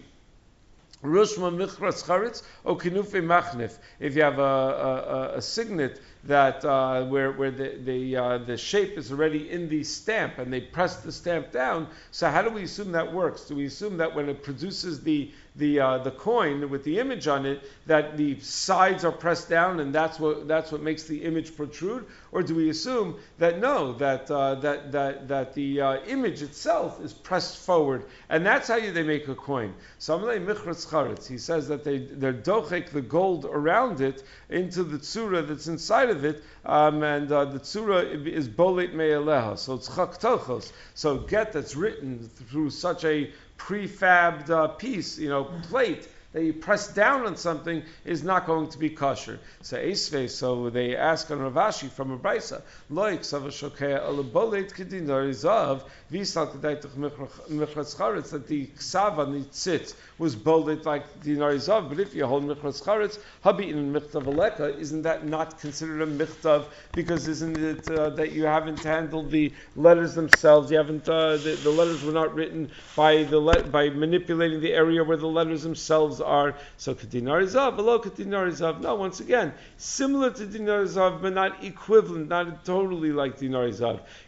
Michras 1.04 2.04
Charitz 2.04 2.44
Kinufe 2.66 3.24
Machnif. 3.24 3.78
If 4.00 4.16
you 4.16 4.22
have 4.22 4.38
a, 4.38 5.32
a, 5.34 5.38
a 5.38 5.42
signet 5.42 6.00
that 6.26 6.64
uh, 6.64 7.06
where, 7.06 7.32
where 7.32 7.52
the 7.52 7.78
the, 7.84 8.16
uh, 8.16 8.38
the 8.40 8.58
shape 8.58 8.98
is 8.98 9.12
already 9.12 9.50
in 9.50 9.70
the 9.70 9.84
stamp 9.84 10.38
and 10.38 10.54
they 10.54 10.62
press 10.62 10.98
the 10.98 11.12
stamp 11.12 11.52
down, 11.52 11.88
so 12.12 12.30
how 12.30 12.42
do 12.42 12.50
we 12.50 12.64
assume 12.64 12.92
that 12.92 13.12
works? 13.14 13.46
Do 13.46 13.56
we 13.56 13.66
assume 13.66 13.98
that 13.98 14.14
when 14.16 14.30
it 14.30 14.44
produces 14.44 15.02
the 15.02 15.32
the 15.56 15.80
uh, 15.80 15.98
the 15.98 16.12
coin 16.12 16.70
with 16.70 16.84
the 16.86 17.00
image 17.00 17.28
on 17.28 17.46
it 17.46 17.70
that 17.86 18.16
the 18.16 18.40
sides 18.40 19.04
are 19.04 19.12
pressed 19.12 19.50
down 19.50 19.82
and 19.82 19.94
that's 19.94 20.20
what 20.20 20.48
that's 20.48 20.72
what 20.72 20.82
makes 20.82 21.04
the 21.04 21.24
image 21.24 21.56
protrude, 21.58 22.06
or 22.32 22.42
do 22.42 22.56
we 22.56 22.70
assume 22.70 23.20
that 23.38 23.60
no 23.60 23.92
that 23.94 24.32
uh, 24.32 24.56
that 24.56 24.92
that 24.92 25.28
that 25.28 25.54
the 25.54 25.82
uh, 25.82 25.98
image 26.08 26.42
itself 26.42 27.04
is 27.04 27.12
pressed 27.12 27.58
forward 27.58 28.06
and 28.30 28.46
that's 28.46 28.68
how 28.68 28.76
you, 28.76 28.92
they 28.92 29.04
make 29.04 29.28
a 29.28 29.36
coin? 29.36 29.74
He 30.00 31.38
says 31.38 31.68
that 31.68 31.84
they 31.84 31.98
they're 31.98 32.34
dochek 32.34 32.90
the 32.92 33.02
gold 33.02 33.46
around 33.46 34.00
it 34.02 34.24
into 34.50 34.84
the 34.84 34.98
tsura 34.98 35.46
that's 35.46 35.68
inside 35.68 36.11
of 36.12 36.24
it, 36.26 36.44
um, 36.66 37.02
and 37.04 37.32
uh, 37.32 37.46
the 37.46 37.60
tsura 37.60 38.26
is 38.28 38.48
bolit 38.48 38.94
me'eleha, 38.94 39.58
so 39.58 39.74
it's 39.74 39.88
chak 39.88 40.20
tochos. 40.20 40.72
So 40.94 41.18
get 41.18 41.52
that's 41.54 41.76
written 41.76 42.30
through 42.50 42.70
such 42.70 43.04
a 43.06 43.32
prefabbed 43.58 44.50
uh, 44.50 44.68
piece, 44.68 45.18
you 45.18 45.30
know, 45.30 45.46
plate 45.70 46.08
that 46.34 46.44
you 46.44 46.54
press 46.54 46.94
down 46.94 47.26
on 47.26 47.36
something 47.36 47.84
is 48.06 48.24
not 48.24 48.46
going 48.46 48.70
to 48.70 48.78
be 48.78 48.90
kosher. 48.90 49.40
So 49.62 49.78
Esve, 49.78 50.30
so 50.30 50.70
they 50.70 50.96
ask 50.96 51.30
on 51.30 51.40
Rav 51.40 51.54
Ashi 51.54 51.90
from 51.90 52.12
a 52.12 52.18
brisa, 52.18 52.62
loik 52.92 53.20
savashokea 53.20 54.02
alabolet 54.04 54.74
kedinarizav 54.74 55.84
visal 56.12 56.54
kedaitach 56.54 56.96
mechratz 56.96 57.96
charetz 57.96 58.30
that 58.30 58.48
the 58.48 58.68
ksav 58.68 59.18
on 59.18 59.34
the 59.34 59.96
was 60.18 60.36
bolded 60.36 60.86
like 60.86 61.22
dinarizav, 61.22 61.90
but 61.90 62.00
if 62.00 62.16
you 62.16 62.26
hold 62.26 62.46
mechratz 62.46 62.82
charetz, 62.82 63.20
habi 63.44 63.70
in 63.70 63.92
michtav 63.92 64.24
aleka, 64.24 64.78
isn't 64.80 65.02
that 65.02 65.26
not 65.26 65.60
considered 65.60 66.02
a 66.02 66.08
michtav 66.08 66.66
because 66.94 67.28
isn't 67.28 67.58
it 67.58 67.90
uh, 67.90 68.10
that 68.12 68.32
you 68.32 68.46
haven't 68.46 68.80
handled 68.80 69.32
the 69.32 69.52
letters 69.76 70.16
themselves? 70.16 70.72
You 70.72 70.78
haven't 70.78 71.08
uh, 71.10 71.38
the, 71.38 71.60
the, 71.64 71.70
letters 71.70 72.04
were 72.04 72.12
not 72.12 72.34
written 72.34 72.72
by 72.96 73.24
the 73.24 73.40
le- 73.40 73.64
by 73.64 73.90
manipulating 73.90 74.62
the 74.62 74.74
area 74.74 75.04
where 75.04 75.18
the 75.18 75.28
letters 75.28 75.64
themselves 75.64 76.21
are. 76.22 76.56
So 76.78 76.96
kadinarizav, 76.96 77.76
below 77.76 78.00
kadinarizav. 78.00 78.82
No, 78.82 78.96
once 78.96 79.20
again, 79.20 79.54
similar 79.78 80.32
to 80.32 80.46
dinarizav, 80.46 81.22
but 81.22 81.34
not 81.34 81.64
equivalent, 81.64 82.30
not 82.30 82.66
totally 82.66 83.12
like 83.12 83.40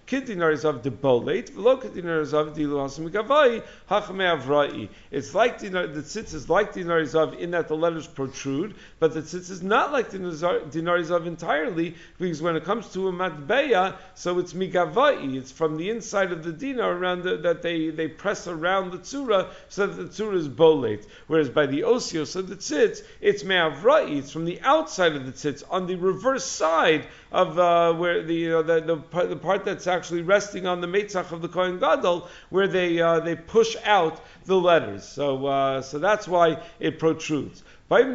dinarizav. 0.07 0.43
Kidinarizav 0.43 0.81
de 0.81 0.91
bolet, 0.91 1.49
velo 1.49 1.77
kidinarizav 1.77 2.53
de 2.53 2.63
luhasim 2.63 3.09
gavai, 3.09 3.63
hachme 3.89 4.23
avrai. 4.23 4.89
It's 5.11 5.33
like 5.33 5.59
the 5.59 5.69
tzitz 5.69 6.33
is 6.33 6.49
like 6.49 6.73
dinarizav 6.73 7.37
in 7.37 7.51
that 7.51 7.67
the 7.67 7.75
letters 7.75 8.07
protrude, 8.07 8.75
but 8.99 9.13
the 9.13 9.21
tzitz 9.21 9.49
is 9.49 9.63
not 9.63 9.91
like 9.91 10.11
dinarizav 10.11 11.25
entirely, 11.25 11.95
because 12.19 12.41
when 12.41 12.55
it 12.55 12.63
comes 12.63 12.87
to 12.93 13.07
a 13.07 13.11
matbeya, 13.11 13.95
so 14.15 14.39
it's 14.39 14.53
migavai, 14.53 15.35
it's 15.35 15.51
from 15.51 15.77
the 15.77 15.89
inside 15.89 16.31
of 16.31 16.43
the 16.43 16.51
dinar 16.51 16.91
around 16.91 17.23
the, 17.23 17.37
that 17.37 17.61
they, 17.61 17.89
they 17.89 18.07
press 18.07 18.47
around 18.47 18.91
the 18.91 18.97
tzura, 18.99 19.49
so 19.69 19.87
that 19.87 19.95
the 19.95 20.09
tzura 20.09 20.35
is 20.35 20.49
bolet. 20.49 21.05
Whereas 21.27 21.49
by 21.49 21.65
the 21.65 21.81
osios 21.81 22.35
of 22.35 22.49
the 22.49 22.55
tzitz, 22.55 23.03
it's 23.21 23.43
me'avrai, 23.43 24.17
it's 24.17 24.31
from 24.31 24.45
the 24.45 24.59
outside 24.61 25.15
of 25.15 25.25
the 25.25 25.31
tzitz, 25.31 25.63
on 25.69 25.87
the 25.87 25.95
reverse 25.95 26.45
side 26.45 27.05
of 27.31 27.57
uh, 27.57 27.93
where 27.93 28.23
the, 28.23 28.53
uh, 28.53 28.61
the, 28.61 28.81
the, 28.81 29.27
the 29.27 29.35
part 29.35 29.65
that's 29.65 29.85
actually 29.93 30.23
resting 30.23 30.67
on 30.67 30.81
the 30.81 30.87
Meitzach 30.87 31.31
of 31.31 31.41
the 31.41 31.47
Kohen 31.47 31.79
Gadol, 31.79 32.27
where 32.49 32.67
they 32.67 32.99
uh, 32.99 33.19
they 33.19 33.35
push 33.35 33.75
out 33.85 34.19
the 34.45 34.59
letters. 34.59 35.07
So 35.07 35.45
uh, 35.45 35.81
so 35.81 35.99
that's 35.99 36.27
why 36.27 36.57
it 36.79 36.99
protrudes. 36.99 37.63
What 37.89 38.07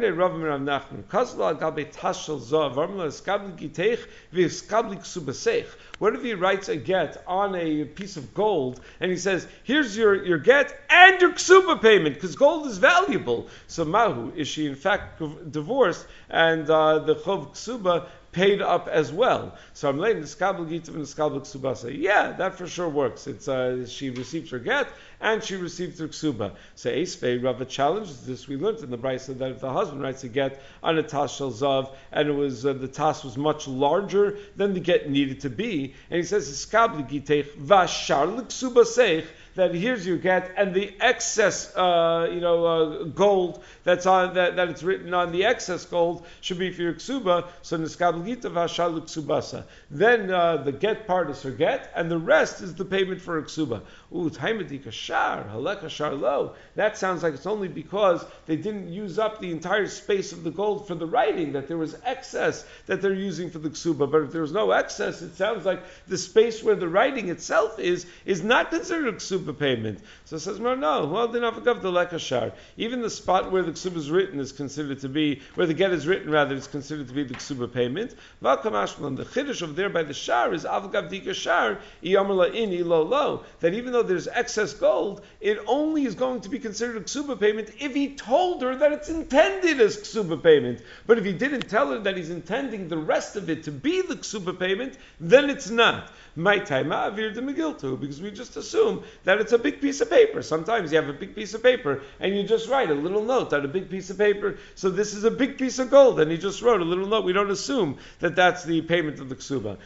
if 6.15 6.23
he 6.23 6.33
writes 6.33 6.69
a 6.69 6.75
get 6.75 7.23
on 7.27 7.55
a 7.55 7.85
piece 7.85 8.17
of 8.17 8.33
gold 8.33 8.81
and 8.99 9.09
he 9.11 9.17
says, 9.17 9.47
"Here's 9.63 9.95
your, 9.95 10.25
your 10.25 10.37
get 10.37 10.77
and 10.89 11.21
your 11.21 11.31
ksuba 11.31 11.81
payment 11.81 12.15
because 12.15 12.35
gold 12.35 12.67
is 12.67 12.77
valuable." 12.77 13.47
So 13.67 13.85
mahu 13.85 14.33
is 14.35 14.49
she 14.49 14.65
in 14.65 14.75
fact 14.75 15.21
divorced 15.51 16.05
and 16.29 16.69
uh, 16.69 16.99
the 16.99 17.15
chov 17.15 17.53
ksuba 17.53 18.07
paid 18.31 18.61
up 18.61 18.87
as 18.87 19.11
well. 19.11 19.57
So 19.73 19.89
I'm 19.89 19.97
laying 19.97 20.21
the 20.21 20.27
skabel 20.27 20.67
gitav 20.67 20.89
and 20.89 21.03
the 21.03 21.07
skabel 21.07 21.41
ksubasa. 21.41 21.95
Yeah, 21.97 22.33
that 22.33 22.55
for 22.55 22.67
sure 22.67 22.89
works. 22.89 23.27
It's 23.27 23.47
uh, 23.47 23.85
she 23.87 24.09
received 24.09 24.51
her 24.51 24.59
get 24.59 24.87
and 25.19 25.43
she 25.43 25.55
received 25.55 25.99
her 25.99 26.07
ksuba. 26.07 26.53
So 26.75 26.91
Esfei 26.91 27.43
Rava 27.43 27.65
challenges 27.65 28.25
this. 28.25 28.47
We 28.47 28.55
learned 28.55 28.79
in 28.79 28.91
the 28.91 28.97
Brisa 28.97 29.37
that 29.37 29.51
if 29.51 29.59
the 29.59 29.71
husband 29.71 30.01
writes 30.01 30.23
a 30.23 30.29
get 30.29 30.61
on 30.83 30.97
a 30.97 31.03
tas 31.03 31.35
shel 31.35 31.51
zav 31.51 31.93
and 32.11 32.29
it 32.29 32.33
was 32.33 32.65
uh, 32.65 32.73
the 32.73 32.87
tas 32.87 33.23
was 33.23 33.37
much 33.37 33.67
larger 33.67 34.37
than 34.55 34.73
the 34.73 34.79
get 34.79 35.09
needed 35.09 35.41
to 35.41 35.49
be, 35.49 35.93
and 36.09 36.17
he 36.17 36.23
says 36.23 36.47
skabel 36.65 37.09
gitech 37.09 37.49
vashar 37.57 38.37
l'ksubaseich 38.37 39.25
that 39.59 39.73
here's 39.73 40.05
your 40.05 40.17
get, 40.17 40.51
and 40.57 40.73
the 40.73 40.93
excess, 40.99 41.75
uh, 41.75 42.29
you 42.31 42.39
know, 42.39 42.65
uh, 42.65 43.03
gold 43.03 43.63
that's 43.83 44.05
on 44.05 44.33
that, 44.33 44.55
that 44.55 44.69
it's 44.69 44.83
written 44.83 45.13
on 45.13 45.31
the 45.31 45.45
excess 45.45 45.85
gold 45.85 46.25
should 46.41 46.59
be 46.59 46.71
for 46.71 46.81
your 46.81 46.93
ksuba. 46.93 47.47
So 47.61 47.77
niskabel 47.77 48.25
gita 48.25 48.49
v'ashal 48.49 49.01
ksubasa. 49.01 49.63
Then 49.91 50.31
uh, 50.31 50.57
the 50.57 50.71
get 50.71 51.07
part 51.07 51.29
is 51.29 51.41
her 51.43 51.51
get, 51.51 51.91
and 51.95 52.09
the 52.09 52.17
rest 52.17 52.61
is 52.61 52.75
the 52.75 52.85
payment 52.85 53.21
for 53.21 53.37
a 53.37 53.43
ksuba. 53.43 53.81
Ooh, 54.11 54.27
taimadika 54.31 54.91
shar 54.91 55.43
haleka 55.43 55.87
shar 55.87 56.13
lo. 56.13 56.55
That 56.75 56.97
sounds 56.97 57.21
like 57.21 57.35
it's 57.35 57.45
only 57.45 57.67
because 57.67 58.25
they 58.47 58.55
didn't 58.55 58.91
use 58.91 59.19
up 59.19 59.39
the 59.39 59.51
entire 59.51 59.85
space 59.87 60.31
of 60.31 60.43
the 60.43 60.49
gold 60.49 60.87
for 60.87 60.95
the 60.95 61.05
writing 61.05 61.51
that 61.53 61.67
there 61.67 61.77
was 61.77 61.95
excess 62.03 62.65
that 62.87 63.03
they're 63.03 63.13
using 63.13 63.51
for 63.51 63.59
the 63.59 63.69
ksuba. 63.69 64.09
But 64.11 64.23
if 64.23 64.31
there 64.31 64.41
was 64.41 64.51
no 64.51 64.71
excess, 64.71 65.21
it 65.21 65.35
sounds 65.35 65.63
like 65.63 65.83
the 66.07 66.17
space 66.17 66.63
where 66.63 66.75
the 66.75 66.87
writing 66.87 67.29
itself 67.29 67.77
is 67.77 68.07
is 68.25 68.41
not 68.41 68.71
considered 68.71 69.13
a 69.13 69.17
ksuba 69.17 69.57
payment. 69.57 69.99
So 70.25 70.37
it 70.37 70.39
says, 70.39 70.59
no, 70.59 70.73
no, 70.73 71.05
well, 71.05 71.27
the 71.27 71.39
lekashar. 71.39 72.53
Even 72.77 73.01
the 73.01 73.11
spot 73.11 73.51
where 73.51 73.61
the 73.61 73.73
ksuba 73.73 73.97
is 73.97 74.09
written 74.09 74.39
is 74.39 74.51
considered 74.51 75.01
to 75.01 75.09
be, 75.09 75.41
where 75.53 75.67
the 75.67 75.75
get 75.75 75.91
is 75.91 76.07
written 76.07 76.31
rather, 76.31 76.55
is 76.55 76.65
considered 76.65 77.07
to 77.09 77.13
be 77.13 77.23
the 77.25 77.35
ksuba 77.35 77.71
payment. 77.71 78.15
The 78.41 78.57
chiddush 78.57 79.61
of 79.61 79.75
there 79.75 79.89
by 79.89 80.01
the 80.01 80.15
shar 80.15 80.51
is 80.53 80.63
avgav 80.63 81.11
dika 81.11 81.35
shar, 81.35 81.77
in 82.01 82.89
lo 82.89 83.03
lo. 83.03 83.43
That 83.59 83.75
even 83.75 83.93
though 83.93 83.98
there's 84.03 84.27
excess 84.27 84.73
gold, 84.73 85.21
it 85.41 85.59
only 85.67 86.05
is 86.05 86.15
going 86.15 86.41
to 86.41 86.49
be 86.49 86.59
considered 86.59 86.97
a 86.97 87.01
ksuba 87.01 87.39
payment 87.39 87.71
if 87.79 87.93
he 87.93 88.15
told 88.15 88.61
her 88.61 88.75
that 88.75 88.91
it's 88.91 89.09
intended 89.09 89.79
as 89.79 89.97
ksuba 89.97 90.41
payment. 90.41 90.81
But 91.07 91.17
if 91.17 91.25
he 91.25 91.33
didn't 91.33 91.69
tell 91.69 91.91
her 91.91 91.99
that 91.99 92.17
he's 92.17 92.29
intending 92.29 92.87
the 92.87 92.97
rest 92.97 93.35
of 93.35 93.49
it 93.49 93.63
to 93.63 93.71
be 93.71 94.01
the 94.01 94.15
ksuba 94.15 94.57
payment, 94.59 94.97
then 95.19 95.49
it's 95.49 95.69
not. 95.69 96.11
My 96.35 96.59
time 96.59 96.91
ah, 96.91 97.09
avir 97.09 97.33
de 97.33 97.41
megiltu, 97.41 97.99
because 97.99 98.21
we 98.21 98.31
just 98.31 98.55
assume 98.55 99.03
that 99.23 99.41
it's 99.41 99.51
a 99.51 99.57
big 99.57 99.81
piece 99.81 99.99
of 99.99 100.09
paper. 100.09 100.41
Sometimes 100.41 100.91
you 100.91 100.97
have 100.97 101.09
a 101.09 101.13
big 101.13 101.35
piece 101.35 101.53
of 101.53 101.61
paper 101.61 102.01
and 102.19 102.35
you 102.35 102.43
just 102.43 102.69
write 102.69 102.89
a 102.89 102.93
little 102.93 103.23
note 103.23 103.51
on 103.51 103.65
a 103.65 103.67
big 103.67 103.89
piece 103.89 104.09
of 104.09 104.17
paper. 104.17 104.57
So 104.75 104.89
this 104.89 105.13
is 105.13 105.23
a 105.23 105.31
big 105.31 105.57
piece 105.57 105.79
of 105.79 105.89
gold, 105.89 106.19
and 106.19 106.31
he 106.31 106.37
just 106.37 106.61
wrote 106.61 106.81
a 106.81 106.85
little 106.85 107.07
note. 107.07 107.25
We 107.25 107.33
don't 107.33 107.51
assume 107.51 107.97
that 108.19 108.35
that's 108.35 108.63
the 108.63 108.81
payment 108.81 109.19
of 109.19 109.27
the 109.27 109.35
ksuba. 109.35 109.77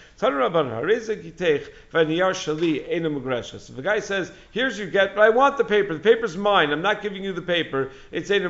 If 3.69 3.77
a 3.77 3.81
guy 3.81 3.99
says, 4.03 4.31
"Here's 4.51 4.77
your 4.77 4.87
get, 4.87 5.15
but 5.15 5.21
I 5.21 5.29
want 5.29 5.57
the 5.57 5.65
paper. 5.65 5.93
The 5.93 5.99
paper's 5.99 6.37
mine. 6.37 6.71
I'm 6.71 6.81
not 6.81 7.01
giving 7.01 7.23
you 7.23 7.33
the 7.33 7.41
paper. 7.41 7.91
It's 8.11 8.29
ena 8.29 8.49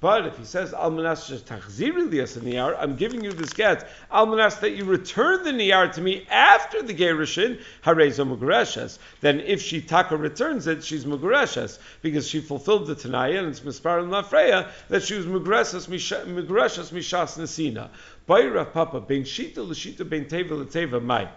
but 0.00 0.26
if 0.26 0.38
he 0.38 0.44
says 0.44 0.72
almanas 0.72 1.42
tachziri 1.42 2.08
lias 2.08 2.36
niyar, 2.36 2.76
I'm 2.78 2.94
giving 2.94 3.24
you 3.24 3.32
this 3.32 3.52
get 3.52 3.88
almanas 4.12 4.60
that 4.60 4.70
you 4.70 4.84
return 4.84 5.42
the 5.42 5.50
niyar 5.50 5.92
to 5.94 6.00
me 6.00 6.24
after 6.30 6.82
the 6.82 6.94
gerushin 6.94 7.60
harezo 7.82 8.24
mugareshes. 8.24 8.98
Then 9.20 9.40
if 9.40 9.60
she 9.60 9.80
taka 9.80 10.16
returns 10.16 10.68
it, 10.68 10.84
she's 10.84 11.04
mugareshes 11.04 11.80
because 12.00 12.28
she 12.28 12.40
fulfilled 12.40 12.86
the 12.86 12.94
tanaya 12.94 13.40
and 13.40 13.48
it's 13.48 13.60
mispar 13.60 14.00
and 14.00 14.12
lafreya 14.12 14.68
that 14.88 15.02
she 15.02 15.14
was 15.14 15.26
mugareshes 15.26 15.88
mishas 15.88 17.36
nesina. 17.36 17.88
Bayra 18.28 18.72
papa 18.72 19.00
ben 19.00 19.24
shita 19.24 19.66
l'shita 19.66 20.08
ben 20.08 20.26
teva 20.26 20.52
l'teva 20.52 21.00
mai. 21.00 21.28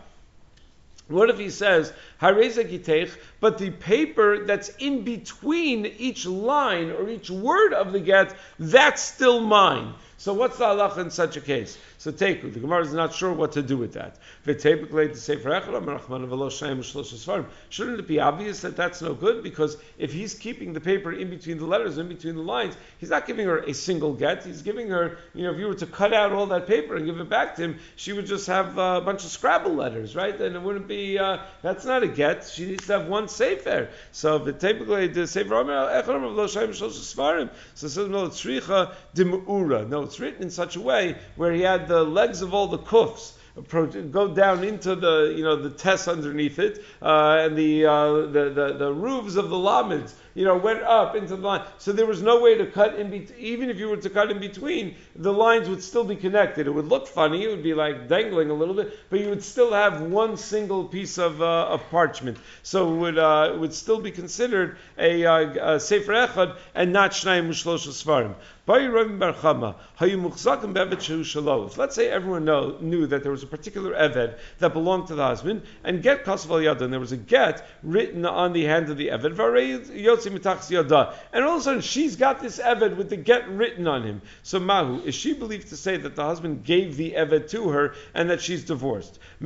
What 1.11 1.29
if 1.29 1.37
he 1.37 1.49
says 1.49 1.93
but 3.39 3.57
the 3.57 3.69
paper 3.69 4.45
that's 4.45 4.69
in 4.79 5.03
between 5.03 5.85
each 5.85 6.25
line 6.25 6.91
or 6.91 7.09
each 7.09 7.29
word 7.29 7.73
of 7.73 7.91
the 7.91 7.99
get, 7.99 8.35
that's 8.57 9.01
still 9.01 9.41
mine. 9.41 9.93
So 10.21 10.35
what's 10.35 10.59
the 10.59 10.65
halacha 10.65 10.99
in 10.99 11.09
such 11.09 11.35
a 11.35 11.41
case? 11.41 11.79
So 11.97 12.11
take 12.11 12.43
the 12.43 12.59
Gemara 12.59 12.83
is 12.83 12.93
not 12.93 13.11
sure 13.11 13.33
what 13.33 13.53
to 13.53 13.63
do 13.63 13.75
with 13.75 13.93
that. 13.93 14.17
Shouldn't 17.69 17.99
it 17.99 18.07
be 18.07 18.19
obvious 18.19 18.61
that 18.61 18.77
that's 18.77 19.01
no 19.01 19.15
good? 19.15 19.41
Because 19.41 19.77
if 19.97 20.13
he's 20.13 20.35
keeping 20.35 20.73
the 20.73 20.79
paper 20.79 21.11
in 21.11 21.31
between 21.31 21.57
the 21.57 21.65
letters, 21.65 21.97
in 21.97 22.07
between 22.07 22.35
the 22.35 22.43
lines, 22.43 22.77
he's 22.99 23.09
not 23.09 23.25
giving 23.25 23.47
her 23.47 23.61
a 23.61 23.73
single 23.73 24.13
get. 24.13 24.45
He's 24.45 24.61
giving 24.61 24.89
her, 24.89 25.17
you 25.33 25.41
know, 25.41 25.53
if 25.53 25.57
you 25.57 25.65
were 25.65 25.73
to 25.73 25.87
cut 25.87 26.13
out 26.13 26.33
all 26.33 26.45
that 26.47 26.67
paper 26.67 26.95
and 26.97 27.07
give 27.07 27.19
it 27.19 27.27
back 27.27 27.55
to 27.55 27.63
him, 27.63 27.79
she 27.95 28.13
would 28.13 28.27
just 28.27 28.45
have 28.45 28.77
a 28.77 29.01
bunch 29.01 29.23
of 29.25 29.31
Scrabble 29.31 29.73
letters, 29.73 30.15
right? 30.15 30.39
And 30.39 30.55
it 30.55 30.61
wouldn't 30.61 30.87
be. 30.87 31.17
Uh, 31.17 31.39
that's 31.63 31.83
not 31.83 32.03
a 32.03 32.07
get. 32.07 32.45
She 32.45 32.67
needs 32.67 32.85
to 32.85 32.99
have 32.99 33.07
one 33.07 33.27
sefer. 33.27 33.89
So 34.11 34.37
typically 34.51 35.07
the 35.07 35.25
sefer 35.25 35.49
so 35.63 36.87
says 37.73 37.97
no 37.97 38.27
tzricha 38.27 38.93
dimura. 39.15 39.89
No, 39.89 40.10
it's 40.11 40.19
written 40.19 40.43
in 40.43 40.49
such 40.49 40.75
a 40.75 40.81
way 40.81 41.15
where 41.37 41.53
he 41.53 41.61
had 41.61 41.87
the 41.87 42.03
legs 42.03 42.41
of 42.41 42.53
all 42.53 42.67
the 42.67 42.77
kufs 42.79 43.31
go 44.11 44.33
down 44.33 44.61
into 44.61 44.93
the 44.93 45.33
you 45.37 45.41
know 45.41 45.55
the 45.55 45.69
test 45.69 46.09
underneath 46.09 46.59
it 46.59 46.83
uh, 47.01 47.37
and 47.39 47.57
the, 47.57 47.85
uh, 47.85 48.13
the, 48.27 48.51
the 48.53 48.75
the 48.77 48.93
roofs 48.93 49.37
of 49.37 49.49
the 49.49 49.55
lamids 49.55 50.11
you 50.33 50.45
know, 50.45 50.57
went 50.57 50.81
up 50.83 51.15
into 51.15 51.35
the 51.35 51.41
line. 51.41 51.65
So 51.77 51.91
there 51.91 52.05
was 52.05 52.21
no 52.21 52.41
way 52.41 52.57
to 52.57 52.65
cut 52.65 52.95
in 52.95 53.09
between. 53.09 53.39
Even 53.39 53.69
if 53.69 53.77
you 53.77 53.89
were 53.89 53.97
to 53.97 54.09
cut 54.09 54.31
in 54.31 54.39
between, 54.39 54.95
the 55.15 55.33
lines 55.33 55.69
would 55.69 55.83
still 55.83 56.03
be 56.03 56.15
connected. 56.15 56.67
It 56.67 56.71
would 56.71 56.87
look 56.87 57.07
funny. 57.07 57.43
It 57.43 57.49
would 57.49 57.63
be 57.63 57.73
like 57.73 58.07
dangling 58.07 58.49
a 58.49 58.53
little 58.53 58.75
bit, 58.75 58.97
but 59.09 59.19
you 59.19 59.29
would 59.29 59.43
still 59.43 59.73
have 59.73 60.01
one 60.01 60.37
single 60.37 60.85
piece 60.85 61.17
of, 61.17 61.41
uh, 61.41 61.67
of 61.69 61.89
parchment. 61.89 62.37
So 62.63 62.93
it 62.93 62.97
would, 62.97 63.17
uh, 63.17 63.51
it 63.53 63.59
would 63.59 63.73
still 63.73 63.99
be 63.99 64.11
considered 64.11 64.77
a, 64.97 65.25
uh, 65.25 65.75
a 65.75 65.79
Sefer 65.79 66.13
Echad 66.13 66.57
and 66.75 66.93
not 66.93 67.11
Shnayim 67.11 67.49
Mushlosh 67.49 67.87
Svarim. 67.87 68.35
If 68.67 68.93
let's 71.77 71.95
say 71.95 72.09
everyone 72.09 72.45
know, 72.45 72.77
knew 72.79 73.07
that 73.07 73.23
there 73.23 73.31
was 73.31 73.41
a 73.41 73.47
particular 73.47 73.93
Eved 73.93 74.37
that 74.59 74.73
belonged 74.73 75.07
to 75.07 75.15
the 75.15 75.25
husband, 75.25 75.63
and 75.83 76.03
get 76.03 76.23
Kasav 76.23 76.63
Yada, 76.63 76.85
and 76.85 76.93
there 76.93 76.99
was 76.99 77.11
a 77.11 77.17
get 77.17 77.67
written 77.81 78.23
on 78.25 78.53
the 78.53 78.65
hand 78.65 78.89
of 78.89 78.97
the 78.97 79.07
Eved, 79.07 79.35
and 81.33 81.43
all 81.43 81.55
of 81.55 81.61
a 81.61 81.63
sudden 81.63 81.81
she's 81.81 82.15
got 82.15 82.39
this 82.39 82.59
Eved 82.59 82.97
with 82.97 83.09
the 83.09 83.17
get 83.17 83.49
written 83.49 83.87
on 83.87 84.03
him. 84.03 84.21
So 84.43 84.59
Mahu, 84.59 85.01
is 85.03 85.15
she 85.15 85.33
believed 85.33 85.69
to 85.69 85.77
say 85.77 85.97
that 85.97 86.15
the 86.15 86.23
husband 86.23 86.63
gave 86.63 86.97
the 86.97 87.13
Eved 87.13 87.49
to 87.51 87.69
her 87.69 87.95
and 88.13 88.29
that 88.29 88.41
she's 88.41 88.63
divorced? 88.63 89.19
Do 89.39 89.45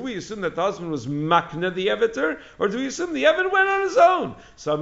we 0.00 0.16
assume 0.16 0.40
that 0.42 0.54
the 0.54 0.62
husband 0.62 0.90
was 0.90 1.06
makna 1.06 1.74
the 1.74 1.88
Eved 1.88 2.38
or 2.58 2.68
do 2.68 2.78
we 2.78 2.86
assume 2.86 3.12
the 3.12 3.24
Eved 3.24 3.50
went 3.50 3.68
on 3.68 3.80
his 3.82 3.96
own? 3.96 4.36
So 4.56 4.74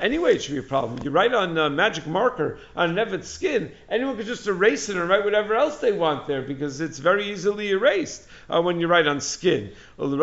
Anyway, 0.00 0.34
it 0.34 0.42
should 0.42 0.52
be 0.52 0.58
a 0.58 0.62
problem. 0.62 1.00
You 1.02 1.10
write 1.10 1.34
on 1.34 1.58
a 1.58 1.70
magic 1.70 2.06
marker 2.06 2.58
on 2.74 2.96
an 2.96 3.06
Eved's 3.06 3.28
skin, 3.28 3.72
anyone 3.88 4.16
could 4.16 4.26
just 4.26 4.46
erase 4.46 4.88
it 4.88 4.96
and 4.96 5.08
write 5.08 5.24
whatever 5.24 5.54
else 5.54 5.78
they 5.78 5.92
want 5.92 6.26
there 6.26 6.42
because 6.42 6.80
it's 6.80 6.98
very 6.98 7.30
easily 7.30 7.70
erased 7.70 8.26
uh, 8.48 8.60
when 8.60 8.80
you 8.80 8.86
write 8.86 9.06
on 9.06 9.20
skin 9.20 9.65
did. 9.66 9.76
Well, 9.98 10.10
what's 10.10 10.18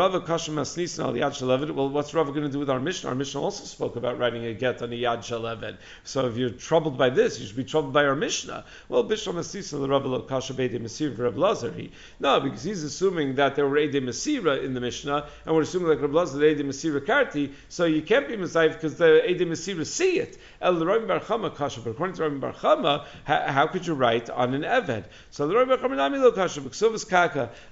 Rava 2.14 2.32
going 2.32 2.44
to 2.44 2.50
do 2.50 2.60
with 2.60 2.70
our 2.70 2.80
Mishnah? 2.80 3.10
Our 3.10 3.16
Mishnah 3.16 3.42
also 3.42 3.66
spoke 3.66 3.96
about 3.96 4.20
writing 4.20 4.46
a 4.46 4.54
get 4.54 4.84
on 4.84 4.94
a 4.94 4.96
Yad 4.96 5.24
Shaleved. 5.24 5.78
So 6.04 6.28
if 6.28 6.38
you're 6.38 6.52
troubled 6.52 6.96
by 6.96 7.10
this, 7.10 7.40
you 7.40 7.48
should 7.48 7.56
be 7.56 7.64
troubled 7.64 7.92
by 7.92 8.06
our 8.06 8.16
Mishnah. 8.16 8.66
Well, 8.88 9.04
Bishlam 9.04 9.34
Masnisa, 9.34 9.82
the 9.82 9.88
Rava 9.88 10.22
Kasha 10.22 10.54
Beide 10.54 10.80
Masir 10.80 11.18
Reb 11.18 11.40
Lazar. 11.40 11.74
No, 12.20 12.40
because 12.40 12.62
he's 12.62 12.84
assuming 12.84 13.34
that 13.36 13.56
there 13.56 13.68
were 13.68 13.80
Ede 13.80 14.04
Masira 14.04 14.64
in 14.64 14.76
the 14.76 14.80
Mishnah, 14.80 15.26
and 15.48 15.56
we're 15.56 15.64
assuming 15.64 15.88
like 15.88 16.02
Reb 16.02 16.14
Lazar, 16.14 16.38
the 16.38 16.52
Ede 16.52 16.68
Masira 16.68 17.04
Karti, 17.04 17.52
so 17.68 17.86
you 17.86 18.04
can't 18.04 18.28
be 18.28 18.38
Messiah 18.38 18.70
because 18.70 18.98
the 18.98 19.28
Ede 19.28 19.48
Masira 19.48 19.88
see 19.88 20.20
it. 20.20 20.38
El 20.62 20.86
Rami 20.86 21.08
Bar 21.08 21.20
Chama 21.20 21.56
Kasha, 21.56 21.82
but 21.82 21.90
according 21.90 22.16
to 22.18 22.22
Rami 22.22 22.38
Bar 22.38 22.54
Chama, 22.54 23.06
how, 23.26 23.66
could 23.66 23.88
you 23.88 23.96
write 23.96 24.30
on 24.30 24.54
an 24.54 24.62
Eved? 24.62 25.06
So 25.32 25.48
the 25.48 25.56
Rami 25.56 25.76
Bar 25.76 25.90
Chama 25.90 25.98
Nami 25.98 26.20
Lo 26.20 26.32
Kasha. 26.32 26.62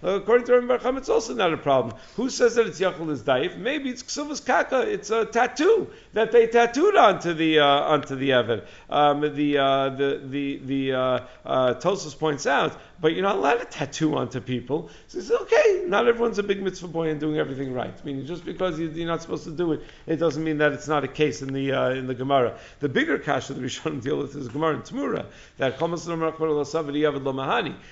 According 0.02 0.47
to 0.47 0.54
Rami 0.54 0.68
Bar 0.68 0.80
Chama, 0.80 0.97
it's 0.97 1.10
also 1.10 1.36
not 1.36 1.54
a 1.54 1.58
problem. 1.58 1.91
Who 2.16 2.30
says 2.30 2.56
that 2.56 2.68
it's 2.68 2.80
Yachol 2.80 3.10
is 3.12 3.24
Daif? 3.24 3.58
Maybe 3.58 3.89
it's 3.89 4.04
Ksuvas 4.04 4.46
Kaka. 4.46 4.82
It's 4.82 5.10
a 5.10 5.26
tattoo 5.26 5.89
that 6.14 6.32
they 6.32 6.48
tattooed 6.48 6.96
onto 6.96 7.34
the 7.34 7.60
uh, 7.60 7.66
onto 7.66 8.16
the 8.16 8.30
Eved. 8.30 8.66
Um, 8.89 9.22
the, 9.22 9.58
uh, 9.58 9.89
the 9.89 10.22
the 10.24 10.62
the 10.64 10.94
uh, 10.94 11.20
uh, 11.46 11.74
Tosfos 11.76 12.18
points 12.18 12.46
out 12.46 12.78
but 13.02 13.14
you're 13.14 13.24
not 13.24 13.36
allowed 13.36 13.56
to 13.56 13.66
tattoo 13.66 14.16
onto 14.16 14.39
people. 14.39 14.89
So 15.08 15.20
says, 15.20 15.32
okay, 15.32 15.84
not 15.88 16.08
everyone's 16.08 16.38
a 16.38 16.43
big 16.43 16.62
mitzvah 16.62 16.88
boy 16.88 17.10
and 17.10 17.20
doing 17.20 17.38
everything 17.38 17.74
right. 17.74 17.93
I 17.99 18.06
mean, 18.06 18.26
just 18.28 18.45
because 18.45 18.80
you're 18.80 19.08
not 19.08 19.24
supposed 19.24 19.43
to 19.45 19.52
do 19.52 19.74
it, 19.74 19.82
it 20.06 20.18
doesn't 20.18 20.43
mean 20.43 20.60
that 20.60 20.72
it's 20.72 20.88
not 20.88 21.04
a 21.04 21.08
case 21.08 21.41
in 21.41 21.52
the 21.52 21.72
uh, 21.72 21.89
in 21.89 22.06
the 22.06 22.14
Gemara. 22.14 22.58
The 22.80 22.89
bigger 22.89 23.18
kasha 23.18 23.54
that 23.54 23.62
we 23.62 23.70
should 23.70 24.02
deal 24.02 24.18
with 24.18 24.36
is 24.36 24.47
Gemara 24.47 24.76
and 24.76 24.84
Temurah. 24.84 25.26
That 25.58 25.80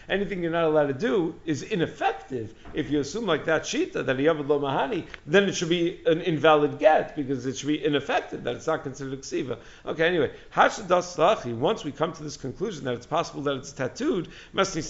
anything 0.10 0.44
you're 0.44 0.52
not 0.52 0.64
allowed 0.66 0.88
to 0.88 0.94
do 0.94 1.36
is 1.46 1.64
ineffective. 1.64 2.54
If 2.74 2.92
you 2.92 3.00
assume 3.00 3.26
like 3.26 3.46
that 3.46 3.64
shita 3.64 4.06
that 4.06 4.18
yavad 4.18 4.48
lo 4.48 4.60
mahani, 4.60 5.06
then 5.26 5.50
it 5.50 5.56
should 5.56 5.70
be 5.70 6.02
an 6.06 6.22
invalid 6.22 6.78
get 6.78 7.16
because 7.16 7.46
it 7.48 7.58
should 7.58 7.68
be 7.68 7.84
ineffective. 7.84 8.44
That 8.44 8.56
it's 8.56 8.68
not 8.68 8.84
considered 8.84 9.22
ksiva. 9.22 9.58
Okay, 9.86 10.08
anyway, 10.08 10.32
once 11.60 11.84
we 11.84 11.92
come 11.92 12.14
to 12.14 12.24
this 12.24 12.38
conclusion 12.38 12.86
that 12.86 12.94
it's 12.94 13.08
possible 13.08 13.42
that 13.44 13.56
it's 13.56 13.72
tattooed, 13.72 14.28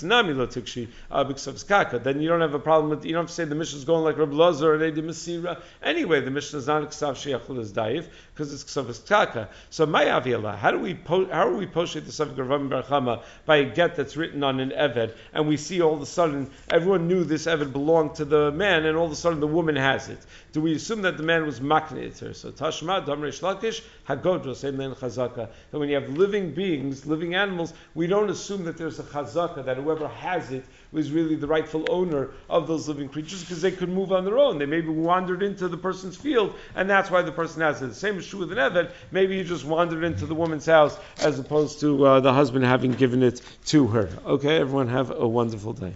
Nami 0.09 0.33
lo 0.33 0.47
tikshi 0.47 0.87
uh, 1.11 1.97
Then 1.99 2.21
you 2.21 2.27
don't 2.27 2.41
have 2.41 2.55
a 2.55 2.59
problem 2.59 2.89
with 2.89 3.05
you 3.05 3.13
don't 3.13 3.21
have 3.23 3.29
to 3.29 3.33
say 3.33 3.45
the 3.45 3.55
Mishnah 3.55 3.77
is 3.77 3.85
going 3.85 4.03
like 4.03 4.17
Rabbi 4.17 4.33
Lazar 4.33 4.73
or 4.73 4.83
Edi 4.83 5.01
Masira. 5.01 5.61
Anyway, 5.83 6.19
the 6.19 6.31
Mishnah 6.31 6.59
is 6.59 6.67
not 6.67 6.83
ksav 6.89 7.13
sheyachul 7.13 7.59
as 7.59 7.71
daif 7.71 8.07
because 8.33 8.53
it's 8.53 8.63
ksav 8.63 9.07
kaka. 9.07 9.49
So 9.69 9.85
my 9.85 10.05
aviyala, 10.05 10.57
how 10.57 10.71
do 10.71 10.79
we 10.79 10.95
po- 10.95 11.27
how 11.27 11.47
are 11.47 11.55
we 11.55 11.67
posting 11.67 12.03
the 12.05 12.11
subject 12.11 12.39
of 12.39 12.47
Barchama 12.47 13.21
by 13.45 13.57
a 13.57 13.65
get 13.65 13.95
that's 13.95 14.17
written 14.17 14.43
on 14.43 14.59
an 14.59 14.71
eved, 14.71 15.15
and 15.33 15.47
we 15.47 15.57
see 15.57 15.81
all 15.81 15.93
of 15.93 16.01
a 16.01 16.05
sudden 16.05 16.49
everyone 16.69 17.07
knew 17.07 17.23
this 17.23 17.45
eved 17.45 17.71
belonged 17.71 18.15
to 18.15 18.25
the 18.25 18.51
man, 18.51 18.85
and 18.85 18.97
all 18.97 19.05
of 19.05 19.11
a 19.11 19.15
sudden 19.15 19.39
the 19.39 19.47
woman 19.47 19.75
has 19.75 20.09
it. 20.09 20.19
Do 20.51 20.61
we 20.61 20.73
assume 20.73 21.03
that 21.03 21.17
the 21.17 21.23
man 21.23 21.45
was 21.45 21.59
maknit 21.59 22.17
her? 22.19 22.33
So 22.33 22.51
Tashma 22.51 23.05
Damresh 23.05 23.41
Lakish 23.41 23.83
Hagodro 24.07 24.55
same 24.55 24.77
then 24.77 24.95
Chazaka. 24.95 25.49
That 25.71 25.79
when 25.79 25.89
you 25.89 25.95
have 25.95 26.09
living 26.09 26.53
beings, 26.53 27.05
living 27.05 27.35
animals, 27.35 27.73
we 27.93 28.07
don't 28.07 28.29
assume 28.29 28.63
that 28.65 28.77
there's 28.77 28.99
a 28.99 29.03
Chazaka 29.03 29.63
that 29.65 29.77
whoever 29.77 30.07
has 30.07 30.51
it 30.51 30.65
was 30.91 31.11
really 31.11 31.35
the 31.35 31.45
rightful 31.45 31.85
owner 31.91 32.31
of 32.49 32.67
those 32.67 32.87
living 32.87 33.09
creatures 33.09 33.41
because 33.41 33.61
they 33.61 33.71
could 33.71 33.89
move 33.89 34.11
on 34.11 34.25
their 34.25 34.39
own. 34.39 34.57
They 34.57 34.65
maybe 34.65 34.89
wandered 34.89 35.43
into 35.43 35.67
the 35.67 35.77
person's 35.77 36.17
field, 36.17 36.55
and 36.75 36.89
that's 36.89 37.11
why 37.11 37.21
the 37.21 37.31
person 37.31 37.61
has 37.61 37.81
it. 37.81 37.87
The 37.87 37.93
same 37.93 38.17
is 38.17 38.27
true 38.27 38.39
with 38.39 38.51
an 38.51 38.57
Eved. 38.57 38.91
Maybe 39.11 39.37
he 39.37 39.43
just 39.43 39.65
wandered 39.65 40.03
into 40.03 40.25
the 40.25 40.35
woman's 40.35 40.65
house 40.65 40.97
as 41.19 41.37
opposed 41.37 41.79
to 41.81 42.05
uh, 42.05 42.19
the 42.21 42.33
husband 42.33 42.65
having 42.65 42.91
given 42.91 43.21
it 43.21 43.41
to 43.65 43.87
her. 43.87 44.09
Okay, 44.25 44.57
everyone 44.57 44.87
have 44.87 45.11
a 45.11 45.27
wonderful 45.27 45.73
day. 45.73 45.93